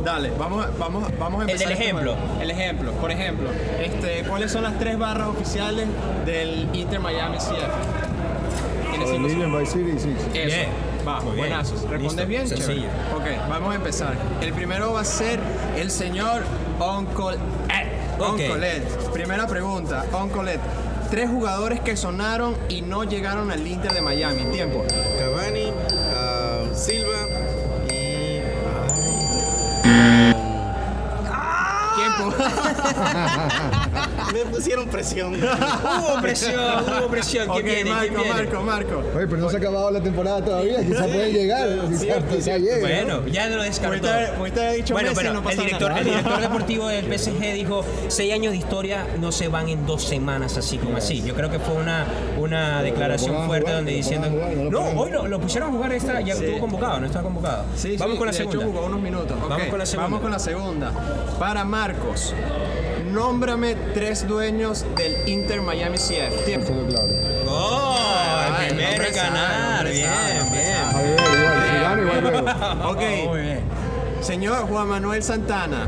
Dale, 0.05 0.31
vamos, 0.37 0.65
vamos, 0.77 1.03
vamos 1.19 1.41
a 1.41 1.43
El 1.45 1.49
empezar. 1.49 1.67
del 1.67 1.71
este 1.77 1.83
ejemplo. 1.83 2.13
juego. 2.15 2.41
El 2.41 2.51
ejemplo, 2.51 2.91
por 2.93 3.09
ejemplo, 3.11 3.49
este, 3.81 4.23
¿cuáles 4.29 4.51
son 4.51 4.61
las 4.63 4.77
tres 4.77 4.99
barras 4.99 5.27
oficiales 5.29 5.87
del 6.25 6.69
Inter 6.73 6.99
Miami 6.99 7.37
CF? 7.37 8.91
Tienes 8.91 9.09
cinco 9.09 9.27
Million 9.27 9.51
by 9.51 9.65
City, 9.65 9.95
sí. 9.97 10.15
Eso. 10.33 10.45
Bien. 10.45 10.69
Va, 11.07 11.21
Muy 11.21 11.33
bien. 11.33 11.37
buenazos. 11.49 11.81
¿Respondes 11.89 12.01
Listo. 12.15 12.25
bien? 12.27 12.47
Sencillo. 12.47 12.87
Chévere. 13.17 13.35
Ok, 13.41 13.49
vamos 13.49 13.71
a 13.71 13.75
empezar. 13.75 14.13
El 14.41 14.53
primero 14.53 14.93
va 14.93 15.01
a 15.01 15.05
ser 15.05 15.39
el 15.75 15.89
señor 15.89 16.43
Uncle 16.79 17.37
Ed. 17.69 18.19
Ok. 18.21 18.29
Uncle 18.29 18.77
Ed. 18.77 18.83
Primera 19.11 19.47
pregunta, 19.47 20.05
Uncle 20.13 20.53
Ed. 20.53 20.59
Tres 21.09 21.29
jugadores 21.29 21.79
que 21.81 21.95
sonaron 21.97 22.55
y 22.69 22.81
no 22.81 23.03
llegaron 23.03 23.51
al 23.51 23.65
Inter 23.65 23.91
de 23.93 24.01
Miami. 24.01 24.43
Tiempo. 24.51 24.83
Cavani, 25.19 25.71
ah, 26.15 26.61
Silva 26.73 27.27
Tiempo. 32.17 32.35
Me 34.33 34.39
pusieron 34.45 34.87
presión. 34.87 35.35
Hubo 35.35 36.21
presión, 36.21 36.83
hubo 36.83 37.07
presión. 37.07 37.47
¿Quién 37.61 37.87
Marco, 37.87 38.13
viene? 38.15 38.29
Marco, 38.33 38.63
Marco. 38.63 39.03
Oye, 39.15 39.27
pero 39.27 39.37
no 39.37 39.49
se 39.49 39.57
ha 39.57 39.59
acabado 39.59 39.91
la 39.91 40.01
temporada 40.01 40.43
todavía, 40.43 40.85
quizás 40.85 41.07
pueden 41.07 41.33
llegar, 41.33 41.67
lleguen. 41.69 43.07
¿no? 43.07 43.21
Bueno, 43.21 43.27
ya 43.27 43.47
lo 43.47 43.63
descartó. 43.63 44.07
Dicho 44.75 44.93
bueno, 44.93 45.09
Messi, 45.09 45.21
pero 45.21 45.33
no 45.33 45.43
pasa 45.43 45.61
el, 45.61 45.65
director, 45.65 45.89
nada. 45.89 46.01
el 46.01 46.07
director 46.07 46.41
deportivo 46.41 46.87
del 46.87 47.05
PSG 47.05 47.53
dijo, 47.53 47.85
seis 48.07 48.33
años 48.33 48.51
de 48.51 48.57
historia 48.57 49.05
no 49.19 49.31
se 49.31 49.47
van 49.47 49.69
en 49.69 49.85
dos 49.85 50.03
semanas 50.03 50.57
así 50.57 50.77
como 50.77 50.97
así. 50.97 51.21
Yo 51.21 51.33
creo 51.35 51.49
que 51.49 51.59
fue 51.59 51.75
una, 51.75 52.05
una 52.37 52.81
declaración 52.81 53.45
fuerte 53.45 53.65
jugar, 53.67 53.75
donde 53.77 53.91
diciendo... 53.93 54.29
jugar, 54.29 54.55
no 54.55 54.81
hoy 54.99 55.11
lo, 55.11 55.27
lo 55.27 55.39
pusieron 55.39 55.69
a 55.69 55.71
jugar, 55.73 55.93
esta, 55.93 56.21
ya 56.21 56.33
estuvo 56.33 56.59
convocado, 56.59 56.99
no 56.99 57.05
estaba 57.05 57.23
convocado. 57.23 57.65
Sí, 57.75 57.95
Vamos 57.97 58.13
sí, 58.13 58.17
con 58.17 58.27
la 58.27 58.33
segunda. 58.33 58.65
hecho 58.65 58.85
unos 58.85 59.01
minutos. 59.01 59.37
Vamos 59.49 59.67
con 59.67 59.79
la 59.79 59.85
segunda. 59.85 60.07
Vamos 60.07 60.21
con 60.21 60.31
la 60.31 60.39
segunda. 60.39 60.91
Para 61.39 61.63
Nómbrame 63.11 63.75
tres 63.93 64.27
dueños 64.27 64.85
del 64.95 65.15
Inter 65.27 65.61
Miami 65.61 65.97
CF. 65.97 66.45
Tiempo. 66.45 66.73
Claro. 66.89 67.07
¡Oh! 67.47 67.95
Ay, 68.57 68.69
primero 68.69 69.03
ganar. 69.13 69.85
Bien, 69.85 70.09
bien. 70.51 70.77
A 70.93 71.01
ver, 71.01 71.19
igual, 71.37 71.63
si 71.69 71.75
gano, 71.81 72.01
igual 72.01 72.21
luego. 72.21 72.47
Ok. 72.89 73.01
Muy 73.29 73.41
bien. 73.41 73.61
Señor 74.21 74.67
Juan 74.67 74.87
Manuel 74.87 75.21
Santana, 75.21 75.87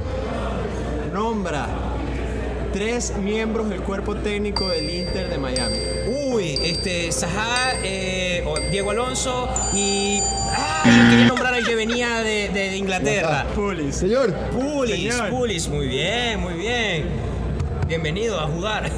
nombra 1.12 1.68
tres 2.72 3.18
miembros 3.18 3.70
del 3.70 3.82
cuerpo 3.82 4.16
técnico 4.16 4.68
del 4.70 4.90
Inter 4.90 5.30
de 5.30 5.38
Miami. 5.40 5.97
Uy, 6.38 6.60
este, 6.62 7.12
Sajá, 7.12 7.74
eh, 7.84 8.44
o 8.46 8.60
Diego 8.70 8.92
Alonso 8.92 9.50
y. 9.74 10.20
¡Ay! 10.56 11.10
Quería 11.10 11.26
nombrar 11.28 11.54
al 11.56 11.66
que 11.66 11.74
venía 11.76 12.22
de, 12.22 12.50
de- 12.50 12.70
de 12.70 12.78
Inglaterra. 12.78 13.48
Pulis. 13.56 13.96
Señor, 13.96 14.32
Pulis, 14.52 14.92
Señor. 15.14 15.30
Pulis, 15.32 15.68
muy 15.68 15.88
bien, 15.88 16.40
muy 16.40 16.54
bien. 16.54 17.06
Bienvenido 17.88 18.40
a 18.40 18.48
jugar. 18.48 18.92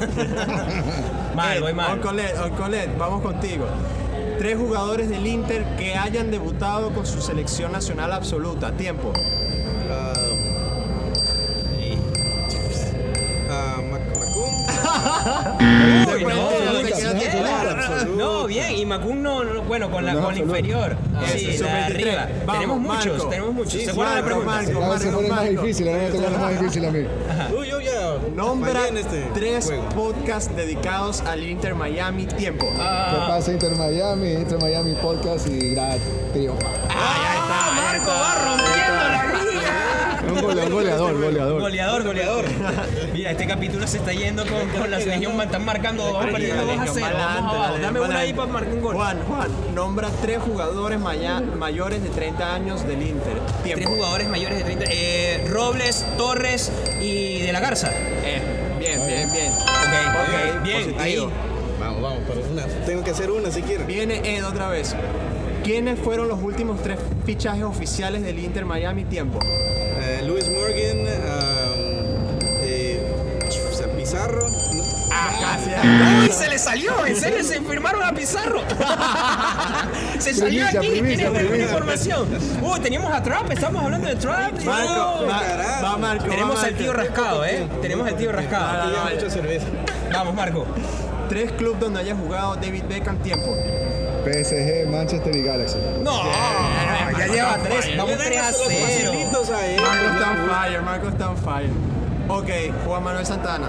mal, 1.34 1.60
voy 1.62 1.72
mal. 1.72 1.92
Oncolet, 1.92 2.36
Oncolet, 2.38 2.98
vamos 2.98 3.22
contigo. 3.22 3.64
Tres 4.38 4.58
jugadores 4.58 5.08
del 5.08 5.26
Inter 5.26 5.64
que 5.78 5.94
hayan 5.94 6.30
debutado 6.30 6.90
con 6.92 7.06
su 7.06 7.22
selección 7.22 7.72
nacional 7.72 8.12
absoluta. 8.12 8.72
Tiempo. 8.72 9.12
Ah, 9.90 10.12
ah, 13.50 13.76
Mac- 13.90 14.02
Macum. 14.18 14.50
Uy, 16.14 16.24
no, 16.24 16.28
no, 16.28 16.72
no, 16.72 16.80
te 16.80 16.92
quedaste 16.92 17.18
bien. 17.18 17.30
fuera. 17.30 18.04
No, 18.40 18.46
bien, 18.46 18.74
y 18.76 18.86
Macun 18.86 19.22
no, 19.22 19.44
no, 19.44 19.62
bueno, 19.62 19.90
con 19.90 20.04
la, 20.04 20.14
No, 20.14 20.22
con 20.22 20.34
la 20.34 20.40
inferior. 20.40 20.96
sí, 21.36 21.50
Eso, 21.50 21.64
la 21.64 21.74
de 21.74 21.82
sub-23. 21.88 21.94
arriba. 21.94 22.28
Vamos, 22.46 22.52
tenemos 22.54 22.78
muchos, 22.80 23.06
Marco. 23.06 23.28
tenemos 23.28 23.54
muchos. 23.54 23.72
Sí, 23.72 23.84
¿Se 23.84 23.90
acuerdan 23.90 24.14
la 24.16 24.22
Marco, 24.22 24.36
pregunta? 24.40 24.62
Marco. 24.62 24.80
cada 24.80 24.92
vez 24.92 25.02
se 25.02 25.10
pone 25.10 25.28
más 25.28 25.38
Marco. 25.44 25.62
difícil, 25.62 25.88
ahora 25.88 26.02
me 26.02 26.08
toca 26.10 26.30
lo 26.30 26.38
más 26.38 26.60
difícil 26.60 26.84
a 26.84 26.90
mí. 26.90 26.98
Uy, 27.58 27.68
yo 27.68 27.80
ya. 27.80 28.16
Nombra 28.34 28.72
fallé 28.72 28.88
en 28.88 28.96
este 28.96 29.28
tres 29.34 29.64
juego. 29.66 29.88
podcasts 29.90 30.56
dedicados 30.56 31.20
al 31.22 31.42
Inter 31.44 31.74
Miami. 31.74 32.24
Tiempo. 32.26 32.66
Ah. 32.78 33.10
¿Qué 33.12 33.32
pasa 33.32 33.52
Inter 33.52 33.76
Miami, 33.76 34.32
Inter 34.32 34.58
Miami 34.58 34.94
Podcast 34.94 35.46
y 35.48 35.70
Gran 35.74 35.98
Trío? 36.32 36.54
¡Ah, 36.88 37.72
Marco 37.74 38.10
va 38.10 38.34
rompiendo 38.44 38.64
la 38.64 38.64
liga! 38.64 38.69
Un 40.32 40.40
goleador, 40.42 40.72
goleador, 40.72 41.20
goleador. 41.20 41.60
Goleador, 41.60 42.04
goleador. 42.04 42.44
Mira, 43.12 43.30
este 43.32 43.46
capítulo 43.46 43.86
se 43.86 43.98
está 43.98 44.12
yendo 44.12 44.44
con, 44.46 44.68
con 44.68 44.90
la 44.90 44.98
Legión, 44.98 45.40
están 45.40 45.64
marcando, 45.64 46.04
vamos 46.12 46.30
perdiendo 46.30 46.64
2 46.64 46.78
a 46.78 46.86
0. 46.86 47.06
Vamos 47.14 47.54
abajo. 47.54 47.78
Dame 47.80 48.00
una 48.00 48.18
ahí 48.18 48.32
para 48.32 48.52
marcar 48.52 48.72
un 48.74 48.80
gol. 48.80 48.94
Juan, 48.94 49.18
Juan, 49.28 49.48
nombra 49.74 50.08
tres 50.22 50.38
jugadores 50.38 51.00
maya- 51.00 51.40
mayores 51.40 52.02
de 52.02 52.10
30 52.10 52.54
años 52.54 52.86
del 52.86 53.02
Inter. 53.02 53.38
Tres 53.62 53.74
Tiempo. 53.76 53.90
jugadores 53.96 54.28
mayores 54.28 54.58
de 54.58 54.64
30. 54.64 54.84
Eh, 54.90 55.46
Robles, 55.50 56.04
Torres 56.16 56.70
y 57.00 57.40
De 57.42 57.52
la 57.52 57.60
Garza. 57.60 57.90
Eh, 57.92 58.40
bien, 58.78 59.00
bien, 59.06 59.32
bien. 59.32 59.52
Ok, 59.52 60.58
Ok, 60.58 60.62
bien, 60.64 60.76
positivo. 60.78 61.00
ahí. 61.00 61.28
Vamos, 61.80 62.02
vamos, 62.02 62.18
pero 62.28 62.40
una. 62.52 62.64
Tengo 62.84 63.02
que 63.02 63.10
hacer 63.10 63.30
una 63.30 63.50
si 63.50 63.62
quieren. 63.62 63.86
Viene 63.86 64.36
Ed 64.36 64.44
otra 64.46 64.68
vez. 64.68 64.94
¿Quiénes 65.64 65.98
fueron 65.98 66.28
los 66.28 66.42
últimos 66.42 66.82
tres 66.82 66.98
fichajes 67.26 67.64
oficiales 67.64 68.22
del 68.22 68.38
Inter 68.38 68.64
Miami? 68.64 69.04
Tiempo. 69.04 69.38
Eh, 70.10 70.22
Luis 70.24 70.48
Morgan, 70.48 70.98
um, 70.98 72.38
eh, 72.64 73.00
o 73.46 73.72
sea, 73.72 73.86
Pizarro. 73.96 74.44
Ah, 75.12 75.30
casi. 75.40 75.70
¡Uy, 76.24 76.32
se 76.32 76.48
le 76.48 76.58
salió! 76.58 77.06
¿En 77.06 77.14
serio 77.16 77.44
se 77.44 77.60
firmaron 77.60 78.02
a 78.02 78.12
Pizarro? 78.12 78.60
se 80.18 80.34
salió 80.34 80.66
Primicia, 80.66 80.80
aquí, 80.80 80.88
primicia, 80.90 81.16
tiene 81.16 81.26
alguna 81.26 81.38
primicia. 81.38 81.64
información. 81.64 82.28
Uh, 82.60 82.78
teníamos 82.80 83.12
a 83.12 83.22
Trump, 83.22 83.52
estamos 83.52 83.84
hablando 83.84 84.08
de 84.08 84.16
Trump. 84.16 84.60
Marco, 84.64 85.26
va, 85.28 85.42
va 85.82 85.96
Marco. 85.96 86.24
va 86.24 86.30
Tenemos 86.30 86.56
al 86.56 86.62
Marco. 86.72 86.78
tío 86.78 86.92
rascado, 86.92 87.44
¿eh? 87.44 87.68
Tenemos 87.80 88.08
al 88.08 88.16
tío 88.16 88.32
rascado. 88.32 88.64
Ah. 88.66 89.10
Vamos, 90.12 90.34
Marco. 90.34 90.66
Tres 91.28 91.52
clubes 91.52 91.78
donde 91.78 92.00
haya 92.00 92.16
jugado 92.16 92.56
David 92.56 92.82
Beckham. 92.88 93.18
Tiempo. 93.18 93.56
PSG, 94.24 94.86
Manchester 94.86 95.34
y 95.34 95.42
Galaxy. 95.42 95.78
No, 96.02 96.22
ya 97.18 97.26
lleva 97.26 97.58
tres. 97.62 97.96
Vamos 97.96 98.18
3 98.18 98.40
a 98.40 98.52
0. 98.52 99.12
Facilitos 99.50 99.56
a 99.56 99.66
él. 99.66 99.80
Marco 99.80 100.06
está 100.06 100.30
on 100.30 100.48
fire, 100.48 100.82
Marco 100.82 101.08
está 101.08 101.30
on 101.30 101.36
fire. 101.36 101.70
Ok, 102.28 102.84
Juan 102.86 103.02
Manuel 103.02 103.26
Santana. 103.26 103.68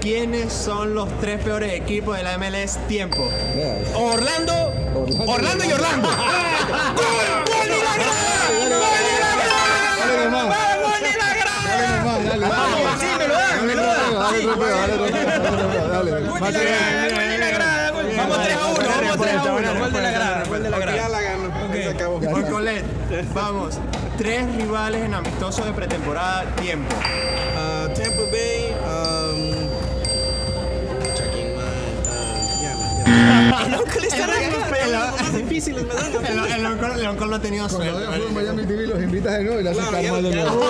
¿Quiénes 0.00 0.52
son 0.52 0.94
los 0.94 1.08
tres 1.20 1.42
peores 1.42 1.72
equipos 1.72 2.16
de 2.16 2.22
la 2.22 2.36
MLS? 2.36 2.78
Tiempo. 2.88 3.26
Orlando, 3.94 4.52
Orlando. 4.94 5.32
Orlando 5.32 5.64
y 5.64 5.72
Orlando. 5.72 6.08
¡Gol! 6.08 6.16
¡Gol 7.46 7.68
de 7.68 7.82
la 7.82 7.94
grada! 7.94 8.48
¡Gol 8.48 8.68
de 8.68 9.16
la. 9.18 9.44
¡Gol 10.82 11.02
de 11.02 12.36
la 12.36 12.48
Vamos, 12.48 12.82
dale. 12.84 13.00
sí, 13.00 13.06
me 13.18 13.28
lo 13.28 13.34
dan, 13.34 13.66
me 13.66 13.74
lo 13.74 13.82
dan. 13.82 14.14
Dale 14.14 14.40
trofeo, 14.42 14.76
dale 14.76 14.92
trofeo, 14.92 15.26
dale 15.26 15.56
trofeo, 15.58 15.88
dale. 15.88 16.10
Gol 16.10 16.20
de 16.20 16.24
la 16.24 16.40
Más 16.40 16.52
grada, 16.52 17.08
gol 17.08 17.28
de 17.28 17.38
la 17.38 17.50
grada, 17.50 17.90
gol. 17.90 18.06
Vamos 18.16 18.42
3 18.42 18.56
a 18.56 18.66
1, 18.66 18.76
vamos 18.88 19.18
3 19.18 19.34
a 19.34 19.42
1. 19.42 19.78
Gol 19.78 19.92
de 19.92 20.02
la 20.02 20.10
grada, 20.10 20.44
gol 20.44 20.62
de 20.62 20.70
la 20.70 20.94
Ya 20.94 21.08
acabó. 22.04 22.20
Por 22.20 22.48
Colet, 22.50 22.84
vamos. 23.34 23.78
Tres 24.18 24.54
rivales 24.56 25.02
en 25.02 25.14
amistosos 25.14 25.64
de 25.66 25.72
pretemporada. 25.72 26.44
Tiempo. 26.56 26.94
Ah, 27.56 27.86
Tampa 27.94 28.22
Bay. 28.30 28.74
Um, 28.84 29.54
Chucky, 31.16 31.44
man, 31.56 31.64
ah, 32.08 32.12
ya, 32.62 32.72
ya. 33.60 33.66
El 33.66 33.74
oncle 33.74 34.00
le 34.00 34.06
está 34.08 34.26
regalando. 34.26 35.16
Más 35.22 35.34
difíciles 35.36 35.82
me 35.84 35.94
dan. 35.94 36.12
El, 36.14 36.52
el, 36.52 36.62
León- 36.62 36.98
León 37.00 37.16
Col 37.16 37.30
no 37.30 37.36
ha 37.36 37.40
tenido 37.40 37.68
Cuando 37.68 38.00
suerte. 38.00 38.32
Miami 38.32 38.62
TV 38.66 38.86
los 38.86 39.02
invitas 39.02 39.32
de 39.38 39.44
nuevo 39.44 39.60
y 39.60 39.62
Claro, 39.62 40.00
ya- 40.00 40.12
mal 40.12 40.22
de 40.22 40.30
nuevo. 40.34 40.62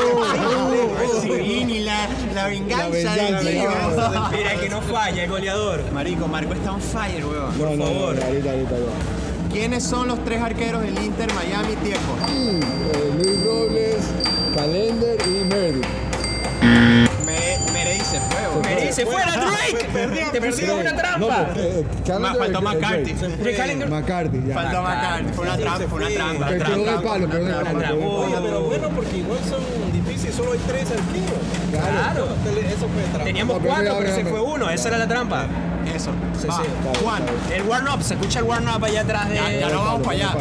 Sí, 1.22 1.64
ni 1.66 1.80
la, 1.80 2.08
la 2.34 2.46
venganza, 2.46 3.16
La 3.16 3.40
tío. 3.40 3.50
ya. 3.52 4.30
Mira 4.32 4.54
que 4.60 4.68
no 4.70 4.80
falla 4.82 5.24
el 5.24 5.30
goleador. 5.30 5.82
Marico, 5.92 6.26
Marco 6.28 6.52
está 6.54 6.72
on 6.72 6.80
fire, 6.80 7.24
weón. 7.26 7.58
No, 7.58 7.84
favor. 7.84 8.22
ahorita, 8.22 8.50
ahorita, 8.50 8.70
ya. 8.70 9.23
¿Quiénes 9.54 9.84
son 9.84 10.08
los 10.08 10.22
tres 10.24 10.42
arqueros 10.42 10.82
del 10.82 10.98
Inter 11.02 11.32
Miami? 11.32 11.76
Tiempo. 11.76 12.12
Mm, 12.28 12.60
eh, 12.60 13.12
Luis 13.22 13.44
Robles, 13.44 14.04
Calender 14.56 15.16
y 15.26 15.44
Meredith. 15.44 15.86
Me, 17.24 17.72
Merey 17.72 18.00
se 18.00 18.18
fue, 18.18 18.40
weón. 18.48 18.62
Me 18.62 18.86
dice, 18.86 19.06
fuera 19.06 19.30
Drake. 19.36 20.28
Te 20.32 20.40
pusieron 20.42 20.80
una 20.80 20.96
trampa. 20.96 21.48
eh, 21.56 21.84
Ma- 22.18 22.34
faltó 22.34 22.60
McCarthy. 22.62 23.14
McCarthy, 23.88 24.42
ya. 24.48 24.54
Faltó 24.54 24.82
McCarthy. 24.82 25.32
Fue 25.34 25.44
una 25.46 25.56
trampa, 25.56 25.86
fue 25.88 25.98
una 25.98 26.10
trampa. 26.10 26.48
Que 26.48 26.58
quedó 26.58 27.02
palo, 27.02 27.30
quedó 27.30 27.62
palo. 27.64 27.78
Oye, 28.18 28.36
pero 28.42 28.60
bueno, 28.62 28.88
porque 28.90 29.16
igual 29.18 29.38
son 29.48 29.92
difíciles, 29.92 30.34
solo 30.34 30.52
hay 30.52 30.60
tres 30.66 30.90
arqueros. 30.90 31.40
Claro. 31.70 32.24
Eso 32.66 32.88
fue 32.88 33.02
trampa. 33.04 33.24
Teníamos 33.24 33.60
cuatro, 33.64 33.94
pero 34.00 34.14
se 34.16 34.24
fue 34.24 34.40
uno. 34.40 34.68
Esa 34.68 34.88
era 34.88 34.98
la 34.98 35.06
trampa. 35.06 35.46
Eso. 35.94 36.10
Sí, 36.40 36.46
Va. 36.48 36.56
sí. 36.56 36.62
Juan, 37.02 37.22
El 37.52 37.62
warm-up, 37.62 38.02
se 38.02 38.14
escucha 38.14 38.38
el 38.40 38.44
warm-up 38.46 38.84
allá 38.84 39.00
atrás 39.02 39.28
de. 39.28 39.34
ya, 39.36 39.50
ya 39.50 39.68
no 39.68 39.80
vamos 39.84 40.02
para 40.02 40.12
allá. 40.16 40.34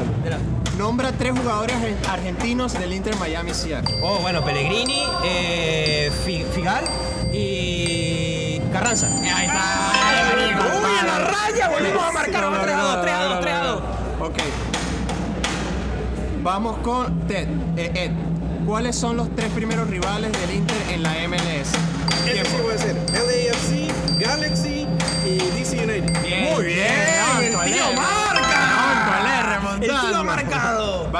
Nombra 0.77 1.11
tres 1.11 1.33
jugadores 1.37 1.75
argen- 1.77 2.09
argentinos 2.09 2.73
del 2.73 2.93
Inter 2.93 3.15
Miami 3.17 3.51
CF. 3.51 3.87
Oh, 4.01 4.17
bueno, 4.21 4.43
Pellegrini, 4.43 5.03
eh, 5.23 6.11
Fi- 6.25 6.45
Figal 6.53 6.83
y 7.31 8.59
Carranza. 8.71 9.07
Ahí 9.07 9.45
está. 9.45 9.91
Uy, 10.81 10.99
en 10.99 11.07
la 11.07 11.19
raya, 11.19 11.69
volvimos 11.69 12.03
a 12.03 12.11
marcar. 12.11 12.41
Vamos 12.43 12.61
3 12.63 12.75
a 12.75 12.81
2, 12.81 13.01
3 13.01 13.13
a 13.15 13.23
2, 13.23 13.41
3 13.41 13.53
a 13.53 13.63
2. 13.63 13.81
Ok. 14.21 14.37
Vamos 16.41 16.77
con 16.79 17.19
Ted, 17.27 17.47
eh, 17.77 17.91
Ed. 17.95 18.11
¿Cuáles 18.65 18.95
son 18.95 19.17
los 19.17 19.29
tres 19.35 19.49
primeros 19.51 19.89
rivales 19.89 20.31
del 20.31 20.55
Inter 20.55 20.77
en 20.91 21.03
la 21.03 21.11
MLS? 21.27 21.71
Tiempo. 22.25 22.62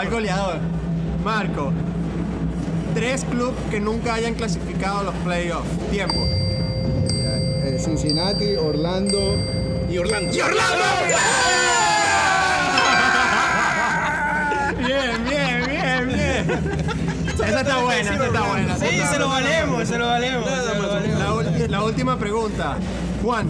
Goleador. 0.09 0.59
Marco. 1.23 1.71
Tres 2.93 3.25
clubes 3.25 3.55
que 3.71 3.79
nunca 3.79 4.13
hayan 4.13 4.35
clasificado 4.35 4.99
a 4.99 5.03
los 5.03 5.15
playoffs. 5.15 5.69
Tiempo. 5.91 6.27
Eh, 6.29 7.77
Cincinnati, 7.83 8.55
Orlando. 8.55 9.37
Y 9.89 9.97
Orlando. 9.97 10.35
¡Y 10.35 10.41
Orlando! 10.41 10.83
Bien, 14.77 15.23
bien, 15.23 15.65
bien, 15.65 16.07
bien. 16.07 16.45
Esa 17.33 17.61
está 17.61 17.77
buena, 17.79 18.13
esa 18.15 18.25
está 18.25 18.41
buena. 18.41 18.77
Sí, 18.77 19.01
se 19.09 19.19
lo 19.19 19.29
valemos, 19.29 19.87
se 19.87 19.97
lo 19.97 20.07
valemos. 20.07 20.49
La, 20.49 21.67
la 21.67 21.83
última 21.83 22.17
pregunta. 22.17 22.77
Juan, 23.21 23.47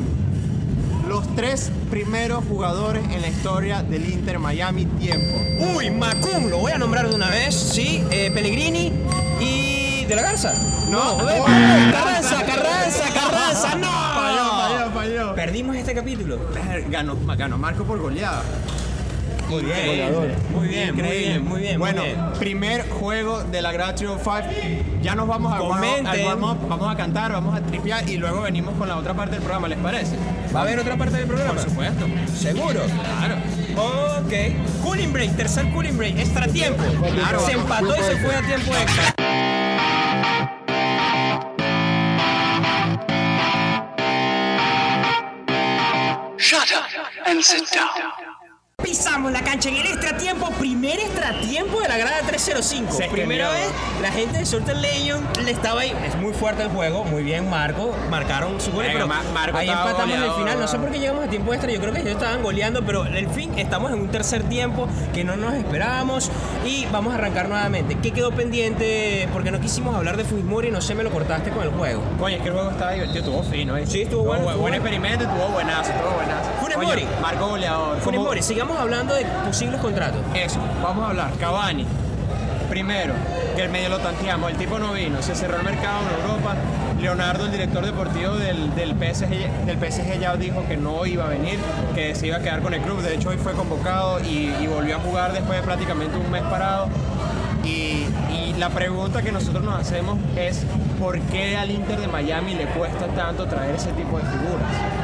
los 1.08 1.28
tres 1.36 1.72
primeros 1.90 2.44
jugadores 2.46 3.04
en 3.12 3.22
la 3.22 3.28
historia 3.28 3.84
del 3.84 4.10
Inter 4.10 4.40
Miami, 4.40 4.86
tiempo. 4.86 5.38
Uy, 5.76 5.90
Macum, 5.92 6.50
lo 6.50 6.58
voy 6.60 6.72
a 6.72 6.78
nombrar 6.78 7.08
de 7.10 7.16
una 7.16 7.30
vez, 7.30 7.54
sí. 7.56 8.04
eh, 8.12 8.32
Pellegrini 8.34 8.92
y. 9.40 10.06
¿De 10.06 10.16
la 10.16 10.22
Garza? 10.22 10.54
No. 10.90 11.28
eh, 11.30 11.40
Oh. 11.42 11.46
Carranza, 11.92 12.44
Carranza, 12.46 13.04
Carranza, 13.14 13.76
no. 13.76 13.88
Falló, 13.88 14.52
falló, 14.52 14.92
falló. 14.92 15.36
Perdimos 15.36 15.76
este 15.76 15.94
capítulo. 15.94 16.40
Ganó, 16.90 17.18
ganó 17.38 17.58
Marco 17.58 17.84
por 17.84 18.00
goleada. 18.00 18.42
Muy 19.50 19.62
bien. 19.64 19.76
Muy 20.54 20.68
bien, 20.68 20.96
muy 20.96 21.08
bien, 21.18 21.46
muy 21.46 21.62
bien. 21.62 21.80
Bueno, 21.80 22.02
primer 22.40 22.90
juego 22.90 23.44
de 23.44 23.62
la 23.62 23.72
Gratio 23.72 24.18
5. 24.22 24.34
Ya 25.02 25.16
nos 25.16 25.28
vamos 25.28 25.54
a 25.54 25.60
vamos 25.60 26.92
a 26.92 26.96
cantar, 26.98 27.32
vamos 27.34 27.56
a 27.56 27.62
tripear 27.62 28.08
y 28.10 28.18
luego 28.18 28.42
venimos 28.42 28.74
con 28.78 28.88
la 28.88 28.98
otra 28.98 29.14
parte 29.14 29.34
del 29.36 29.42
programa, 29.42 29.68
¿les 29.68 29.78
parece? 29.80 30.16
¿Va 30.56 30.62
a 30.62 30.64
haber 30.64 30.80
otra 30.80 30.98
parte 30.98 31.18
del 31.18 31.28
programa? 31.28 31.54
Por 31.54 31.64
supuesto. 31.70 32.06
¿Seguro? 32.36 32.82
Claro. 33.20 33.36
Ok. 33.76 34.34
Cooling 34.84 35.12
break, 35.12 35.36
tercer 35.36 35.70
cooling 35.72 35.98
break, 35.98 36.18
extra 36.18 36.48
tiempo. 36.48 36.84
Se 37.46 37.52
empató 37.54 37.96
y 37.96 38.04
se 38.04 38.18
fue 38.18 38.36
a 38.36 38.42
tiempo 38.42 38.74
extra. 38.76 39.14
Shut 46.38 46.72
up 46.74 46.86
and 47.26 47.42
sit 47.42 47.70
down. 47.72 48.23
Pisamos 48.84 49.32
la 49.32 49.42
cancha 49.42 49.70
en 49.70 49.78
el 49.78 49.88
extratiempo, 49.88 50.50
primer 50.60 51.00
extratiempo 51.00 51.80
de 51.80 51.88
la 51.88 51.98
grada 51.98 52.18
305. 52.28 52.92
Se 52.94 53.06
Primera 53.08 53.50
vez, 53.50 53.70
la 54.02 54.12
gente 54.12 54.40
de 54.40 54.46
Sultan 54.46 54.82
Legion 54.82 55.26
le 55.44 55.52
estaba 55.52 55.82
ahí. 55.82 55.94
Es 56.06 56.16
muy 56.18 56.34
fuerte 56.34 56.64
el 56.64 56.70
juego, 56.70 57.06
muy 57.06 57.24
bien 57.24 57.50
Marco, 57.50 57.96
marcaron 58.10 58.60
su 58.60 58.72
gol, 58.72 58.86
pero 58.92 59.08
Ma- 59.08 59.22
Marco 59.34 59.58
ahí 59.58 59.70
empatamos 59.70 60.16
en 60.16 60.24
el 60.24 60.32
final. 60.34 60.60
No 60.60 60.68
sé 60.68 60.78
por 60.80 60.92
qué 60.92 61.00
llegamos 61.00 61.26
a 61.26 61.30
tiempo 61.30 61.54
extra, 61.54 61.72
yo 61.72 61.80
creo 61.80 61.94
que 61.94 62.02
ellos 62.02 62.12
estaban 62.14 62.44
goleando, 62.44 62.84
pero 62.86 63.06
en 63.06 63.32
fin, 63.32 63.58
estamos 63.58 63.92
en 63.92 64.00
un 64.00 64.10
tercer 64.10 64.44
tiempo 64.44 64.88
que 65.14 65.24
no 65.24 65.38
nos 65.38 65.54
esperábamos 65.54 66.30
y 66.66 66.86
vamos 66.92 67.14
a 67.14 67.16
arrancar 67.18 67.48
nuevamente. 67.48 67.98
¿Qué 68.02 68.12
quedó 68.12 68.32
pendiente? 68.32 69.30
Porque 69.32 69.50
no 69.52 69.62
quisimos 69.62 69.96
hablar 69.96 70.18
de 70.18 70.26
Fujimori 70.26 70.72
no 70.72 70.82
sé, 70.82 70.94
me 70.94 71.04
lo 71.04 71.10
cortaste 71.12 71.52
con 71.52 71.64
el 71.64 71.70
juego. 71.70 72.04
Coño, 72.20 72.36
es 72.36 72.42
que 72.42 72.50
el 72.50 72.54
juego 72.54 72.70
estaba 72.72 72.92
divertido, 72.92 73.20
estuvo 73.20 73.44
fino, 73.44 73.78
¿eh? 73.78 73.88
Sí, 73.88 74.02
estuvo 74.02 74.26
bueno, 74.26 74.44
estuvo 74.44 74.62
buen 74.62 74.74
experimento, 74.74 75.24
estuvo 75.24 75.48
buenazo, 75.50 75.90
estuvo 75.92 76.12
buenazo. 76.12 76.50
Funes 76.60 76.76
Coño, 76.76 76.88
Mori. 76.90 77.08
Marco 77.22 77.48
goleador. 77.48 78.00
Funes 78.02 78.18
¿Cómo- 78.20 78.30
Hablando 78.78 79.14
de 79.16 79.26
posibles 79.46 79.80
contratos. 79.80 80.22
Eso, 80.34 80.60
vamos 80.82 81.06
a 81.06 81.10
hablar. 81.10 81.32
Cavani. 81.40 81.86
Primero, 82.70 83.14
que 83.56 83.64
el 83.64 83.70
medio 83.70 83.90
lo 83.90 84.00
tanteamos, 84.00 84.50
el 84.52 84.58
tipo 84.58 84.80
no 84.80 84.94
vino, 84.94 85.22
se 85.22 85.36
cerró 85.36 85.58
el 85.58 85.64
mercado 85.64 86.00
en 86.02 86.22
Europa. 86.22 86.56
Leonardo, 87.00 87.46
el 87.46 87.52
director 87.52 87.86
deportivo 87.86 88.36
del, 88.36 88.74
del, 88.76 88.92
PSG, 88.92 89.66
del 89.66 89.78
PSG, 89.78 90.20
ya 90.20 90.36
dijo 90.38 90.66
que 90.68 90.78
no 90.78 91.06
iba 91.06 91.26
a 91.26 91.28
venir, 91.28 91.60
que 91.94 92.16
se 92.16 92.28
iba 92.28 92.38
a 92.38 92.40
quedar 92.40 92.62
con 92.62 92.74
el 92.74 92.82
club. 92.82 93.02
De 93.02 93.14
hecho, 93.14 93.30
hoy 93.30 93.38
fue 93.38 93.54
convocado 93.54 94.20
y, 94.22 94.52
volvió 94.68 94.98
a 94.98 95.00
jugar 95.00 95.34
después 95.34 95.60
de 95.60 95.64
prácticamente 95.64 96.18
un 96.18 96.32
mes 96.32 96.42
parado. 96.44 96.88
Y 97.64 98.08
la 98.58 98.70
pregunta 98.70 99.22
que 99.22 99.32
nosotros 99.32 99.64
nos 99.64 99.80
hacemos 99.80 100.18
es: 100.38 100.66
¿por 101.00 101.20
qué 101.20 101.58
al 101.58 101.70
Inter 101.70 102.00
de 102.00 102.08
Miami 102.08 102.54
le 102.54 102.66
cuesta 102.68 103.08
tanto 103.08 103.46
traer 103.46 103.76
ese 103.76 103.92
tipo 103.92 104.18
de 104.18 104.24
figuras? 104.24 105.03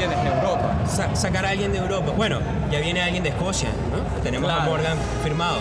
¿Entiendes? 0.00 0.22
De 0.22 0.28
Europa. 0.40 0.74
Sa- 0.86 1.14
sacar 1.16 1.44
a 1.44 1.50
alguien 1.50 1.72
de 1.72 1.78
Europa. 1.78 2.12
Bueno, 2.16 2.38
ya 2.70 2.78
viene 2.80 3.02
alguien 3.02 3.22
de 3.24 3.30
Escocia, 3.30 3.68
¿no? 3.90 4.22
Tenemos 4.22 4.48
a 4.50 4.56
Claro. 4.56 4.70
Morgan 4.70 4.96
firmado. 5.24 5.58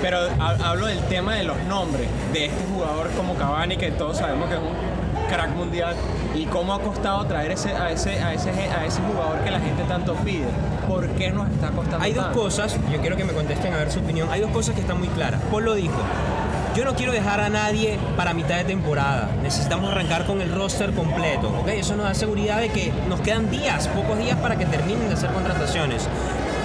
Pero 0.00 0.18
ha- 0.38 0.70
hablo 0.70 0.86
del 0.86 1.00
tema 1.04 1.34
de 1.34 1.42
los 1.44 1.58
nombres 1.64 2.08
de 2.32 2.46
este 2.46 2.64
jugador 2.72 3.10
como 3.16 3.34
Cavani, 3.34 3.76
que 3.76 3.90
todos 3.90 4.18
sabemos 4.18 4.48
que 4.48 4.54
es 4.54 4.60
un 4.60 5.28
crack 5.28 5.50
mundial, 5.56 5.94
y 6.34 6.46
cómo 6.46 6.72
ha 6.74 6.80
costado 6.80 7.24
traer 7.26 7.50
ese, 7.52 7.72
a, 7.74 7.90
ese, 7.90 8.20
a, 8.22 8.32
ese, 8.32 8.50
a 8.50 8.84
ese 8.86 9.00
jugador 9.02 9.40
que 9.40 9.50
la 9.50 9.58
gente 9.60 9.82
tanto 9.84 10.14
pide. 10.14 10.46
¿Por 10.88 11.08
qué 11.10 11.30
nos 11.30 11.48
está 11.50 11.70
costando 11.70 12.04
Hay 12.04 12.12
dos 12.12 12.24
tanto? 12.26 12.40
cosas, 12.42 12.76
yo 12.92 13.00
quiero 13.00 13.16
que 13.16 13.24
me 13.24 13.32
contesten 13.32 13.72
a 13.74 13.78
ver 13.78 13.90
su 13.90 13.98
opinión. 14.00 14.28
Hay 14.30 14.40
dos 14.40 14.50
cosas 14.50 14.74
que 14.74 14.80
están 14.82 14.98
muy 14.98 15.08
claras. 15.08 15.40
Paul 15.50 15.64
lo 15.64 15.74
dijo. 15.74 15.94
Yo 16.76 16.84
no 16.84 16.94
quiero 16.94 17.10
dejar 17.10 17.40
a 17.40 17.48
nadie 17.48 17.98
para 18.16 18.32
mitad 18.32 18.56
de 18.56 18.64
temporada. 18.64 19.28
Necesitamos 19.42 19.90
arrancar 19.90 20.24
con 20.24 20.40
el 20.40 20.54
roster 20.54 20.92
completo. 20.92 21.48
¿ok? 21.60 21.68
Eso 21.68 21.96
nos 21.96 22.06
da 22.06 22.14
seguridad 22.14 22.60
de 22.60 22.68
que 22.68 22.92
nos 23.08 23.20
quedan 23.20 23.50
días, 23.50 23.88
pocos 23.88 24.16
días 24.18 24.38
para 24.38 24.56
que 24.56 24.66
terminen 24.66 25.08
de 25.08 25.14
hacer 25.14 25.30
contrataciones. 25.30 26.08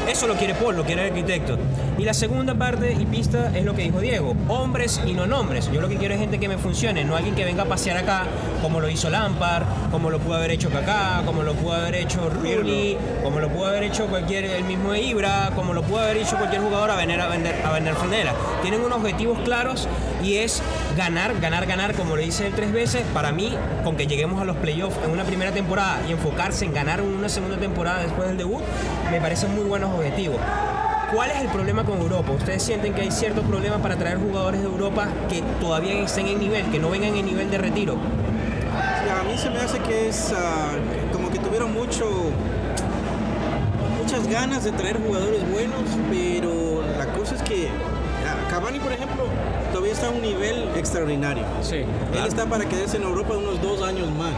Eso 0.07 0.27
lo 0.27 0.35
quiere 0.35 0.53
Paul, 0.53 0.75
lo 0.77 0.83
quiere 0.83 1.03
el 1.03 1.09
arquitecto. 1.09 1.57
Y 1.97 2.03
la 2.03 2.13
segunda 2.13 2.53
parte 2.53 2.93
y 2.93 3.05
pista 3.05 3.51
es 3.55 3.65
lo 3.65 3.73
que 3.73 3.83
dijo 3.83 3.99
Diego, 3.99 4.35
hombres 4.47 5.01
y 5.05 5.13
no 5.13 5.25
nombres. 5.25 5.71
Yo 5.71 5.81
lo 5.81 5.89
que 5.89 5.97
quiero 5.97 6.13
es 6.13 6.19
gente 6.19 6.39
que 6.39 6.47
me 6.47 6.57
funcione, 6.57 7.03
no 7.03 7.15
alguien 7.15 7.35
que 7.35 7.43
venga 7.43 7.63
a 7.63 7.65
pasear 7.65 7.97
acá, 7.97 8.23
como 8.61 8.79
lo 8.79 8.89
hizo 8.89 9.09
Lampard, 9.09 9.63
como 9.91 10.09
lo 10.09 10.19
pudo 10.19 10.35
haber 10.35 10.51
hecho 10.51 10.69
Kaká, 10.69 11.23
como 11.25 11.43
lo 11.43 11.53
pudo 11.53 11.73
haber 11.73 11.95
hecho 11.95 12.29
Rooney, 12.29 12.97
como 13.23 13.39
lo 13.39 13.49
pudo 13.49 13.65
haber 13.65 13.83
hecho 13.83 14.05
cualquier, 14.07 14.45
el 14.45 14.63
mismo 14.63 14.93
Ibra, 14.95 15.51
como 15.55 15.73
lo 15.73 15.81
pudo 15.81 15.99
haber 15.99 16.17
hecho 16.17 16.37
cualquier 16.37 16.61
jugador 16.61 16.91
a 16.91 16.95
vender 16.95 17.19
a 17.21 17.27
vender 17.27 17.55
a 17.63 17.71
vender. 17.71 17.95
Tienen 18.61 18.81
unos 18.81 18.99
objetivos 18.99 19.39
claros 19.43 19.87
y 20.25 20.37
es 20.37 20.61
ganar, 20.97 21.39
ganar, 21.39 21.67
ganar, 21.67 21.93
como 21.93 22.15
le 22.15 22.23
dice 22.23 22.47
él 22.47 22.53
tres 22.55 22.71
veces. 22.71 23.03
Para 23.13 23.31
mí, 23.31 23.55
con 23.83 23.95
que 23.95 24.07
lleguemos 24.07 24.41
a 24.41 24.45
los 24.45 24.57
playoffs 24.57 24.97
en 25.05 25.11
una 25.11 25.23
primera 25.23 25.51
temporada 25.51 26.01
y 26.07 26.11
enfocarse 26.11 26.65
en 26.65 26.73
ganar 26.73 27.01
una 27.01 27.29
segunda 27.29 27.57
temporada 27.57 28.01
después 28.01 28.27
del 28.27 28.37
debut, 28.37 28.63
me 29.11 29.21
parecen 29.21 29.53
muy 29.55 29.65
buenos 29.65 29.93
objetivos. 29.93 30.39
¿Cuál 31.13 31.29
es 31.29 31.41
el 31.41 31.47
problema 31.49 31.83
con 31.83 31.99
Europa? 31.99 32.31
¿Ustedes 32.31 32.63
sienten 32.63 32.95
que 32.95 33.01
hay 33.01 33.11
cierto 33.11 33.43
problema 33.43 33.77
para 33.77 33.95
traer 33.95 34.17
jugadores 34.17 34.61
de 34.61 34.65
Europa 34.65 35.07
que 35.29 35.43
todavía 35.61 35.93
estén 36.01 36.25
en 36.27 36.39
nivel, 36.39 36.65
que 36.71 36.79
no 36.79 36.89
vengan 36.89 37.15
en 37.15 37.25
nivel 37.25 37.51
de 37.51 37.59
retiro? 37.59 37.93
A 37.93 39.23
mí 39.23 39.37
se 39.37 39.51
me 39.51 39.59
hace 39.59 39.77
que 39.79 40.09
es 40.09 40.33
ah, 40.35 40.71
como 41.13 41.29
que 41.29 41.37
tuvieron 41.37 41.71
mucho 41.71 42.31
muchas 44.01 44.27
ganas 44.27 44.63
de 44.63 44.71
traer 44.71 44.99
jugadores 44.99 45.41
buenos, 45.51 45.81
pero 46.09 46.54
por 48.79 48.91
ejemplo, 48.91 49.23
todavía 49.71 49.93
está 49.93 50.07
a 50.07 50.11
un 50.11 50.21
nivel 50.21 50.69
extraordinario. 50.75 51.43
Sí. 51.61 51.77
Él 51.77 52.25
está 52.27 52.45
para 52.45 52.65
quedarse 52.65 52.97
en 52.97 53.03
Europa 53.03 53.33
unos 53.37 53.61
dos 53.61 53.81
años 53.81 54.09
más. 54.11 54.33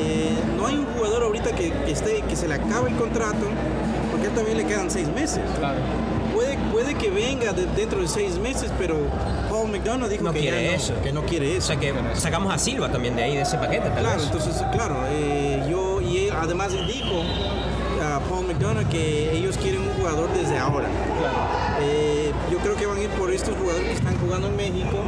Eh, 0.00 0.32
no 0.56 0.66
hay 0.66 0.76
un 0.76 0.86
jugador 0.86 1.22
ahorita 1.24 1.52
que, 1.52 1.70
que 1.70 1.90
esté, 1.92 2.22
que 2.22 2.36
se 2.36 2.48
le 2.48 2.54
acabe 2.54 2.90
el 2.90 2.96
contrato, 2.96 3.46
porque 4.10 4.26
a 4.26 4.30
él 4.30 4.34
también 4.36 4.56
le 4.58 4.64
quedan 4.66 4.90
seis 4.90 5.08
meses. 5.08 5.40
Claro. 5.58 5.78
Puede, 6.34 6.56
puede 6.72 6.94
que 6.94 7.10
venga 7.10 7.52
de- 7.52 7.66
dentro 7.76 8.00
de 8.00 8.08
seis 8.08 8.38
meses, 8.38 8.72
pero 8.78 8.96
Paul 9.50 9.70
McDonough 9.70 10.08
dijo 10.08 10.24
No 10.24 10.32
que, 10.32 10.40
quiere 10.40 10.66
no, 10.70 10.72
eso. 10.72 10.94
que 11.02 11.12
no 11.12 11.22
quiere 11.26 11.54
O 11.54 11.58
eso. 11.58 11.66
sea 11.68 11.76
que 11.76 11.92
sacamos 12.14 12.52
a 12.52 12.58
Silva 12.58 12.90
también 12.90 13.14
de 13.16 13.22
ahí, 13.22 13.36
de 13.36 13.42
ese 13.42 13.58
paquete, 13.58 13.90
tal 13.90 13.98
Claro, 14.00 14.16
vez. 14.16 14.24
entonces, 14.26 14.62
claro, 14.72 14.96
eh, 15.10 15.62
yo 15.70 16.00
y 16.00 16.28
él, 16.28 16.34
además 16.40 16.72
dijo 16.72 17.22
a 18.02 18.18
Paul 18.20 18.46
McDonough 18.46 18.88
que 18.88 19.30
ellos 19.36 19.56
quieren 19.58 19.82
un 19.82 19.90
jugador 19.90 20.28
desde 20.32 20.56
ahora. 20.58 20.88
Yo 20.88 21.26
creo 22.62 22.76
que 22.76 22.86
van 22.86 22.98
a 22.98 23.00
ir 23.02 23.10
por 23.10 23.30
estos 23.30 23.54
jugadores 23.56 23.88
que 23.88 23.94
están 23.94 24.16
jugando 24.18 24.48
en 24.48 24.56
México. 24.56 24.98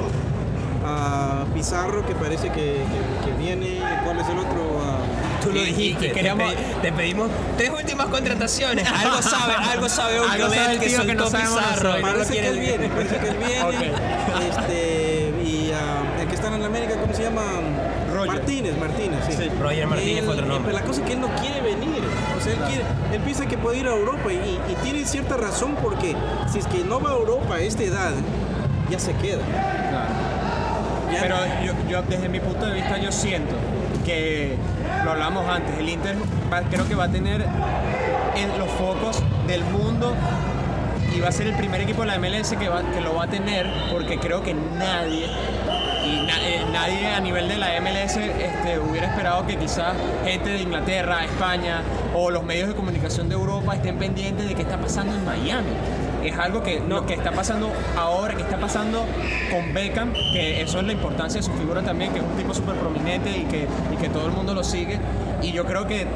A 0.86 1.46
Pizarro, 1.54 2.04
que 2.06 2.14
parece 2.14 2.48
que, 2.48 2.82
que- 2.84 3.24
que 3.30 3.32
viene. 3.38 3.80
¿Cuál 4.04 4.20
es 4.20 4.28
el 4.28 4.38
otro? 4.38 4.80
Ah, 4.84 4.98
Tú 5.42 5.50
lo 5.52 5.62
dijiste, 5.62 6.08
te 6.08 6.12
queríamos- 6.12 6.52
pe- 6.52 6.60
te, 6.82 6.92
pedimos 6.92 7.30
tres 7.56 7.70
últimas 7.70 8.06
contrataciones. 8.08 8.86
Algo 8.86 9.22
sabe, 9.22 9.54
algo 9.72 9.88
sabe 9.88 10.18
Algo 10.18 10.48
sabe 10.50 10.72
el 10.74 10.78
que 10.80 10.86
tío 10.88 11.06
que 11.06 11.14
no 11.14 11.24
Pizarro. 11.24 12.00
parece 12.02 12.32
que 12.34 12.48
él 12.48 12.58
viene, 12.58 12.88
parece 12.88 13.16
que 13.16 13.28
él 13.28 13.36
viene. 13.38 13.92
este, 14.50 15.32
y 15.42 15.72
ah, 15.74 16.20
el 16.20 16.28
que 16.28 16.34
está 16.34 16.48
en 16.54 16.60
la 16.60 16.66
América, 16.66 16.94
¿cómo 17.00 17.14
se 17.14 17.22
llama? 17.22 17.42
Roger. 18.12 18.26
Martínez, 18.34 18.78
Martínez, 18.78 19.18
sí. 19.26 19.32
Sí, 19.38 19.50
Roger 19.60 19.86
Martínez 19.86 20.18
Él- 20.18 20.24
fue 20.24 20.34
otro 20.34 20.46
nombre. 20.46 20.72
Pero 20.72 20.78
la 20.82 20.86
cosa 20.86 21.00
es 21.00 21.06
que 21.06 21.12
él 21.14 21.20
no 21.20 21.28
quiere 21.36 21.60
venir. 21.62 22.02
Sea, 22.44 22.52
él, 22.52 22.58
quiere, 22.68 22.84
él 23.12 23.20
piensa 23.22 23.46
que 23.46 23.56
puede 23.56 23.78
ir 23.78 23.86
a 23.88 23.92
Europa 23.92 24.30
y, 24.32 24.58
tiene 24.82 25.04
cierta 25.06 25.36
razón 25.38 25.76
porque 25.82 26.14
si 26.52 26.58
es 26.58 26.66
que 26.66 26.84
no 26.84 27.00
va 27.00 27.10
a 27.10 27.14
Europa 27.14 27.54
a 27.54 27.60
esta 27.60 27.82
edad, 27.84 28.12
ya 28.90 28.98
se 28.98 29.14
queda. 29.14 29.40
Ya- 31.12 31.20
Pero 31.20 31.36
yo, 31.64 31.72
yo, 31.88 32.02
desde 32.02 32.28
mi 32.28 32.40
punto 32.40 32.66
de 32.66 32.74
vista, 32.74 32.98
yo 32.98 33.12
siento 33.12 33.54
que, 34.04 34.56
lo 35.04 35.12
hablamos 35.12 35.48
antes, 35.48 35.78
el 35.78 35.88
Inter 35.88 36.16
va- 36.52 36.62
creo 36.62 36.86
que 36.88 36.94
va 36.94 37.04
a 37.04 37.08
tener 37.10 37.42
en 37.42 38.58
los 38.58 38.68
focos 38.72 39.22
del 39.46 39.62
mundo 39.64 40.14
y 41.16 41.20
va 41.20 41.28
a 41.28 41.32
ser 41.32 41.46
el 41.46 41.54
primer 41.54 41.80
equipo 41.82 42.00
de 42.02 42.08
la 42.08 42.18
MLS 42.18 42.56
que, 42.58 42.68
va- 42.68 42.82
que 42.82 43.00
lo 43.00 43.14
va 43.14 43.24
a 43.24 43.28
tener 43.28 43.70
porque 43.92 44.18
creo 44.18 44.42
que 44.42 44.52
nadie 44.54 45.28
y 46.04 46.26
na- 46.26 46.40
eh, 46.46 46.62
nadie 46.72 47.06
a 47.08 47.20
nivel 47.20 47.48
de 47.48 47.56
la 47.56 47.76
MLS 47.80 48.16
este, 48.16 48.78
hubiera 48.78 49.08
esperado 49.08 49.46
que 49.46 49.56
quizás 49.56 49.94
gente 50.24 50.50
de 50.50 50.62
Inglaterra, 50.62 51.24
España 51.24 51.82
o 52.14 52.30
los 52.30 52.42
medios 52.44 52.68
de 52.68 52.74
comunicación 52.74 53.28
de 53.28 53.34
Europa 53.34 53.74
estén 53.74 53.96
pendientes 53.98 54.46
de 54.48 54.54
qué 54.54 54.62
está 54.62 54.76
pasando 54.78 55.14
en 55.14 55.24
Miami. 55.24 55.70
Es 56.24 56.38
algo 56.38 56.62
que 56.62 56.80
lo 56.80 57.04
que 57.04 57.12
está 57.14 57.32
pasando 57.32 57.70
ahora, 57.98 58.34
que 58.34 58.42
está 58.42 58.56
pasando 58.58 59.04
con 59.50 59.74
Beckham, 59.74 60.12
que 60.32 60.62
eso 60.62 60.78
es 60.80 60.86
la 60.86 60.92
importancia 60.92 61.38
de 61.40 61.46
su 61.46 61.52
figura 61.52 61.82
también, 61.82 62.12
que 62.12 62.18
es 62.20 62.24
un 62.24 62.36
tipo 62.36 62.54
súper 62.54 62.76
prominente 62.76 63.30
y 63.36 63.42
que, 63.44 63.66
y 63.92 63.96
que 64.00 64.08
todo 64.08 64.26
el 64.26 64.32
mundo 64.32 64.54
lo 64.54 64.64
sigue. 64.64 64.98
Y 65.42 65.52
yo 65.52 65.66
creo 65.66 65.86
que 65.86 66.06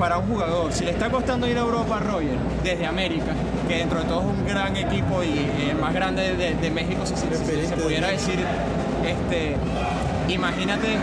para 0.00 0.18
un 0.18 0.26
jugador, 0.28 0.72
si 0.72 0.84
le 0.84 0.90
está 0.90 1.08
costando 1.10 1.46
ir 1.46 1.56
a 1.56 1.60
Europa, 1.60 2.00
Roger, 2.00 2.36
desde 2.64 2.84
América, 2.86 3.32
que 3.68 3.76
dentro 3.76 4.00
de 4.00 4.06
todo 4.06 4.20
es 4.22 4.26
un 4.26 4.44
gran 4.46 4.76
equipo 4.76 5.22
y 5.22 5.70
el 5.70 5.76
más 5.76 5.94
grande 5.94 6.34
de, 6.34 6.56
de 6.56 6.70
México, 6.72 7.06
si, 7.06 7.14
si- 7.14 7.26
si 7.28 7.66
se 7.68 7.76
pudiera 7.76 8.08
decir, 8.08 8.40
este, 9.06 9.56
imagínate, 10.28 10.96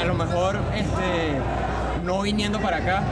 a 0.00 0.04
lo 0.04 0.14
mejor 0.14 0.58
este, 0.74 1.38
no 2.04 2.22
viniendo 2.22 2.60
para 2.60 2.78
acá, 2.78 3.02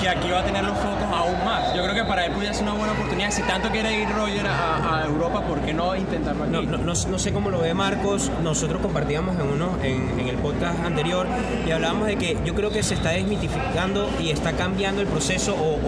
que 0.00 0.08
aquí 0.08 0.30
va 0.30 0.38
a 0.40 0.44
tener 0.44 0.64
los 0.64 0.78
focos 0.78 1.04
aún 1.14 1.44
más. 1.44 1.74
Yo 1.74 1.82
creo 1.82 1.94
que 1.94 2.04
para 2.04 2.24
él 2.24 2.32
pudiera 2.32 2.54
ser 2.54 2.62
una 2.62 2.72
buena 2.72 2.94
oportunidad. 2.94 3.30
Si 3.30 3.42
tanto 3.42 3.68
quiere 3.68 4.00
ir 4.00 4.08
Roger 4.08 4.46
a, 4.46 5.02
Europa, 5.06 5.42
¿por 5.42 5.60
qué 5.60 5.74
no 5.74 5.94
intentarlo 5.94 6.44
aquí? 6.44 6.52
No, 6.52 6.62
no, 6.62 6.78
no- 6.78 6.94
no 6.94 7.18
sé 7.18 7.32
cómo 7.34 7.50
lo 7.50 7.60
ve 7.60 7.74
Marcos. 7.74 8.30
Nosotros 8.42 8.80
compartíamos 8.80 9.36
en 9.38 9.46
uno 9.46 9.76
en, 9.82 10.18
en 10.18 10.28
el 10.28 10.36
podcast 10.36 10.82
anterior 10.86 11.26
y 11.66 11.70
hablábamos 11.70 12.06
de 12.06 12.16
que 12.16 12.38
yo 12.46 12.54
creo 12.54 12.70
que 12.70 12.82
se 12.82 12.94
está 12.94 13.10
desmitificando 13.10 14.08
y 14.18 14.30
está 14.30 14.52
cambiando 14.52 15.02
el 15.02 15.06
proceso 15.08 15.54
o, 15.54 15.78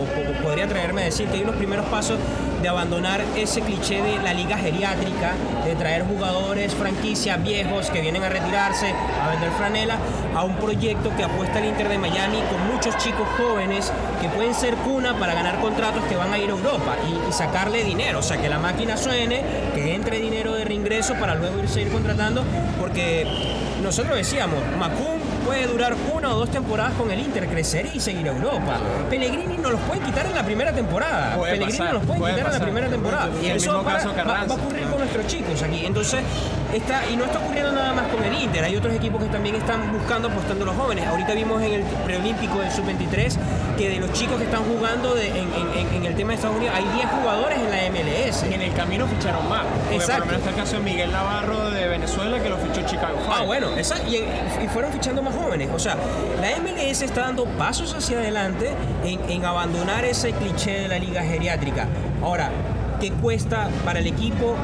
podría 0.42 0.68
traerme 0.68 1.02
a 1.02 1.04
decir 1.06 1.28
que 1.28 1.38
hay 1.38 1.42
unos 1.44 1.56
primeros 1.56 1.86
pasos 1.86 2.18
de 2.62 2.68
abandonar 2.68 3.20
ese 3.36 3.60
cliché 3.60 4.00
de 4.02 4.22
la 4.22 4.32
liga 4.32 4.56
geriátrica, 4.56 5.32
de 5.64 5.74
traer 5.74 6.04
jugadores 6.06 6.74
franquicias 6.74 7.42
viejos 7.42 7.90
que 7.90 8.00
vienen 8.00 8.22
a 8.22 8.28
retirarse, 8.28 8.94
a 9.20 9.28
vender 9.30 9.50
franela, 9.52 9.98
a 10.34 10.44
un 10.44 10.56
proyecto 10.56 11.14
que 11.16 11.24
apuesta 11.24 11.58
al 11.58 11.66
Inter 11.66 11.88
de 11.88 11.98
Miami 11.98 12.38
con 12.50 12.72
muchos 12.72 12.96
chicos 12.98 13.26
jóvenes 13.36 13.92
que 14.20 14.28
pueden 14.28 14.54
ser 14.54 14.74
cuna 14.76 15.18
para 15.18 15.34
ganar 15.34 15.60
contratos 15.60 16.04
que 16.04 16.16
van 16.16 16.32
a 16.32 16.38
ir 16.38 16.50
a 16.50 16.52
Europa 16.52 16.96
y, 17.08 17.28
y 17.28 17.32
sacarle 17.32 17.82
dinero, 17.82 18.20
o 18.20 18.22
sea, 18.22 18.40
que 18.40 18.48
la 18.48 18.58
máquina 18.58 18.96
suene, 18.96 19.42
que 19.74 19.94
entre 19.94 20.20
dinero 20.20 20.54
de 20.54 20.64
reingreso 20.64 21.14
para 21.14 21.34
luego 21.34 21.58
irse 21.58 21.82
ir 21.82 21.90
contratando, 21.90 22.44
porque 22.80 23.26
nosotros 23.82 24.16
decíamos, 24.16 24.60
Macum 24.78 25.21
puede 25.52 25.66
durar 25.66 25.94
una 26.14 26.30
o 26.34 26.38
dos 26.38 26.50
temporadas 26.50 26.94
con 26.94 27.10
el 27.10 27.20
Inter, 27.20 27.46
crecer 27.46 27.90
y 27.92 28.00
seguir 28.00 28.26
a 28.26 28.32
Europa. 28.32 28.78
Pellegrini 29.10 29.58
no 29.58 29.70
los 29.70 29.80
puede 29.82 30.00
quitar 30.00 30.24
en 30.24 30.34
la 30.34 30.42
primera 30.42 30.72
temporada. 30.72 31.36
Puede 31.36 31.52
Pellegrini 31.52 31.78
pasar, 31.78 31.92
no 31.92 31.98
los 31.98 32.06
puede, 32.06 32.20
puede 32.20 32.32
quitar 32.32 32.46
en 32.46 32.52
la 32.52 32.58
pasar. 32.58 32.66
primera 32.72 32.88
temporada. 32.88 33.28
Y 33.42 33.46
el 33.50 33.56
Eso 33.58 33.72
mismo 33.72 33.84
va- 33.84 33.92
caso 33.92 34.14
va- 34.16 34.24
va, 34.24 34.40
a 34.40 34.44
ocurrir 34.54 34.82
con 34.88 34.98
nuestros 34.98 35.26
chicos 35.26 35.62
aquí. 35.62 35.84
Entonces, 35.84 36.20
está, 36.72 37.02
y 37.12 37.16
no 37.16 37.24
está 37.26 37.38
ocurriendo 37.38 37.70
nada 37.72 37.92
más 37.92 38.06
con 38.08 38.24
el 38.24 38.32
Inter. 38.42 38.64
Hay 38.64 38.76
otros 38.76 38.94
equipos 38.94 39.22
que 39.22 39.28
también 39.28 39.54
están 39.56 39.92
buscando, 39.92 40.28
apostando 40.28 40.64
a 40.64 40.66
los 40.68 40.76
jóvenes. 40.76 41.06
Ahorita 41.06 41.34
vimos 41.34 41.60
en 41.62 41.72
el 41.74 41.82
preolímpico 41.82 42.58
del 42.60 42.70
sub-23 42.72 43.36
que 43.76 43.90
de 43.90 43.96
los 44.00 44.10
chicos 44.14 44.38
que 44.38 44.44
están 44.44 44.62
jugando 44.64 45.14
de- 45.14 45.28
en, 45.28 45.36
en- 45.76 45.94
en- 45.96 46.06
el 46.06 46.14
tema 46.16 46.30
de 46.30 46.36
Estados 46.36 46.56
Unidos, 46.56 46.74
hay 46.76 46.84
10 46.94 47.06
jugadores 47.10 47.58
en 47.58 47.70
la 47.70 47.82
MLS. 47.90 48.46
Y 48.50 48.54
en 48.54 48.62
el 48.62 48.72
camino 48.72 49.06
ficharon 49.06 49.46
más. 49.50 49.64
Exacto. 49.90 50.12
por 50.12 50.20
lo 50.20 50.26
menos 50.26 50.38
está 50.40 50.50
el 50.50 50.56
caso 50.56 50.76
de 50.78 50.82
Miguel 50.82 51.12
Navarro 51.12 51.70
de 51.70 51.81
Venezuela 52.02 52.42
que 52.42 52.48
lo 52.48 52.56
fichó 52.58 52.82
Chicago 52.86 53.16
Fire. 53.24 53.36
Ah, 53.40 53.42
bueno, 53.44 53.68
esa- 53.76 54.02
y, 54.08 54.16
y 54.16 54.68
fueron 54.68 54.92
fichando 54.92 55.22
más 55.22 55.34
jóvenes. 55.34 55.68
O 55.74 55.78
sea, 55.78 55.96
la 56.40 56.48
MLS 56.60 57.02
está 57.02 57.22
dando 57.22 57.44
pasos 57.44 57.94
hacia 57.94 58.18
adelante 58.18 58.70
en, 59.04 59.20
en 59.30 59.44
abandonar 59.44 60.04
ese 60.04 60.32
cliché 60.32 60.80
de 60.80 60.88
la 60.88 60.98
liga 60.98 61.22
geriátrica. 61.22 61.86
Ahora, 62.22 62.50
¿qué 63.00 63.12
cuesta 63.12 63.68
para 63.84 64.00
el 64.00 64.06
equipo 64.08 64.56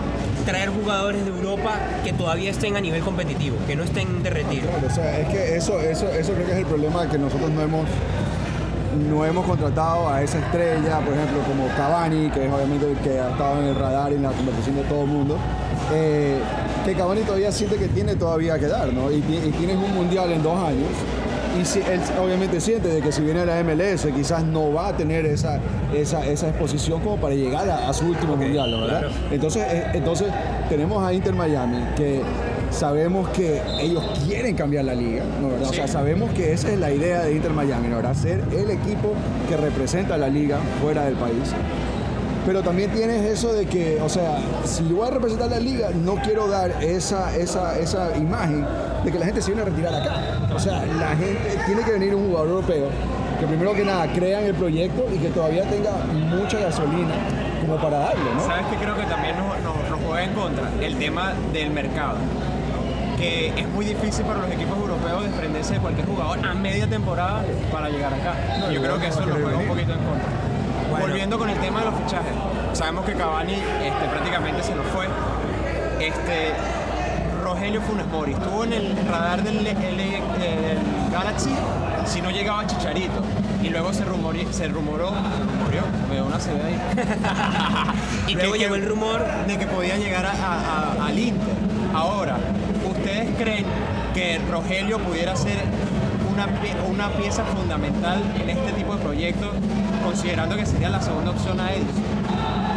traer 0.44 0.70
jugadores 0.70 1.24
de 1.24 1.30
Europa 1.30 1.74
que 2.04 2.12
todavía 2.12 2.50
estén 2.50 2.76
a 2.76 2.80
nivel 2.80 3.02
competitivo, 3.02 3.56
que 3.66 3.76
no 3.76 3.84
estén 3.84 4.22
de 4.22 4.30
retiro? 4.30 4.66
Claro, 4.68 4.86
o 4.86 4.90
sea, 4.94 5.18
es 5.18 5.28
que 5.28 5.56
eso, 5.56 5.78
eso, 5.80 6.08
eso 6.08 6.32
creo 6.32 6.46
que 6.46 6.52
es 6.52 6.58
el 6.58 6.66
problema 6.66 7.08
que 7.08 7.18
nosotros 7.18 7.50
no 7.50 7.62
hemos 7.62 7.86
no 9.08 9.24
hemos 9.24 9.46
contratado 9.46 10.08
a 10.08 10.22
esa 10.22 10.38
estrella, 10.38 10.98
por 10.98 11.14
ejemplo, 11.14 11.38
como 11.46 11.68
Cavani, 11.76 12.30
que 12.30 12.46
es 12.46 12.52
obviamente 12.52 12.90
el 12.90 12.96
que 12.98 13.20
ha 13.20 13.30
estado 13.30 13.60
en 13.60 13.66
el 13.66 13.74
radar 13.76 14.10
y 14.10 14.16
en 14.16 14.22
la 14.24 14.30
conversación 14.32 14.74
de 14.74 14.82
todo 14.82 15.02
el 15.02 15.06
mundo, 15.06 15.36
eh, 15.92 16.38
que 16.88 16.94
Cavani 16.94 17.20
todavía 17.20 17.52
siente 17.52 17.76
que 17.76 17.88
tiene 17.88 18.16
todavía 18.16 18.58
que 18.58 18.66
dar, 18.66 18.92
¿no? 18.92 19.10
Y, 19.10 19.16
y 19.16 19.54
tienes 19.58 19.76
un 19.76 19.94
mundial 19.94 20.32
en 20.32 20.42
dos 20.42 20.56
años. 20.58 20.88
Y 21.60 21.64
si, 21.64 21.80
él 21.80 22.00
obviamente 22.22 22.60
siente 22.60 22.88
de 22.88 23.00
que 23.00 23.10
si 23.12 23.20
viene 23.20 23.40
a 23.40 23.44
la 23.44 23.62
MLS 23.62 24.06
quizás 24.14 24.44
no 24.44 24.72
va 24.72 24.88
a 24.88 24.96
tener 24.96 25.26
esa, 25.26 25.58
esa, 25.94 26.24
esa 26.26 26.48
exposición 26.48 27.00
como 27.00 27.16
para 27.16 27.34
llegar 27.34 27.68
a, 27.68 27.88
a 27.88 27.92
su 27.92 28.06
último 28.06 28.36
mundial, 28.36 28.70
¿no? 28.70 28.80
¿verdad? 28.82 29.10
Entonces, 29.30 29.64
eh, 29.68 29.86
entonces 29.94 30.28
tenemos 30.68 31.02
a 31.02 31.12
Inter 31.12 31.34
Miami 31.34 31.84
que 31.96 32.22
sabemos 32.70 33.28
que 33.30 33.60
ellos 33.80 34.04
quieren 34.26 34.54
cambiar 34.56 34.84
la 34.84 34.94
liga, 34.94 35.24
¿no? 35.42 35.48
¿verdad? 35.48 35.70
O 35.70 35.72
sea, 35.72 35.88
sabemos 35.88 36.30
que 36.32 36.52
esa 36.52 36.70
es 36.70 36.78
la 36.78 36.90
idea 36.90 37.22
de 37.22 37.34
Inter 37.34 37.52
Miami, 37.52 37.88
¿no? 37.88 37.96
¿verdad? 37.96 38.14
Ser 38.14 38.42
el 38.52 38.70
equipo 38.70 39.12
que 39.48 39.56
representa 39.56 40.14
a 40.14 40.18
la 40.18 40.28
liga 40.28 40.58
fuera 40.80 41.04
del 41.04 41.14
país. 41.14 41.52
Pero 42.48 42.62
también 42.62 42.90
tienes 42.92 43.26
eso 43.26 43.52
de 43.52 43.66
que, 43.66 44.00
o 44.02 44.08
sea, 44.08 44.38
si 44.64 44.88
yo 44.88 44.96
voy 44.96 45.08
a 45.08 45.10
representar 45.10 45.50
la 45.50 45.60
liga, 45.60 45.90
no 45.94 46.14
quiero 46.14 46.48
dar 46.48 46.82
esa, 46.82 47.36
esa, 47.36 47.78
esa 47.78 48.16
imagen 48.16 48.64
de 49.04 49.12
que 49.12 49.18
la 49.18 49.26
gente 49.26 49.42
se 49.42 49.48
viene 49.52 49.60
a 49.60 49.64
retirar 49.66 49.94
acá. 49.94 50.14
O 50.54 50.58
sea, 50.58 50.82
la 50.86 51.08
gente 51.10 51.58
tiene 51.66 51.82
que 51.82 51.92
venir 51.92 52.14
un 52.14 52.28
jugador 52.28 52.48
europeo 52.48 52.88
que 53.38 53.46
primero 53.46 53.74
que 53.74 53.84
nada 53.84 54.10
crea 54.14 54.40
en 54.40 54.46
el 54.46 54.54
proyecto 54.54 55.04
y 55.14 55.18
que 55.18 55.28
todavía 55.28 55.64
tenga 55.68 55.90
mucha 56.34 56.58
gasolina 56.58 57.12
como 57.60 57.76
para 57.76 57.98
darle, 57.98 58.24
¿no? 58.34 58.40
¿Sabes 58.46 58.64
qué 58.70 58.76
creo 58.82 58.96
que 58.96 59.04
también 59.04 59.36
nos, 59.36 59.60
nos- 59.62 59.90
nos 59.90 60.00
juega 60.06 60.24
en 60.24 60.32
contra? 60.32 60.70
El 60.80 60.96
tema 60.96 61.34
del 61.52 61.70
mercado. 61.70 62.14
Que 63.18 63.48
es 63.48 63.68
muy 63.68 63.84
difícil 63.84 64.24
para 64.24 64.38
los 64.40 64.50
equipos 64.50 64.78
europeos 64.78 65.24
desprenderse 65.24 65.74
de 65.74 65.80
cualquier 65.80 66.06
jugador 66.06 66.38
a 66.46 66.54
media 66.54 66.86
temporada 66.88 67.44
para 67.70 67.90
llegar 67.90 68.14
acá. 68.14 68.34
No, 68.60 68.70
Yo 68.72 68.80
creo 68.80 68.98
que 68.98 69.08
eso 69.08 69.20
querer 69.20 69.42
juega 69.42 69.58
un 69.58 69.66
poquito 69.68 69.92
en 69.92 69.98
contra. 69.98 70.28
Volviendo 71.00 71.38
con 71.38 71.48
el 71.50 71.58
tema 71.58 71.80
de 71.80 71.86
los 71.86 71.94
fichajes. 72.00 72.32
Sabemos 72.72 73.04
que 73.04 73.14
Cavani 73.14 73.54
este, 73.54 74.08
prácticamente 74.10 74.62
se 74.62 74.74
nos 74.74 74.86
fue. 74.88 75.06
Este, 76.00 76.52
Rogelio 77.42 77.80
Funes 77.82 78.06
Mori 78.06 78.32
estuvo 78.32 78.64
en 78.64 78.72
el 78.72 78.96
radar 79.08 79.42
del, 79.42 79.64
del 79.64 79.76
Galaxy 81.12 81.50
si 82.06 82.20
no 82.20 82.30
llegaba 82.30 82.66
Chicharito. 82.66 83.22
Y 83.62 83.70
luego 83.70 83.92
se, 83.92 84.04
rumori- 84.06 84.50
se 84.52 84.68
rumoró, 84.68 85.10
rumorió, 85.10 85.82
me 86.08 86.14
dio 86.14 86.24
una 86.26 86.38
CD 86.38 86.62
ahí. 86.64 86.80
y 88.28 88.34
Luego 88.34 88.54
llegó 88.54 88.76
el 88.76 88.86
rumor 88.86 89.20
de 89.48 89.58
que 89.58 89.66
podía 89.66 89.96
llegar 89.96 90.26
a- 90.26 90.30
a- 90.30 90.92
a- 91.02 91.06
al 91.06 91.18
Inter. 91.18 91.54
Ahora, 91.92 92.36
¿ustedes 92.88 93.34
creen 93.36 93.64
que 94.14 94.40
Rogelio 94.50 94.98
pudiera 95.00 95.34
ser 95.34 95.64
una, 96.38 96.46
pie- 96.60 96.76
una 96.88 97.08
pieza 97.14 97.44
fundamental 97.44 98.22
en 98.40 98.48
este 98.50 98.72
tipo 98.72 98.94
de 98.94 99.02
proyectos, 99.02 99.48
considerando 100.04 100.54
que 100.56 100.64
sería 100.66 100.88
la 100.88 101.00
segunda 101.02 101.32
opción 101.32 101.58
a 101.60 101.72
ellos? 101.72 101.88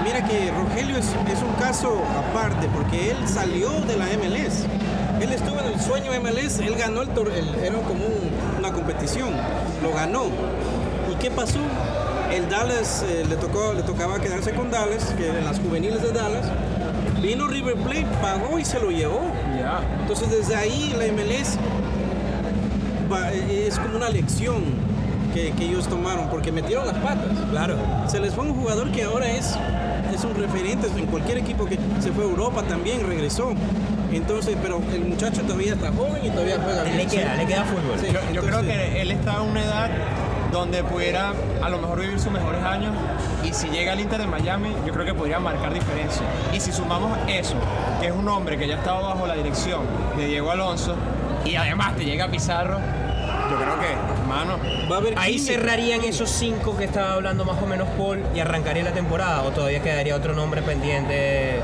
Mira 0.04 0.26
que 0.26 0.52
Rogelio 0.52 0.98
es, 0.98 1.06
es 1.32 1.42
un 1.44 1.54
caso 1.64 2.02
aparte 2.18 2.68
porque 2.74 3.12
él 3.12 3.18
salió 3.28 3.70
de 3.82 3.98
la 3.98 4.06
MLS. 4.06 4.66
Él 5.22 5.32
estuvo 5.32 5.60
en 5.60 5.68
el 5.74 5.80
sueño 5.80 6.12
MLS, 6.20 6.60
él 6.60 6.76
ganó 6.76 7.04
el 7.04 7.10
torneo, 7.10 7.36
era 7.64 7.76
como 7.82 8.06
un- 8.06 8.32
una 8.58 8.72
competición, 8.74 9.30
lo 9.84 9.94
ganó. 9.94 10.24
¿Y 11.12 11.16
qué 11.22 11.30
pasó? 11.30 11.60
El 12.34 12.50
Dallas 12.50 13.04
eh, 13.08 13.26
le, 13.30 13.36
tocó, 13.36 13.74
le 13.74 13.84
tocaba 13.84 14.20
quedarse 14.20 14.52
con 14.54 14.72
Dallas, 14.72 15.14
que 15.18 15.28
en 15.28 15.46
las 15.46 15.60
juveniles 15.60 16.02
de 16.02 16.12
Dallas. 16.14 16.46
Vino 17.22 17.48
River 17.48 17.76
Plate, 17.76 18.08
pagó 18.22 18.58
y 18.58 18.66
se 18.66 18.80
lo 18.80 18.90
llevó. 18.90 19.22
Entonces 20.02 20.32
desde 20.32 20.56
ahí 20.56 20.96
la 20.98 21.06
MLS 21.14 21.58
es 23.68 23.80
como 23.80 23.98
una 23.98 24.10
lección 24.10 24.64
que, 25.34 25.52
que 25.52 25.66
ellos 25.66 25.88
tomaron 25.88 26.30
porque 26.30 26.52
metieron 26.52 26.88
las 26.88 26.98
patas. 26.98 27.38
Claro. 27.50 27.78
Se 28.08 28.20
les 28.20 28.34
fue 28.34 28.46
un 28.46 28.54
jugador 28.54 28.92
que 28.92 29.04
ahora 29.04 29.30
es, 29.32 29.56
es 30.14 30.24
un 30.24 30.36
referente 30.36 30.88
en 30.88 31.06
cualquier 31.08 31.38
equipo 31.38 31.66
que 31.66 31.78
se 32.00 32.12
fue 32.12 32.24
a 32.26 32.28
Europa 32.28 32.64
también, 32.64 33.06
regresó. 33.06 33.54
Entonces, 34.12 34.58
pero 34.62 34.82
el 34.94 35.06
muchacho 35.06 35.42
todavía 35.44 35.74
está 35.74 35.92
joven 35.92 36.26
y 36.26 36.30
todavía 36.30 36.58
juega 36.62 36.84
bien. 36.84 36.98
Le 36.98 37.06
queda, 37.06 37.36
le 37.36 37.46
queda 37.46 37.64
fútbol. 37.64 37.98
Sí, 38.00 38.08
Yo, 38.12 38.20
yo 38.34 38.42
creo 38.42 38.62
que 38.62 39.02
él 39.02 39.12
está 39.12 39.36
en 39.38 39.50
una 39.50 39.64
edad 39.64 39.90
donde 40.52 40.84
pudiera 40.84 41.32
a 41.62 41.70
lo 41.70 41.78
mejor 41.78 42.02
vivir 42.02 42.20
sus 42.20 42.32
mejores 42.32 42.62
años 42.62 42.94
y 43.44 43.54
si 43.54 43.70
llega 43.70 43.94
al 43.94 44.00
Inter 44.02 44.20
de 44.20 44.28
Miami 44.28 44.70
yo 44.86 44.92
creo 44.92 45.06
que 45.06 45.14
podría 45.14 45.40
marcar 45.40 45.74
diferencia. 45.74 46.24
Y 46.54 46.60
si 46.60 46.72
sumamos 46.74 47.18
eso, 47.28 47.56
que 48.02 48.08
es 48.08 48.14
un 48.14 48.28
hombre 48.28 48.58
que 48.58 48.68
ya 48.68 48.76
estaba 48.76 49.00
bajo 49.00 49.26
la 49.28 49.36
dirección 49.36 49.82
de 50.18 50.26
Diego 50.26 50.52
Alonso 50.52 50.96
y 51.46 51.56
además 51.56 51.96
te 51.96 52.04
llega 52.04 52.28
Pizarro, 52.28 52.80
yo 53.52 53.58
creo 53.58 53.80
que, 53.80 54.22
hermano, 54.22 54.58
Va 54.92 54.96
a 54.96 55.00
haber 55.00 55.14
Ahí 55.18 55.36
química. 55.36 55.54
cerrarían 55.54 56.04
esos 56.04 56.30
cinco 56.30 56.76
que 56.78 56.86
estaba 56.86 57.14
hablando 57.14 57.46
más 57.46 57.62
o 57.62 57.66
menos 57.66 57.88
Paul 57.98 58.24
y 58.36 58.40
arrancaría 58.40 58.84
la 58.84 58.94
temporada 58.94 59.44
o 59.44 59.52
todavía 59.52 59.82
quedaría 59.82 60.16
otro 60.16 60.34
nombre 60.34 60.62
pendiente. 60.62 61.60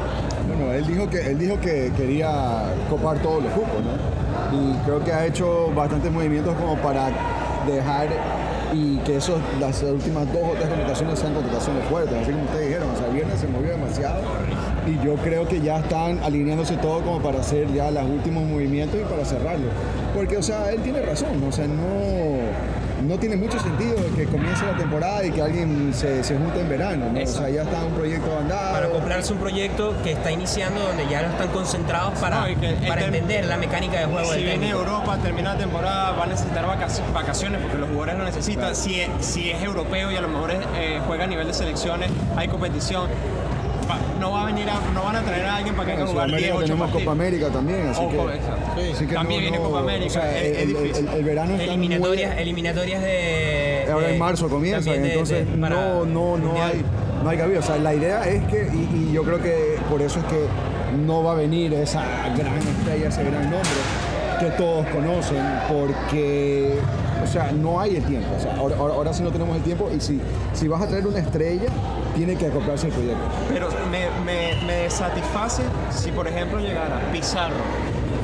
Bueno, 0.47 0.73
él 0.73 0.85
dijo 0.85 1.09
que 1.09 1.29
él 1.31 1.39
dijo 1.39 1.59
que 1.59 1.91
quería 1.95 2.73
copar 2.89 3.19
todos 3.19 3.43
los 3.43 3.51
cupos, 3.53 3.81
¿no? 3.83 4.17
Y 4.57 4.77
creo 4.85 5.03
que 5.03 5.11
ha 5.11 5.25
hecho 5.25 5.71
bastantes 5.75 6.11
movimientos 6.11 6.55
como 6.55 6.75
para 6.77 7.09
dejar 7.67 8.07
y 8.73 8.97
que 8.97 9.17
esos, 9.17 9.39
las 9.59 9.81
últimas 9.83 10.31
dos 10.33 10.43
o 10.43 10.53
tres 10.53 10.67
contrataciones 10.67 11.19
sean 11.19 11.33
contrataciones 11.33 11.85
fuertes, 11.85 12.17
así 12.21 12.31
como 12.31 12.43
ustedes 12.43 12.67
dijeron, 12.67 12.89
o 12.93 12.97
sea, 12.97 13.07
el 13.07 13.13
viernes 13.13 13.39
se 13.39 13.47
movió 13.47 13.71
demasiado 13.71 14.21
y 14.87 15.05
yo 15.05 15.15
creo 15.15 15.47
que 15.47 15.59
ya 15.61 15.79
están 15.79 16.19
alineándose 16.23 16.77
todo 16.77 17.01
como 17.01 17.19
para 17.21 17.39
hacer 17.39 17.71
ya 17.73 17.91
los 17.91 18.03
últimos 18.05 18.43
movimientos 18.45 18.99
y 18.99 19.03
para 19.03 19.25
cerrarlo. 19.25 19.67
Porque, 20.15 20.37
o 20.37 20.41
sea, 20.43 20.71
él 20.71 20.81
tiene 20.81 21.01
razón, 21.01 21.43
o 21.47 21.51
sea, 21.51 21.67
no, 21.67 23.07
no 23.07 23.19
tiene 23.19 23.35
mucho 23.35 23.59
sentido 23.59 23.95
que 24.15 24.25
comience 24.25 24.65
la 24.65 24.77
temporada 24.77 25.23
y 25.25 25.31
que 25.31 25.41
alguien 25.41 25.91
se, 25.93 26.23
se 26.23 26.35
junte 26.37 26.61
en 26.61 26.69
verano, 26.69 27.05
¿no? 27.13 27.21
O 27.21 27.25
sea, 27.27 27.49
ya 27.49 27.61
está 27.63 27.83
un 27.83 27.93
proyecto 27.93 28.27
andado. 28.39 28.73
Para 28.73 28.89
comprarse 28.89 29.33
un 29.33 29.39
proyecto 29.39 29.93
que 30.03 30.13
está 30.13 30.31
iniciando 30.31 30.79
donde 30.81 31.07
ya 31.07 31.21
no 31.21 31.29
están 31.29 31.49
concentrados 31.49 32.17
para, 32.19 32.47
No, 32.47 32.59
que 32.59 32.73
para 32.87 33.01
tem- 33.03 33.07
entender 33.07 33.45
la 33.45 33.57
mecánica 33.57 33.99
de 33.99 34.05
juego 34.05 34.33
Si 34.33 34.41
viene. 34.43 34.69
Europa, 34.69 35.17
termina 35.21 35.53
la 35.53 35.59
temporada, 35.59 36.11
va 36.13 36.23
a 36.23 36.27
necesitar 36.27 36.65
vacac- 36.65 37.13
vacaciones 37.13 37.61
porque 37.61 37.77
los 37.77 37.89
jugadores 37.89 38.17
lo 38.17 38.23
necesitan. 38.23 38.75
Si, 38.75 38.99
es, 39.01 39.09
si 39.19 39.49
es 39.51 39.61
europeo 39.61 40.11
y 40.11 40.15
a 40.15 40.21
lo 40.21 40.29
mejor 40.29 40.51
es, 40.51 40.59
eh, 40.77 40.99
juega 41.05 41.25
a 41.25 41.27
nivel 41.27 41.45
de 41.47 41.53
selecciones, 41.53 42.09
hay 42.35 42.47
competición. 42.47 43.07
No, 44.19 44.31
va 44.31 44.41
a 44.43 44.45
venir 44.45 44.69
a- 44.69 44.93
no 44.93 45.03
van 45.03 45.15
a 45.15 45.21
traer 45.21 45.45
a 45.45 45.55
alguien 45.57 45.75
para 45.75 45.85
que 45.87 45.91
En 45.93 45.97
venga 45.99 46.09
a 46.09 46.13
jugar 46.13 46.27
10, 46.27 46.39
Sudamérica 46.39 46.55
8 46.57 46.65
tenemos 46.65 46.87
partidos. 46.91 47.03
Copa 47.03 47.11
América 47.11 47.49
también, 47.49 47.87
así 47.87 48.01
que, 48.07 48.91
así 48.93 49.05
que 49.07 49.13
También 49.13 49.41
viene 49.41 49.57
Copa 49.57 49.79
América, 49.79 50.07
o 50.07 50.09
sea, 50.09 50.37
es- 50.37 50.43
es 50.51 50.57
el, 50.63 50.67
difícil. 50.69 51.07
el- 51.07 51.13
el 51.15 51.23
verano 51.23 51.51
está 51.53 51.63
Eliminatorias, 51.65 52.33
muy- 52.33 52.41
eliminatorias 52.41 53.01
de. 53.03 53.87
Ahora 53.91 54.09
en 54.09 54.19
marzo 54.19 54.49
comienza, 54.49 54.79
también 54.91 55.03
de- 55.03 55.11
entonces 55.13 55.49
de- 55.49 55.57
no, 55.57 56.05
no, 56.05 56.37
no 56.37 56.61
hay, 56.63 56.83
no 57.23 57.29
hay 57.29 57.37
cabida. 57.37 57.59
O 57.59 57.63
sea, 57.63 57.77
la 57.77 57.93
idea 57.93 58.27
es 58.27 58.43
que, 58.45 58.67
y, 58.73 59.09
y 59.09 59.11
yo 59.13 59.23
creo 59.23 59.41
que 59.41 59.77
por 59.89 60.01
eso 60.01 60.19
es 60.19 60.25
que 60.25 60.45
no 61.05 61.23
va 61.23 61.31
a 61.33 61.35
venir 61.35 61.73
esa 61.73 62.01
gran 62.37 62.57
estrella, 62.57 63.07
ese 63.09 63.23
gran 63.23 63.43
nombre 63.43 63.69
que 64.39 64.45
todos 64.51 64.85
conocen, 64.87 65.43
porque, 65.67 66.77
o 67.23 67.27
sea, 67.27 67.51
no 67.51 67.79
hay 67.81 67.95
el 67.97 68.03
tiempo. 68.03 68.27
O 68.37 68.39
sea, 68.39 68.55
ahora, 68.55 68.75
ahora, 68.77 68.93
ahora 68.93 69.13
sí 69.13 69.23
no 69.23 69.31
tenemos 69.31 69.55
el 69.57 69.63
tiempo 69.63 69.89
y 69.95 69.99
si, 69.99 70.19
si 70.53 70.67
vas 70.67 70.81
a 70.81 70.87
traer 70.87 71.07
una 71.07 71.19
estrella, 71.19 71.69
tiene 72.17 72.35
que 72.35 72.47
acoplarse 72.47 72.87
el 72.87 72.93
proyecto. 72.93 73.21
Pero 73.47 73.69
me, 73.91 74.07
me, 74.25 74.55
me 74.65 74.89
satisface 74.89 75.61
si, 75.91 76.11
por 76.11 76.27
ejemplo, 76.27 76.59
llegara 76.59 76.99
Pizarro 77.11 77.53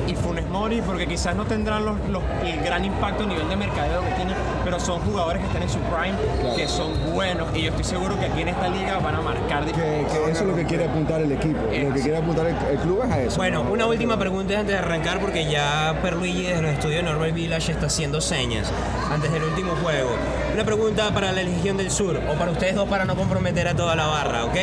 y 0.06 0.14
Funes 0.14 0.46
Mori, 0.50 0.82
porque 0.82 1.06
quizás 1.06 1.34
no 1.34 1.46
tendrán 1.46 1.86
los, 1.86 1.96
los- 2.10 2.22
el 2.44 2.60
gran 2.62 2.84
impacto 2.84 3.22
a 3.22 3.26
nivel 3.26 3.48
de 3.48 3.56
mercadeo 3.56 4.02
que 4.02 4.10
tienen, 4.16 4.34
pero 4.62 4.78
son 4.78 5.00
jugadores 5.00 5.40
que 5.40 5.46
están 5.46 5.62
en 5.62 5.70
su 5.70 5.78
prime, 5.78 6.14
que 6.56 6.68
son 6.68 6.92
buenos, 7.14 7.48
y 7.56 7.62
yo 7.62 7.70
estoy 7.70 7.84
seguro 7.84 8.18
que 8.18 8.26
aquí 8.26 8.42
en 8.42 8.48
esta 8.48 8.68
liga 8.68 8.98
van 8.98 9.14
a 9.14 9.22
marcar 9.22 9.64
Que, 9.64 9.72
que 9.72 10.30
eso 10.30 10.42
es 10.42 10.46
lo 10.46 10.54
que 10.56 10.64
quiere 10.66 10.84
apuntar 10.84 11.22
el 11.22 11.32
equipo. 11.32 11.58
Lo 11.62 11.94
que 11.94 12.00
quiere 12.02 12.18
apuntar 12.18 12.46
el, 12.46 12.54
el 12.70 12.78
club 12.80 13.00
es 13.06 13.10
a 13.12 13.20
eso. 13.22 13.36
Bueno, 13.36 13.64
¿no? 13.64 13.70
una 13.72 13.86
última 13.86 14.18
pregunta 14.18 14.52
antes 14.58 14.74
de 14.74 14.78
arrancar 14.78 15.20
porque 15.20 15.50
ya 15.50 15.98
Perluigi 16.02 16.42
desde 16.48 16.60
los 16.60 16.72
estudios 16.72 17.02
de 17.02 17.10
Normal 17.10 17.32
Village 17.32 17.72
está 17.72 17.86
haciendo 17.86 18.20
señas 18.20 18.70
antes 19.10 19.32
del 19.32 19.44
último 19.44 19.72
juego. 19.82 20.10
Una 20.54 20.64
pregunta 20.64 21.12
para 21.12 21.32
la 21.32 21.42
Legión 21.42 21.76
del 21.76 21.90
Sur 21.90 22.16
o 22.16 22.34
para 22.34 22.52
ustedes 22.52 22.76
dos 22.76 22.88
para 22.88 23.04
no 23.04 23.16
comprometer 23.16 23.66
a 23.66 23.74
toda 23.74 23.96
la 23.96 24.06
barra, 24.06 24.44
¿ok? 24.44 24.54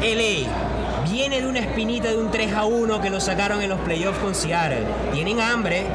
LA 0.00 1.10
viene 1.10 1.40
de 1.40 1.48
una 1.48 1.58
espinita 1.58 2.10
de 2.10 2.18
un 2.18 2.30
3 2.30 2.52
a 2.52 2.66
1 2.66 3.00
que 3.00 3.10
lo 3.10 3.20
sacaron 3.20 3.60
en 3.60 3.68
los 3.68 3.80
playoffs 3.80 4.20
con 4.20 4.36
Seattle. 4.36 4.86
Tienen 5.12 5.40
hambre. 5.40 5.86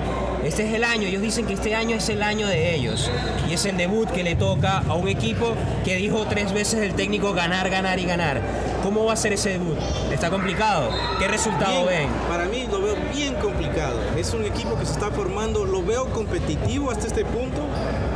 Este 0.47 0.65
es 0.65 0.73
el 0.73 0.85
año, 0.85 1.07
ellos 1.09 1.21
dicen 1.21 1.45
que 1.45 1.53
este 1.53 1.75
año 1.75 1.97
es 1.97 2.07
el 2.07 2.23
año 2.23 2.47
de 2.47 2.73
ellos. 2.73 3.11
Y 3.49 3.53
es 3.53 3.65
el 3.65 3.75
debut 3.75 4.09
que 4.09 4.23
le 4.23 4.35
toca 4.35 4.77
a 4.87 4.93
un 4.93 5.09
equipo 5.09 5.53
que 5.83 5.97
dijo 5.97 6.25
tres 6.29 6.53
veces 6.53 6.81
el 6.81 6.93
técnico 6.93 7.33
ganar, 7.33 7.69
ganar 7.69 7.99
y 7.99 8.05
ganar. 8.05 8.41
¿Cómo 8.81 9.03
va 9.03 9.11
a 9.11 9.17
ser 9.17 9.33
ese 9.33 9.49
debut? 9.49 9.77
Está 10.09 10.29
complicado. 10.29 10.89
¿Qué 11.19 11.27
resultado 11.27 11.85
Bien, 11.87 12.07
ven? 12.07 12.09
Para 12.29 12.45
mí 12.45 12.65
lo 12.71 12.81
veo 12.81 12.95
bien 13.13 13.35
complicado. 13.35 13.99
Es 14.17 14.33
un 14.33 14.45
equipo 14.45 14.79
que 14.79 14.85
se 14.85 14.93
está 14.93 15.11
formando, 15.11 15.65
lo 15.65 15.83
veo 15.83 16.05
competitivo 16.11 16.91
hasta 16.91 17.07
este 17.07 17.25
punto. 17.25 17.67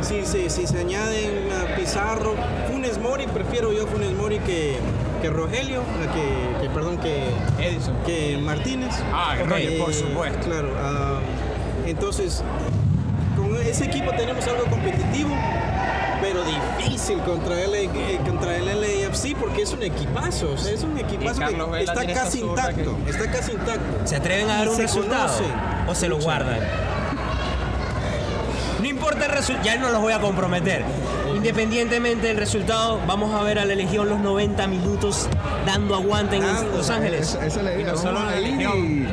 Si 0.02 0.26
se, 0.26 0.50
si 0.50 0.66
se 0.66 0.80
añaden 0.80 1.50
a 1.52 1.76
Pizarro, 1.76 2.36
Funes 2.72 2.98
Mori, 2.98 3.28
prefiero 3.28 3.74
yo 3.74 3.88
Funes 3.88 4.14
Mori 4.14 4.40
que, 4.40 4.78
que 5.22 5.30
Rogelio, 5.30 5.84
que, 6.14 6.62
que, 6.64 6.70
perdón, 6.74 6.98
que 6.98 7.26
Edison. 7.60 7.94
que 8.06 8.38
Martínez. 8.38 8.96
Ah, 9.12 9.36
Ok, 9.42 9.50
Roger, 9.50 9.78
por 9.78 9.92
eh, 9.92 9.94
supuesto. 9.94 10.40
Claro. 10.48 10.70
Entonces, 11.92 12.44
con 13.38 13.56
ese 13.58 13.86
equipo 13.86 14.12
tenemos 14.12 14.46
algo 14.48 14.66
competitivo, 14.66 15.30
pero 16.22 16.40
difícil 16.44 17.18
contra 17.20 17.60
el, 17.62 17.74
eh, 17.76 18.20
contra 18.26 18.56
el 18.58 18.66
LAFC 18.66 19.36
porque 19.36 19.64
es 19.64 19.74
un 19.74 19.84
equipazo. 19.84 20.52
O 20.54 20.58
sea, 20.58 20.74
es 20.74 20.84
un 20.84 20.98
equipazo 20.98 21.40
Carlos 21.40 21.68
que 21.68 21.72
Vela 21.74 21.94
está 21.94 22.14
casi 22.14 22.40
intacto. 22.42 22.98
Está 23.08 23.32
casi 23.32 23.52
intacto. 23.54 24.08
¿Se 24.08 24.16
atreven 24.16 24.50
a 24.50 24.58
dar 24.58 24.70
un 24.70 24.78
resultado? 24.78 25.28
conocen. 25.28 25.54
¿O 25.88 25.96
se 25.96 26.08
lo 26.08 26.18
guardan? 26.20 26.60
No 28.82 28.88
importa 28.88 29.26
el 29.26 29.32
resultado, 29.32 29.66
ya 29.66 29.78
no 29.78 29.90
los 29.92 30.02
voy 30.02 30.14
a 30.14 30.20
comprometer. 30.20 30.84
Independientemente 31.36 32.28
del 32.28 32.38
resultado, 32.38 33.00
vamos 33.08 33.34
a 33.34 33.44
ver 33.44 33.60
a 33.60 33.66
la 33.66 33.76
Legión 33.76 34.10
los 34.10 34.20
90 34.20 34.68
minutos 34.68 35.28
dando 35.66 35.96
aguante 35.96 36.36
en 36.38 36.44
Dando. 36.44 36.78
Los 36.78 36.90
Ángeles. 36.90 37.30
Esa, 37.30 37.46
esa 37.46 37.60
es 37.60 37.64
la 37.66 37.72
Y 37.74 37.82
idea. 37.82 37.92
no 37.94 37.98
solo 37.98 38.14
vamos 38.20 38.32
la 38.34 38.40
Legión, 38.40 39.08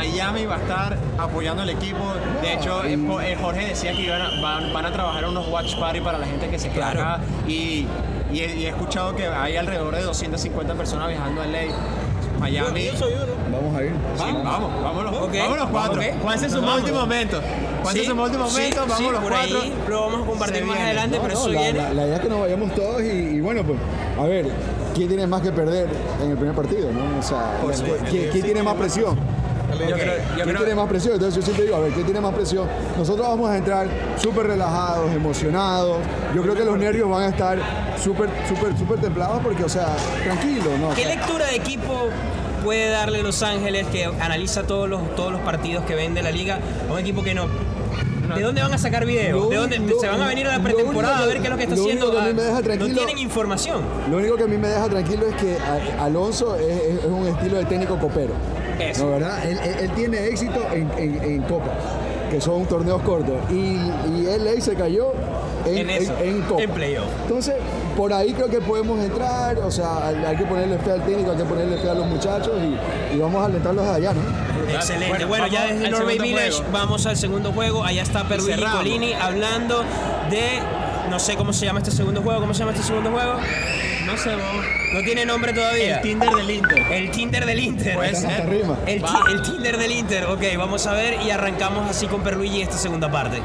Miami 0.00 0.46
va 0.46 0.54
a 0.56 0.58
estar 0.60 0.96
apoyando 1.18 1.62
al 1.62 1.68
equipo. 1.68 1.98
De 2.40 2.54
hecho, 2.54 2.82
eh, 2.84 2.96
Jo- 2.96 3.20
Jorge 3.42 3.66
decía 3.66 3.92
que 3.92 4.00
iban 4.02 4.22
a- 4.22 4.40
van, 4.40 4.72
van 4.72 4.86
a 4.86 4.92
trabajar 4.92 5.26
unos 5.28 5.46
watch 5.48 5.76
party 5.78 6.00
para 6.00 6.16
la 6.16 6.26
gente 6.26 6.48
que 6.48 6.58
se 6.58 6.70
queda 6.70 6.92
Claro. 6.92 7.00
acá. 7.02 7.20
Y, 7.46 7.86
y 8.32 8.40
he, 8.40 8.56
y 8.56 8.64
he 8.64 8.68
escuchado 8.70 9.14
que 9.14 9.26
hay 9.26 9.56
alrededor 9.58 9.94
de 9.94 10.02
250 10.02 10.72
personas 10.74 11.08
viajando 11.08 11.42
a 11.42 11.46
LA. 11.46 11.64
Miami. 12.38 12.86
Yo 12.86 12.96
soy 12.96 13.12
uno. 13.12 13.26
Vamos 13.52 13.76
a 13.78 13.82
ir. 13.84 13.92
Sí, 14.16 14.24
vamos, 14.42 14.82
vámonos, 14.82 15.14
Ok, 15.16 15.34
vámonos 15.36 15.68
cuatro. 15.70 16.00
ok. 16.00 16.06
Juanse 16.22 16.46
es 16.46 16.52
su 16.52 16.60
Vamos. 16.62 16.76
último 16.78 17.00
momento. 17.00 17.38
Juanse 17.82 17.98
es 18.00 18.06
Sí, 18.06 18.10
su 18.10 18.18
último 18.22 18.46
sí, 18.48 18.52
momento, 18.56 18.80
vamos 18.80 18.96
sí, 18.96 19.04
los 19.04 19.20
por 19.20 19.30
cuatro. 19.32 19.60
ahí 19.60 19.74
lo 19.86 20.00
vamos 20.00 20.22
a 20.22 20.26
compartir 20.30 20.56
Se 20.60 20.64
más 20.64 20.78
adelante, 20.78 21.16
No, 21.16 21.22
pero 21.22 21.34
no, 21.34 21.40
eso 21.40 21.48
la, 21.50 21.60
viene. 21.60 21.78
la- 21.78 21.92
la 21.94 22.06
idea 22.06 22.16
es 22.16 22.22
que 22.22 22.28
nos 22.30 22.40
vayamos 22.40 22.74
todos 22.74 23.02
y, 23.02 23.06
y 23.06 23.40
bueno, 23.42 23.62
pues, 23.64 23.78
a 24.18 24.22
ver, 24.24 24.46
¿quién 24.94 25.08
tiene 25.08 25.26
más 25.26 25.42
que 25.42 25.52
perder 25.52 25.88
en 26.22 26.30
el 26.30 26.36
primer 26.38 26.54
partido? 26.56 26.90
¿no? 26.90 27.18
O 27.18 27.22
sea, 27.22 27.58
¿quién, 27.84 27.98
quién- 28.08 28.30
quién 28.30 28.44
tiene 28.46 28.62
más 28.62 28.74
presión? 28.76 29.18
Yo 29.88 29.94
creo- 29.96 30.16
yo 30.18 30.34
¿Quién 30.34 30.46
creo- 30.48 30.58
tiene 30.58 30.74
más 30.74 30.88
presión? 30.88 31.14
Entonces 31.14 31.36
yo 31.36 31.42
siempre 31.42 31.64
digo, 31.64 31.76
a 31.76 31.80
ver, 31.80 31.92
¿quién 31.92 32.04
tiene 32.04 32.20
más 32.20 32.34
presión? 32.34 32.68
Nosotros 32.96 33.26
vamos 33.26 33.50
a 33.50 33.56
entrar 33.56 33.86
súper 34.20 34.46
relajados, 34.46 35.10
emocionados. 35.12 35.98
Yo 36.34 36.42
creo 36.42 36.54
que 36.54 36.64
los 36.64 36.78
nervios 36.78 37.08
van 37.08 37.22
a 37.22 37.28
estar 37.28 37.58
súper, 38.02 38.28
súper, 38.48 38.76
súper 38.78 39.00
templados 39.00 39.40
porque, 39.42 39.64
o 39.64 39.68
sea, 39.68 39.88
tranquilo, 40.24 40.70
¿no? 40.80 40.88
O 40.90 40.94
¿Qué 40.94 41.04
lectura 41.06 41.46
de 41.46 41.56
equipo 41.56 42.08
puede 42.64 42.90
darle 42.90 43.22
Los 43.22 43.42
Ángeles 43.42 43.86
que 43.88 44.04
analiza 44.04 44.64
todos 44.64 44.88
los, 44.88 45.14
todos 45.16 45.32
los 45.32 45.40
partidos 45.42 45.84
que 45.84 45.94
ven 45.94 46.14
de 46.14 46.22
la 46.22 46.30
liga 46.30 46.58
a 46.88 46.92
un 46.92 46.98
equipo 46.98 47.22
que 47.22 47.34
no? 47.34 47.46
¿De 48.34 48.42
dónde 48.42 48.62
van 48.62 48.72
a 48.72 48.78
sacar 48.78 49.06
videos? 49.06 49.40
Lo 49.42 49.48
¿De 49.48 49.56
dónde 49.56 49.94
se 50.00 50.06
van 50.06 50.22
a 50.22 50.28
venir 50.28 50.46
a 50.46 50.56
la 50.56 50.62
pretemporada 50.62 51.14
único 51.14 51.24
a 51.24 51.26
ver 51.26 51.38
qué 51.38 51.44
es 51.44 51.50
lo 51.50 51.56
que 51.56 51.62
está 51.64 51.74
lo 51.74 51.82
haciendo? 51.82 52.06
único 52.10 52.22
que 52.22 52.22
a 52.22 52.24
mí 52.26 52.30
Ah, 52.30 52.36
me 52.36 52.42
deja 52.42 52.76
no 52.76 52.94
tienen 52.94 53.18
información. 53.18 53.80
Lo 54.08 54.16
único 54.18 54.36
que 54.36 54.44
a 54.44 54.46
mí 54.46 54.56
me 54.56 54.68
deja 54.68 54.88
tranquilo 54.88 55.26
es 55.26 55.34
que 55.34 55.56
Alonso 55.98 56.54
es, 56.54 56.62
es- 56.80 56.98
es 57.00 57.10
un 57.10 57.26
estilo 57.26 57.56
de 57.58 57.64
técnico 57.64 57.98
copero. 57.98 58.34
Eso. 58.80 59.04
¿No, 59.04 59.10
verdad? 59.12 59.44
Él, 59.46 59.58
él- 59.62 59.76
él 59.80 59.90
tiene 59.92 60.26
éxito 60.26 60.60
en, 60.72 60.90
en, 60.96 61.22
en 61.24 61.42
Copa, 61.42 61.70
que 62.30 62.40
son 62.40 62.64
torneos 62.66 63.02
cortos. 63.02 63.36
Y, 63.50 63.54
y 63.54 64.26
LA 64.38 64.60
se 64.60 64.74
cayó 64.74 65.12
en, 65.66 65.78
En 65.78 65.90
eso, 65.90 66.12
en- 66.22 66.28
en 66.36 66.42
Copa. 66.42 66.62
en 66.62 66.70
playoff. 66.70 67.06
Entonces, 67.22 67.54
por 67.96 68.12
ahí 68.12 68.32
creo 68.32 68.48
que 68.48 68.60
podemos 68.60 68.98
entrar. 69.04 69.58
O 69.58 69.70
sea, 69.70 70.08
hay 70.08 70.36
que 70.36 70.44
ponerle 70.44 70.78
fe 70.78 70.92
al 70.92 71.04
técnico, 71.04 71.32
hay 71.32 71.36
que 71.38 71.44
ponerle 71.44 71.76
fe 71.78 71.90
a 71.90 71.94
los 71.94 72.06
muchachos 72.06 72.52
y, 72.62 73.16
y 73.16 73.18
vamos 73.18 73.42
a 73.42 73.46
alentarlos 73.46 73.86
allá, 73.86 74.12
¿no? 74.14 74.20
Excelente. 74.72 75.08
Bueno, 75.08 75.26
Bueno, 75.28 75.46
ya 75.48 75.66
desde 75.66 75.90
Norway 75.90 76.18
Village 76.18 76.52
juego. 76.52 76.64
vamos 76.72 77.06
al 77.06 77.16
segundo 77.16 77.52
juego. 77.52 77.82
Allá 77.84 78.02
está 78.02 78.26
Perluigi 78.28 78.54
cerramos. 78.54 78.78
Colini 78.78 79.12
hablando 79.12 79.80
de. 80.30 80.60
No 81.10 81.18
sé 81.18 81.34
cómo 81.34 81.52
se 81.52 81.66
llama 81.66 81.80
este 81.80 81.90
segundo 81.90 82.22
juego. 82.22 82.40
¿Cómo 82.40 82.54
se 82.54 82.60
llama 82.60 82.70
este 82.72 82.84
segundo 82.86 83.10
juego? 83.10 83.32
No 84.10 84.16
sé, 84.16 84.30
vamos. 84.34 84.64
No 84.92 85.00
tiene 85.02 85.24
nombre 85.24 85.52
todavía. 85.52 85.96
El 85.96 86.02
Tinder 86.02 86.30
del 86.30 86.50
Inter. 86.50 86.78
El 86.90 87.10
Tinder 87.10 87.46
del 87.46 87.60
Inter. 87.60 87.94
Puede 87.94 88.10
Hasta 88.10 88.36
ser. 88.36 88.48
rima. 88.50 88.76
El, 88.86 89.02
ti- 89.02 89.08
el 89.32 89.42
Tinder 89.42 89.78
del 89.78 89.92
Inter, 89.92 90.24
ok, 90.24 90.42
vamos 90.58 90.86
a 90.86 90.92
ver 90.94 91.20
y 91.22 91.30
arrancamos 91.30 91.88
así 91.88 92.06
con 92.06 92.22
Perluigi 92.22 92.62
esta 92.62 92.76
segunda 92.76 93.10
parte. 93.10 93.38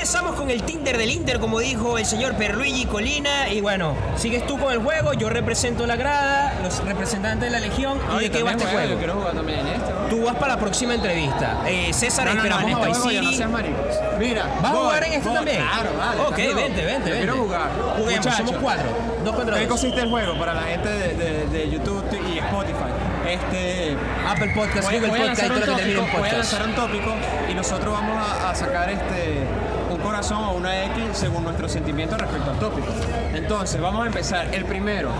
Regresamos 0.00 0.34
con 0.34 0.50
el 0.50 0.62
Tinder 0.62 0.96
del 0.96 1.10
Inter, 1.10 1.38
como 1.40 1.58
dijo 1.58 1.98
el 1.98 2.06
señor 2.06 2.34
Perluigi 2.34 2.86
Colina. 2.86 3.50
Y 3.50 3.60
bueno, 3.60 3.94
sigues 4.16 4.46
tú 4.46 4.58
con 4.58 4.72
el 4.72 4.78
juego, 4.78 5.12
yo 5.12 5.28
represento 5.28 5.86
la 5.86 5.96
grada, 5.96 6.54
los 6.62 6.82
representantes 6.82 7.50
de 7.50 7.50
la 7.50 7.60
Legión. 7.60 7.98
¿Y 8.18 8.22
de 8.22 8.30
qué 8.30 8.42
va 8.42 8.52
este 8.52 8.64
juego? 8.64 8.88
Yo 8.92 8.96
quiero 8.96 9.12
jugar 9.16 9.34
también 9.34 9.58
en 9.58 9.66
este. 9.66 9.92
¿no? 9.92 9.98
Tú 10.08 10.24
vas 10.24 10.36
para 10.36 10.54
la 10.54 10.58
próxima 10.58 10.94
entrevista. 10.94 11.58
Eh, 11.66 11.92
César, 11.92 12.24
No, 12.24 12.30
no, 12.32 12.36
no, 12.36 12.42
esperamos 12.48 12.70
en 12.70 12.76
a 12.78 12.90
este 12.92 13.20
Vice 13.20 13.30
City. 13.36 13.74
Mira, 14.18 14.46
¿Vas 14.62 14.72
a 14.72 14.74
jugar 14.74 15.04
en 15.04 15.12
este 15.12 15.28
voy. 15.28 15.36
también? 15.36 15.56
Claro, 15.58 15.90
vale. 15.98 16.20
Ok, 16.22 16.38
estás 16.38 16.56
vente, 16.56 16.84
vente. 16.86 17.10
Quiero 17.10 17.36
jugar. 17.36 17.70
Juguemos, 17.98 18.34
somos 18.36 18.56
cuatro. 18.56 18.86
Dos 19.22 19.36
contra 19.36 19.54
¿Qué 19.56 19.60
dos. 19.66 19.68
consiste 19.68 20.00
el 20.00 20.08
juego 20.08 20.38
para 20.38 20.54
la 20.54 20.62
gente 20.62 20.88
de, 20.88 21.14
de- 21.14 21.46
de 21.46 21.70
YouTube 21.70 22.04
y 22.34 22.38
Spotify? 22.38 22.88
Este, 23.28 23.96
Apple 24.26 24.50
Podcast, 24.56 24.88
voy, 24.88 24.94
Google 24.94 25.08
voy 25.10 25.20
a 25.20 25.22
Podcast 25.26 25.46
todo 25.46 25.54
un 25.54 25.60
lo 25.60 25.66
que 25.66 25.72
termine 25.82 25.94
tópico, 26.00 26.00
en 26.00 26.20
voy 26.20 26.28
a 26.30 26.32
podcast. 26.32 26.52
lanzar 26.52 26.68
un 26.68 26.74
tópico 26.74 27.14
y 27.50 27.54
nosotros 27.54 27.92
vamos 27.92 28.16
a, 28.26 28.50
a 28.50 28.54
sacar 28.54 28.90
este 28.90 29.38
un 29.46 29.49
corazón 30.20 30.44
o 30.44 30.52
una 30.52 30.84
X 30.84 31.02
según 31.14 31.44
nuestro 31.44 31.66
sentimiento 31.66 32.14
respecto 32.18 32.50
al 32.50 32.58
tópico. 32.58 32.88
Entonces, 33.34 33.80
vamos 33.80 34.04
a 34.04 34.06
empezar. 34.06 34.54
El 34.54 34.66
primero, 34.66 35.10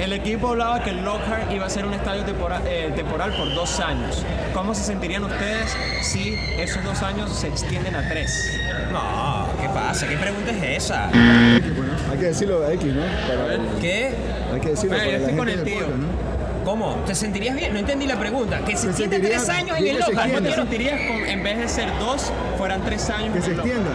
El 0.00 0.12
equipo 0.12 0.48
hablaba 0.48 0.82
que 0.82 0.90
el 0.90 1.04
Lockhart 1.04 1.52
iba 1.52 1.66
a 1.66 1.70
ser 1.70 1.84
un 1.84 1.92
estadio 1.94 2.24
tempora- 2.24 2.60
eh, 2.66 2.92
temporal 2.96 3.32
por 3.36 3.52
dos 3.54 3.78
años. 3.78 4.24
¿Cómo 4.52 4.74
se 4.74 4.82
sentirían 4.84 5.22
ustedes 5.22 5.76
si 6.02 6.34
esos 6.58 6.82
dos 6.82 7.02
años 7.02 7.30
se 7.32 7.46
extienden 7.48 7.94
a 7.94 8.08
tres? 8.08 8.58
No, 8.92 9.46
¿qué 9.60 9.68
pasa? 9.68 10.08
¿Qué 10.08 10.16
pregunta 10.16 10.50
es 10.50 10.84
esa? 10.84 11.08
Bueno, 11.08 11.92
hay 12.10 12.18
que 12.18 12.24
decirlo 12.26 12.68
X, 12.70 12.94
¿no? 12.94 13.02
Para- 13.02 13.80
¿Qué? 13.80 14.12
hay 14.52 14.60
que 14.60 14.68
decirlo 14.70 14.96
Bueno, 14.96 15.10
yo 15.10 15.16
estoy 15.18 15.36
con 15.36 15.48
el 15.48 15.62
tío. 15.62 15.80
¿no? 15.88 16.31
¿Cómo? 16.64 16.94
¿Te 17.06 17.14
sentirías 17.14 17.56
bien? 17.56 17.72
No 17.72 17.78
entendí 17.80 18.06
la 18.06 18.16
pregunta. 18.16 18.60
Que 18.64 18.76
se 18.76 18.92
sentiría- 18.92 19.28
tres 19.28 19.48
años 19.48 19.76
en 19.78 19.86
el. 19.86 19.98
Yo 19.98 20.06
¿Cómo 20.06 20.40
te 20.42 20.54
sentirías 20.54 21.00
con, 21.08 21.26
en 21.28 21.42
vez 21.42 21.58
de 21.58 21.68
ser 21.68 21.88
dos, 21.98 22.32
fueran 22.58 22.82
tres 22.84 23.08
años? 23.10 23.32
Que 23.32 23.38
en 23.38 23.44
se 23.44 23.52
extiendan. 23.52 23.92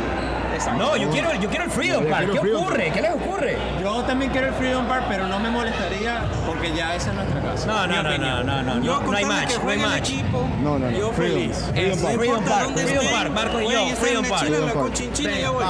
Exacto. 0.54 0.80
No, 0.84 0.98
yo 0.98 1.10
quiero, 1.12 1.34
yo 1.36 1.50
quiero 1.50 1.66
el 1.66 1.70
Freedom 1.72 2.06
Park. 2.06 2.32
¿Qué 2.32 2.40
Freedom 2.40 2.62
ocurre? 2.64 2.84
Park. 2.86 2.94
¿Qué 2.96 3.02
les 3.02 3.12
ocurre? 3.12 3.58
Yo 3.82 4.04
también 4.04 4.32
quiero 4.32 4.48
el 4.48 4.54
Freedom 4.56 4.88
Park, 4.88 5.06
pero 5.08 5.28
no 5.28 5.40
me 5.40 5.50
molestaría 5.52 6.22
porque 6.48 6.74
ya 6.76 6.96
esa 6.96 7.10
es 7.12 7.16
nuestra 7.16 7.42
casa. 7.42 7.68
No, 7.68 7.86
no, 7.88 8.02
no, 8.04 8.18
no, 8.18 8.44
no, 8.44 8.64
no, 8.64 8.84
Yo 8.84 9.00
no, 9.00 9.12
no 9.12 9.18
hay 9.18 9.26
match, 9.26 9.54
no 9.64 9.70
hay 9.70 9.78
match. 9.78 10.10
equipo, 10.10 10.50
No, 10.64 10.80
no, 10.80 10.90
no. 10.90 10.98
Yo 10.98 11.12
Freedom. 11.12 11.40
feliz. 11.42 11.58
Freedom 11.74 12.00
No 12.00 12.04
Park. 12.08 12.18
Freedom 12.18 12.44
Park, 12.44 12.74
Freedom. 12.74 13.06
Park, 13.12 13.32
Marcos 13.32 13.62
y 13.62 13.72
yo, 13.72 13.96
Freedom 13.98 14.26
Park. 14.26 14.50
La 14.50 15.30
Ven, 15.30 15.42
ya 15.42 15.50
voy. 15.52 15.66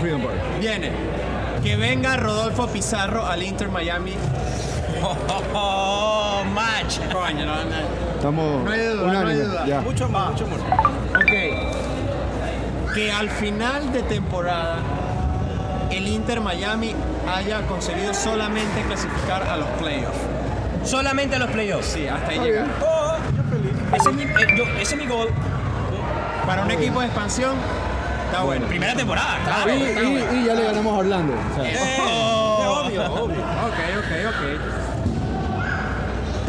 Freedom 0.00 0.20
Park. 0.22 0.36
Viene. 0.60 0.90
Que 1.64 1.76
venga 1.76 2.16
Rodolfo 2.16 2.66
Pizarro 2.68 3.26
al 3.26 3.42
Inter 3.42 3.68
Miami. 3.68 4.12
Oh, 5.02 5.16
oh, 5.28 5.42
oh, 5.54 6.44
match. 6.54 6.98
Coño, 7.12 7.44
no, 7.46 7.54
no. 7.54 8.16
Estamos 8.16 8.64
No 8.64 8.70
hay 8.70 8.80
duda, 8.86 9.12
no 9.22 9.28
hay 9.28 9.36
duda. 9.36 9.66
ya. 9.66 9.80
Mucho 9.80 10.04
amor, 10.06 10.32
mucho 10.32 10.44
amor. 10.44 10.58
Ok. 11.16 12.94
Que 12.94 13.12
al 13.12 13.30
final 13.30 13.92
de 13.92 14.02
temporada 14.02 14.76
el 15.90 16.06
Inter 16.08 16.40
Miami 16.40 16.94
haya 17.32 17.62
conseguido 17.66 18.12
solamente 18.14 18.82
clasificar 18.82 19.42
a 19.44 19.56
los 19.56 19.68
playoffs. 19.80 20.18
Solamente 20.84 21.36
a 21.36 21.38
los 21.38 21.50
playoffs. 21.50 21.86
Sí, 21.86 22.06
hasta 22.08 22.30
ahí 22.30 22.40
bien. 22.40 22.64
Oh, 22.84 23.14
ese, 23.94 24.08
es 24.10 24.14
mi, 24.14 24.22
eh, 24.22 24.28
yo- 24.56 24.64
ese 24.80 24.94
es 24.94 25.00
mi 25.00 25.06
gol. 25.06 25.28
Para 26.46 26.62
un 26.64 26.70
equipo 26.70 27.00
de 27.00 27.06
expansión, 27.06 27.54
está 28.26 28.42
bueno. 28.42 28.66
Primera 28.66 28.94
temporada, 28.94 29.38
Y, 29.38 29.44
claro. 29.44 29.74
y- 29.74 30.38
y 30.40 30.44
ya 30.46 30.54
le 30.54 30.64
ganamos 30.64 30.92
a 30.94 30.96
Orlando. 30.98 31.34
o 31.34 31.54
sea, 31.54 31.70
Eh, 31.70 31.98
Oh. 32.00 32.82
obvio, 32.86 33.02
obvio. 33.12 33.40
Ok, 33.40 33.78
ok, 33.98 34.12
ok. 34.28 34.87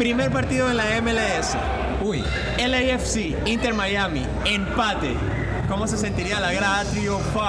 Primer 0.00 0.30
partido 0.30 0.70
en 0.70 0.78
la 0.78 0.84
MLS. 1.02 1.54
Uy. 2.02 2.24
LAFC, 2.56 3.36
Inter 3.46 3.74
Miami, 3.74 4.26
empate. 4.46 5.14
¿Cómo 5.68 5.86
se 5.86 5.98
sentiría 5.98 6.40
la 6.40 6.50
grada 6.52 6.84
Trio 6.84 7.20
5? 7.34 7.42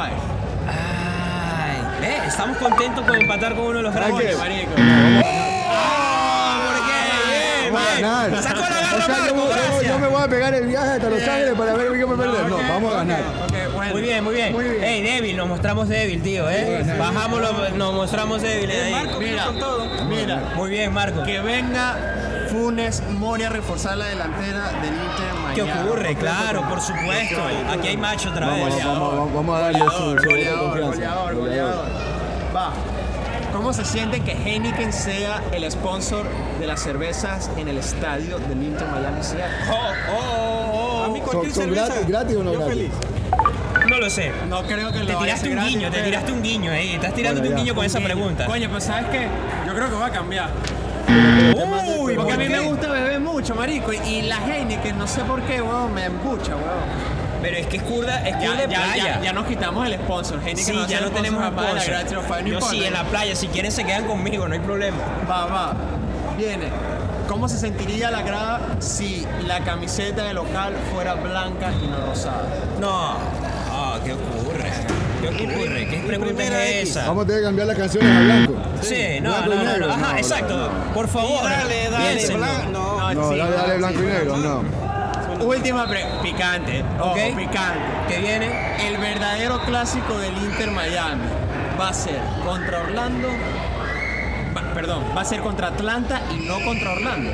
Ay, 0.68 1.78
eh, 2.04 2.18
estamos 2.28 2.58
contentos 2.58 3.06
con 3.06 3.16
empatar 3.16 3.56
con 3.56 3.68
uno 3.68 3.78
de 3.78 3.84
los 3.84 3.93
¿Sabes 3.93 4.10
grandes. 4.10 4.32
qué? 4.32 4.38
marico. 4.38 4.72
Ah, 4.78 6.60
¿por 6.68 6.76
qué? 6.88 7.62
Bien, 7.62 7.74
Vamos 7.74 7.88
a 7.88 7.91
bien. 7.95 8.02
ganar. 8.02 8.43
Sacó 8.43 8.60
la 8.60 8.70
garra, 8.82 8.97
O 8.97 9.02
sea, 9.02 9.08
Marco, 9.18 9.28
yo, 9.28 9.45
me- 9.45 9.84
yo- 9.86 9.89
yo 9.93 9.99
me 9.99 10.08
voy 10.08 10.22
a 10.22 10.28
pegar 10.28 10.54
el 10.54 10.68
viaje 10.68 10.89
hasta 10.89 11.10
Los 11.10 11.22
Ángeles 11.24 11.54
para 11.58 11.74
ver 11.74 11.88
quién 11.93 12.10
me 12.10 12.16
perder. 12.18 12.45
No, 12.49 12.56
ok, 12.58 12.62
vamos 12.68 12.93
a 12.93 12.97
ganar. 12.97 13.20
ok, 13.47 13.74
bueno. 13.74 13.91
Muy 13.93 14.02
bien, 14.02 14.24
muy 14.26 14.36
bien. 14.36 14.52
Muy 14.52 14.64
bien. 14.66 14.84
Ey, 14.84 15.02
débil, 15.04 15.38
nos 15.38 15.47
mostramos 15.47 15.88
débil, 15.88 16.22
tío, 16.22 16.49
¿eh? 16.49 16.84
Bajamos, 16.99 17.39
los- 17.41 17.72
nos 17.76 17.93
mostramos 17.93 18.41
débiles 18.41 18.76
ahí. 18.84 18.91
Marco 18.91 19.20
Mira, 19.22 19.45
con 19.45 19.58
todo. 19.60 19.86
mira, 20.10 20.52
Muy 20.56 20.70
bien, 20.70 20.93
Marco. 20.93 21.24
que 21.24 21.39
venga 21.39 21.95
Funes 22.52 23.02
Mori 23.18 23.43
a 23.43 23.49
reforzar 23.49 23.97
la 23.97 24.06
delantera 24.06 24.72
del 24.82 24.93
Inter 24.93 25.34
Miami. 25.41 25.56
¿Qué 25.56 25.62
ocurre? 25.64 26.16
Claro, 26.16 26.68
por 26.68 26.82
supuesto. 26.82 27.41
Aquí 27.72 27.88
hay 27.88 27.97
macho 27.97 28.30
otra 28.30 28.47
Vamos, 28.47 28.76
vez. 28.76 28.86
vamos, 28.86 29.16
vamos, 29.16 29.34
vamos 29.34 29.56
a 29.58 29.60
darle 29.62 29.80
su, 29.80 29.88
su 30.20 30.28
Goleador, 30.30 30.82
goleador, 30.82 31.36
goleador. 31.36 31.86
Va. 32.56 32.74
¿Cómo 33.54 33.74
se 33.74 33.84
siente 33.86 34.22
que 34.22 34.32
Heineken 34.32 34.91
sea 34.93 35.41
el 35.52 35.70
sponsor 35.72 36.26
de 36.60 36.68
las 36.68 36.82
cervezas 36.82 37.49
en 37.58 37.68
el 37.68 37.78
estadio 37.78 38.38
del 38.39 38.64
Inter 38.64 38.88
Miami 38.88 39.24
Seattle? 39.24 39.58
Oh, 39.72 39.91
oh, 40.14 40.72
oh, 40.74 41.04
A 41.06 41.08
mí 41.10 41.20
oh. 41.22 41.24
cualquier 41.26 41.54
son 41.54 41.64
cerveza. 41.66 41.86
gratis- 41.88 42.08
gratis 42.08 42.36
o 42.38 42.43
no 42.43 42.54
yo 42.54 42.60
gratis? 42.60 42.76
feliz. 42.76 42.91
No 43.89 43.97
lo 43.97 44.10
sé. 44.10 44.32
No 44.47 44.64
creo 44.64 44.91
que 44.91 44.99
Te 44.99 45.14
lo 45.14 45.20
tiraste 45.20 45.49
un 45.49 45.56
gratis, 45.56 45.74
guiño, 45.74 45.88
te 45.89 45.91
pero- 45.93 46.06
tiraste 46.06 46.32
un 46.32 46.41
guiño 46.43 46.72
ahí. 46.72 46.93
Estás 46.95 47.14
tirándote 47.14 47.47
Bueno, 47.47 47.60
un 47.62 47.66
guiño 47.66 47.76
con 47.76 47.86
esa 47.86 47.99
pregunta. 47.99 48.45
Coño, 48.45 48.70
pues 48.70 48.84
¿sabes 48.86 49.06
qué? 49.12 49.28
Yo 49.68 49.74
creo 49.74 49.89
que 49.89 49.95
va 49.95 50.06
a 50.08 50.12
cambiar. 50.12 50.49
Uy, 51.99 52.16
Porque 52.16 52.34
a 52.34 52.38
mí 52.38 52.45
¿por 52.47 52.57
me 52.57 52.59
gusta 52.62 52.91
beber 52.91 53.20
mucho, 53.20 53.55
marico. 53.55 53.91
Y 53.93 54.24
la 54.24 54.38
Heineken, 54.45 54.97
no 54.97 55.07
sé 55.07 55.22
por 55.22 55.41
qué, 55.43 55.62
weón, 55.62 55.93
me 55.93 56.05
empucha, 56.05 56.55
weón. 56.55 57.22
Pero 57.41 57.57
es 57.57 57.68
que 57.68 57.78
es 57.78 57.84
curda, 57.84 58.28
es 58.28 58.39
Ya, 58.39 58.51
de 58.55 58.62
ya, 58.64 58.68
playa. 58.68 58.95
ya, 59.16 59.22
ya 59.22 59.34
nos 59.34 59.47
quitamos 59.47 59.86
el 59.88 59.95
sponsor. 59.95 60.39
Heineken 60.39 60.64
Sí, 60.64 60.78
a 60.84 60.88
ya 60.88 61.01
no 61.01 61.12
tenemos 61.12 61.43
sponsor 61.45 61.80
sponsor. 62.05 62.43
No 62.43 62.49
Yo 62.49 62.62
sí, 62.62 62.84
en 62.84 62.93
la 62.93 63.03
playa. 63.05 63.36
Si 63.36 63.47
quieren 63.47 63.72
se 63.72 63.84
quedan 63.84 64.05
conmigo, 64.05 64.47
no 64.47 64.53
hay 64.53 64.59
problema. 64.59 64.97
Va, 65.30 65.45
va. 65.47 65.74
Viene. 66.38 66.66
¿Cómo 67.28 67.47
se 67.47 67.57
sentiría 67.57 68.12
la 68.12 68.22
grada 68.24 68.59
si 68.80 69.26
la 69.47 69.62
camiseta 69.62 70.24
de 70.24 70.34
local 70.34 70.76
fuera 70.93 71.14
blanca 71.16 71.72
y 71.82 71.88
no 71.88 72.05
rosada? 72.05 72.43
No. 72.80 73.14
Ah, 73.72 73.97
¿qué 74.03 74.14
ocurre? 74.14 74.41
¿Qué 75.22 75.28
ocurre? 75.28 75.88
¿Qué 75.88 76.03
pregunta 76.07 76.43
es 76.65 76.89
esa? 76.89 77.07
Vamos 77.07 77.24
a 77.24 77.28
tener 77.28 77.41
que 77.41 77.45
cambiar 77.47 77.67
las 77.67 77.78
canciones 77.78 78.11
a 78.17 78.19
blanco. 78.22 78.53
Sí, 78.82 79.19
no, 79.22 79.30
Blanco 79.30 79.53
y 79.53 79.65
no, 79.65 79.78
no. 79.88 79.93
Ajá, 79.93 80.11
no, 80.13 80.17
exacto. 80.17 80.69
Por 80.93 81.07
favor. 81.07 81.43
Dale, 81.43 81.89
dale, 81.89 82.15
piénsenlo. 82.15 82.45
blan- 82.45 82.72
No, 82.72 83.13
No, 83.13 83.30
sí, 83.32 83.38
dale, 83.38 83.51
dale 83.55 83.72
sí. 83.74 83.78
blanco 83.78 83.99
y 83.99 84.05
negro, 84.05 84.38
no. 84.38 84.63
Última 85.45 85.88
pre 85.88 86.05
picante. 86.22 86.84
Ojo, 86.99 87.11
Ok. 87.11 87.17
picante. 87.36 87.80
¿Qué 88.09 88.19
viene? 88.19 88.88
El 88.88 88.97
verdadero 88.97 89.59
clásico 89.65 90.17
del 90.19 90.36
Inter 90.38 90.72
Miami 90.72 91.22
va 91.80 91.89
a 91.89 91.93
ser 91.93 92.19
contra 92.45 92.82
Orlando. 92.82 93.28
va- 94.55 94.74
perdón, 94.74 95.03
va 95.15 95.22
a 95.22 95.26
ser 95.26 95.39
contra 95.41 95.67
Atlanta 95.69 96.22
y 96.32 96.45
no 96.45 96.59
contra 96.65 96.91
Orlando. 96.93 97.32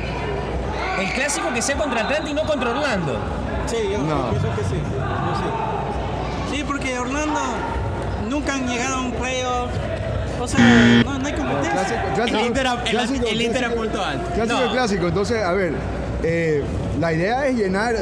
El 1.00 1.10
clásico 1.12 1.52
que 1.52 1.62
sea 1.62 1.76
contra 1.76 2.02
Atlanta 2.02 2.28
y 2.30 2.34
no 2.34 2.42
contra 2.42 2.70
Orlando. 2.70 3.18
Sí, 3.66 3.76
yo, 3.92 3.98
No. 3.98 4.30
pienso 4.30 4.48
que 4.56 4.62
sí. 4.62 4.80
Yo 4.94 5.34
sí. 6.50 6.56
Sí, 6.56 6.64
porque 6.66 6.98
Orlando 6.98 7.38
nunca 8.28 8.54
han 8.54 8.68
llegado 8.68 8.96
a 8.96 9.00
un 9.02 9.12
playoff. 9.12 9.70
O 10.40 10.46
sea, 10.46 10.60
no, 11.04 11.18
no 11.18 11.26
hay 11.26 11.32
competencia. 11.32 11.72
Clásico, 11.72 12.00
El 12.08 12.14
clásico, 12.14 12.46
Inter, 12.46 12.66
el- 12.66 12.90
clásico, 12.90 13.26
el 13.28 13.42
Inter 13.42 13.64
clásico. 13.64 13.82
Clásico 14.34 14.60
No. 14.60 14.66
y 14.66 14.68
clásico. 14.70 15.08
Entonces, 15.08 15.42
a 15.42 15.52
ver, 15.52 15.72
eh, 16.22 16.62
la 17.00 17.12
idea 17.12 17.46
es 17.46 17.56
llenar 17.56 17.94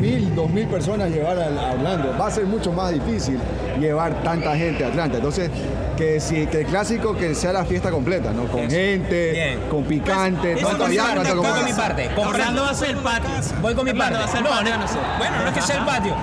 mil, 0.00 0.34
dos 0.34 0.48
mil 0.50 0.66
personas, 0.68 1.10
llevar 1.10 1.38
a, 1.38 1.46
a 1.46 1.72
Orlando. 1.72 2.14
Va 2.20 2.28
a 2.28 2.30
ser 2.30 2.44
mucho 2.44 2.72
más 2.72 2.92
difícil 2.92 3.38
llevar 3.80 4.22
tanta 4.22 4.56
gente 4.56 4.84
a 4.84 4.88
Atlanta. 4.88 5.16
Entonces, 5.16 5.50
que, 5.96 6.20
si, 6.20 6.46
que 6.46 6.60
el 6.60 6.66
clásico 6.66 7.16
que 7.16 7.34
sea 7.34 7.52
la 7.52 7.64
fiesta 7.64 7.90
completa, 7.90 8.30
¿no? 8.32 8.44
Con 8.44 8.70
gente, 8.70 9.32
Bien. 9.32 9.60
con 9.70 9.82
picante, 9.84 10.52
Pues, 10.52 10.58
eso 10.62 10.68
Voy 10.70 10.78
con 10.78 10.90
mi 10.90 10.96
parte. 10.98 11.30
Orlando 11.32 12.22
Comprendo. 12.22 12.62
va 12.62 12.70
a 12.70 12.74
ser 12.74 12.90
el 12.90 12.96
patio. 12.98 13.30
Voy 13.60 13.74
con 13.74 13.84
mi 13.84 13.92
parte. 13.94 14.18
No, 14.18 14.48
patio, 14.50 14.70
no, 14.76 14.78
no 14.82 14.88
sé. 14.88 14.98
Bueno, 15.18 15.36
no 15.42 15.48
es 15.48 15.54
que 15.54 15.62
sea 15.62 15.76
el 15.78 15.84
patio. 15.84 16.14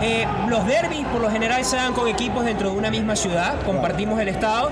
Eh, 0.00 0.26
los 0.48 0.66
derbis 0.66 1.04
por 1.06 1.20
lo 1.20 1.30
general 1.30 1.64
se 1.64 1.76
dan 1.76 1.92
con 1.92 2.08
equipos 2.08 2.44
dentro 2.44 2.70
de 2.70 2.76
una 2.76 2.90
misma 2.90 3.16
ciudad, 3.16 3.60
compartimos 3.64 4.20
el 4.20 4.28
estado. 4.28 4.70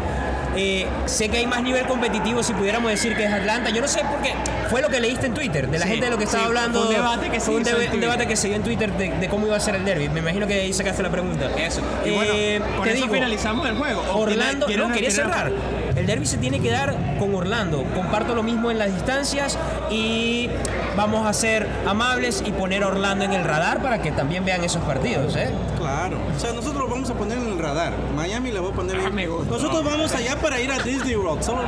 Eh, 0.59 0.87
sé 1.05 1.29
que 1.29 1.37
hay 1.39 1.47
más 1.47 1.63
nivel 1.63 1.85
competitivo 1.87 2.43
si 2.43 2.55
pudiéramos 2.55 2.91
decir 2.91 3.15
que 3.15 3.25
es 3.25 3.33
Atlanta. 3.33 3.69
Yo 3.71 3.83
no 3.83 3.89
sé 3.89 4.01
por 4.05 4.23
qué. 4.23 4.33
Fue 4.71 4.81
lo 4.81 4.89
que 4.89 5.01
leíste 5.01 5.27
en 5.27 5.35
Twitter, 5.35 5.69
de 5.69 5.79
la 5.79 5.85
Sí, 5.85 5.91
gente 5.93 6.07
de 6.07 6.11
lo 6.13 6.17
que 6.19 6.25
estaba 6.25 6.45
sí, 6.45 6.49
hablando. 6.49 6.79
fue 6.81 6.89
un 6.89 6.95
debate 6.95 7.29
que 7.31 7.41
se 7.41 7.51
un, 7.51 7.57
un 7.57 8.01
debate 8.01 8.27
que 8.27 8.37
se 8.37 8.47
dio 8.49 8.57
en 8.57 8.63
Twitter 8.63 8.91
de, 8.93 9.11
de 9.11 9.29
cómo 9.29 9.47
iba 9.47 9.57
a 9.57 9.61
ser 9.61 9.75
el 9.75 9.85
derby. 9.85 10.09
Me 10.09 10.21
imagino 10.21 10.47
que 10.47 10.55
ahí 10.55 10.73
sacaste 10.73 11.03
la 11.03 11.11
pregunta. 11.11 11.51
Eso. 11.59 11.83
Y 12.07 12.11
bueno, 12.11 12.33
Eh, 12.35 12.61
con 12.77 12.85
te 12.85 12.93
eso 12.95 13.03
digo, 13.03 13.15
finalizamos 13.15 13.69
el 13.69 13.77
juego. 13.77 14.03
¿O 14.13 14.21
Orlando, 14.21 14.67
no, 14.79 14.93
quería 14.93 15.11
cerrar. 15.11 15.53
El 15.97 16.07
derby 16.07 16.27
se 16.27 16.37
tiene 16.39 16.61
que 16.61 16.71
dar 16.71 16.95
con 17.19 17.35
Orlando. 17.35 17.83
Comparto 17.95 18.35
lo 18.35 18.43
mismo 18.43 18.71
en 18.71 18.79
las 18.79 18.93
distancias 18.93 19.59
y 19.91 20.49
vamos 20.97 21.27
a 21.27 21.33
ser 21.33 21.67
amables 21.87 22.43
y 22.45 22.53
poner 22.53 22.83
a 22.83 22.89
Orlando 22.89 23.25
en 23.25 23.33
el 23.33 23.45
radar 23.45 23.81
para 23.81 24.01
que 24.03 24.13
también 24.13 24.45
vean 24.45 24.63
esos 24.63 24.83
partidos. 24.85 25.35
¿eh? 25.37 25.51
Claro. 25.79 26.19
O 26.37 26.39
sea, 26.39 26.53
nosotros 26.53 26.85
lo 26.85 26.89
vamos 26.91 27.09
a 27.11 27.15
poner 27.15 27.39
en 27.39 27.49
el 27.49 27.59
radar. 27.59 27.93
Miami 28.15 28.53
la 28.53 28.61
voy 28.61 28.73
a 28.73 28.75
poner 28.75 28.97
Ah, 28.97 29.27
gusta. 29.27 29.51
Nosotros 29.53 29.85
vamos 29.85 30.15
allá 30.15 30.37
para 30.37 30.61
ir 30.61 30.71
a 30.71 30.79
Disney 30.79 31.17
World. 31.17 31.43
Solo, 31.43 31.63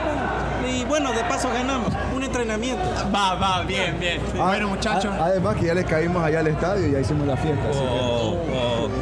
y 0.71 0.85
bueno, 0.85 1.13
de 1.13 1.21
paso 1.25 1.49
ganamos. 1.53 1.93
Un 2.15 2.23
entrenamiento. 2.23 2.83
Va, 3.15 3.35
va, 3.37 3.63
bien, 3.63 3.99
bien. 3.99 4.21
Ah, 4.39 4.49
bueno, 4.49 4.69
muchachos. 4.69 5.13
Además 5.21 5.57
que 5.57 5.67
ya 5.67 5.75
les 5.75 5.87
caímos 5.87 6.23
allá 6.23 6.41
al 6.41 6.49
estadio 6.49 6.87
y 6.87 6.93
ya 6.93 7.01
hicimos 7.01 7.27
la 7.27 7.37
fiesta. 7.37 7.63
así 7.71 7.79
que- 7.79 7.87
Oh, 7.89 8.38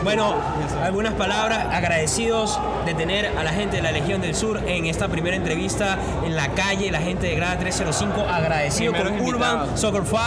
Bueno, 0.05 0.35
algunas 0.83 1.15
palabras 1.15 1.67
agradecidos 1.73 2.59
de 2.85 2.95
tener 2.95 3.27
a 3.37 3.43
la 3.43 3.51
gente 3.53 3.77
de 3.77 3.83
la 3.83 3.91
Legión 3.93 4.21
del 4.21 4.35
Sur 4.35 4.61
en 4.67 4.87
esta 4.87 5.09
primera 5.09 5.37
entrevista 5.37 5.99
en 6.25 6.37
la 6.37 6.49
calle, 6.49 6.91
la 6.93 7.01
gente 7.01 7.27
de 7.27 7.35
Grada 7.35 7.59
305, 7.59 8.21
agradecido 8.21 8.93
Primeros 8.93 9.19
con 9.19 9.27
Urban. 9.29 9.77
Soccer 9.79 10.03
5. 10.05 10.21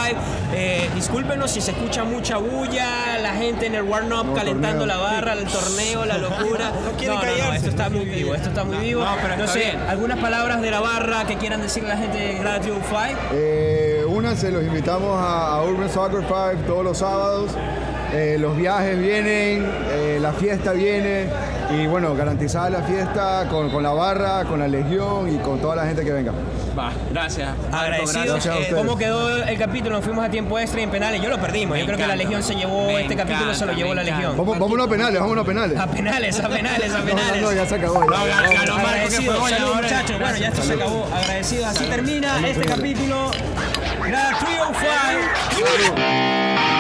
Eh, 0.54 0.90
discúlpenos 0.96 1.52
si 1.52 1.62
se 1.62 1.72
escucha 1.72 2.04
mucha 2.04 2.38
bulla, 2.38 3.18
la 3.22 3.34
gente 3.34 3.68
en 3.68 3.76
el 3.76 3.84
warm-up 3.84 4.26
No, 4.26 4.34
calentando 4.34 4.80
torneo. 4.80 4.86
la 4.86 4.98
barra, 4.98 5.34
el 5.34 5.46
torneo, 5.46 6.06
la 6.06 6.18
locura. 6.18 6.72
No 6.84 6.92
quiere 6.98 7.16
callarse, 7.16 7.56
esto 7.58 7.70
está 7.70 7.90
no 7.90 7.98
muy 7.98 8.06
vivo, 8.06 8.36
esto 8.36 8.50
está 8.50 8.64
muy 8.64 8.78
vivo. 8.78 9.04
No, 9.04 9.12
pero 9.22 9.34
está 9.36 9.48
sé, 9.48 9.60
bien. 9.60 9.80
algunas 9.88 10.20
palabras 10.20 10.62
de 10.62 10.72
la 10.72 10.80
barra 10.82 11.26
que 11.26 11.38
quieran 11.38 11.62
decirle 11.62 11.92
a 11.92 11.96
la 11.96 12.02
gente 12.02 12.18
de 12.18 12.34
Grada 12.40 12.60
305. 12.60 13.20
Eh, 13.34 14.04
únanse, 14.08 14.52
los 14.52 14.64
invitamos 14.64 15.18
a, 15.18 15.54
a 15.56 15.64
Urban 15.64 15.90
Soccer 15.90 16.22
5 16.28 16.66
todos 16.68 16.84
los 16.84 16.98
sábados. 16.98 17.52
Eh, 18.12 18.38
los 18.40 18.58
viajes 18.58 19.00
vienen, 19.00 19.70
eh, 19.92 20.18
la 20.22 20.34
fiesta 20.34 20.72
viene. 20.74 21.28
Y 21.72 21.86
bueno, 21.86 22.16
garantizada 22.16 22.70
la 22.70 22.82
fiesta 22.82 23.48
con, 23.50 23.70
con 23.70 23.84
la 23.84 23.92
barra, 23.92 24.44
con 24.46 24.60
la 24.60 24.68
legión 24.68 25.34
y 25.34 25.38
con 25.38 25.60
toda 25.60 25.76
la 25.76 25.86
gente 25.86 26.04
que 26.04 26.12
venga. 26.12 26.34
Va, 26.78 26.92
gracias. 27.12 27.50
Agradecidos. 27.72 28.26
Gracias 28.26 28.56
a 28.56 28.60
Eh. 28.60 28.72
¿Cómo 28.76 28.98
quedó 28.98 29.38
el 29.44 29.58
capítulo? 29.58 29.96
Nos 29.98 30.06
fuimos 30.06 30.26
a 30.26 30.30
tiempo 30.30 30.58
extra 30.58 30.80
y 30.80 30.84
en 30.84 30.90
penales. 30.90 31.22
Yo 31.22 31.30
lo 31.30 31.40
perdimos. 31.40 31.74
Me 31.76 31.82
Yo 31.82 31.86
creo 31.86 31.98
que 31.98 32.08
la. 32.08 32.16
Legión 32.20 32.44
se 32.44 32.54
llevó 32.56 32.88
Me 32.88 33.02
este 33.02 33.16
capítulo, 33.16 33.54
se 33.54 33.66
lo 33.66 33.72
llevó 33.74 33.94
la 33.94 34.04
Legión. 34.04 34.36
Vamos, 34.36 34.60
vámonos 34.60 34.88
a 34.88 34.90
penales, 34.90 35.22
vámonos 35.22 35.44
a 35.44 35.48
penales. 35.48 35.80
A 35.80 35.88
penales, 35.88 36.40
a 36.40 36.50
penales, 36.50 36.94
a 36.94 37.02
penales. 37.02 37.42
no, 37.42 37.50
no, 37.50 37.54
ya 37.56 37.66
se 37.66 37.76
acabó. 37.76 38.02
ya. 38.12 38.66
No, 38.66 38.76
Agradecidos, 38.76 39.38
fue 39.38 39.50
salud, 39.50 39.76
muchachos. 39.76 40.20
Bueno, 40.20 40.38
ya 40.38 40.48
esto 40.48 40.62
se 40.64 40.74
acabó. 40.74 41.06
Agradecidos. 41.14 41.66
Así 41.68 41.86
termina 41.86 42.48
este 42.48 42.66
capítulo. 42.66 43.32
Grada 44.06 44.38
305. 44.40 44.80
Shut 45.56 46.79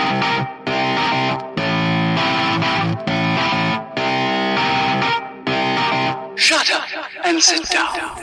and 7.30 7.44
sit 7.44 7.70
down. 7.70 8.19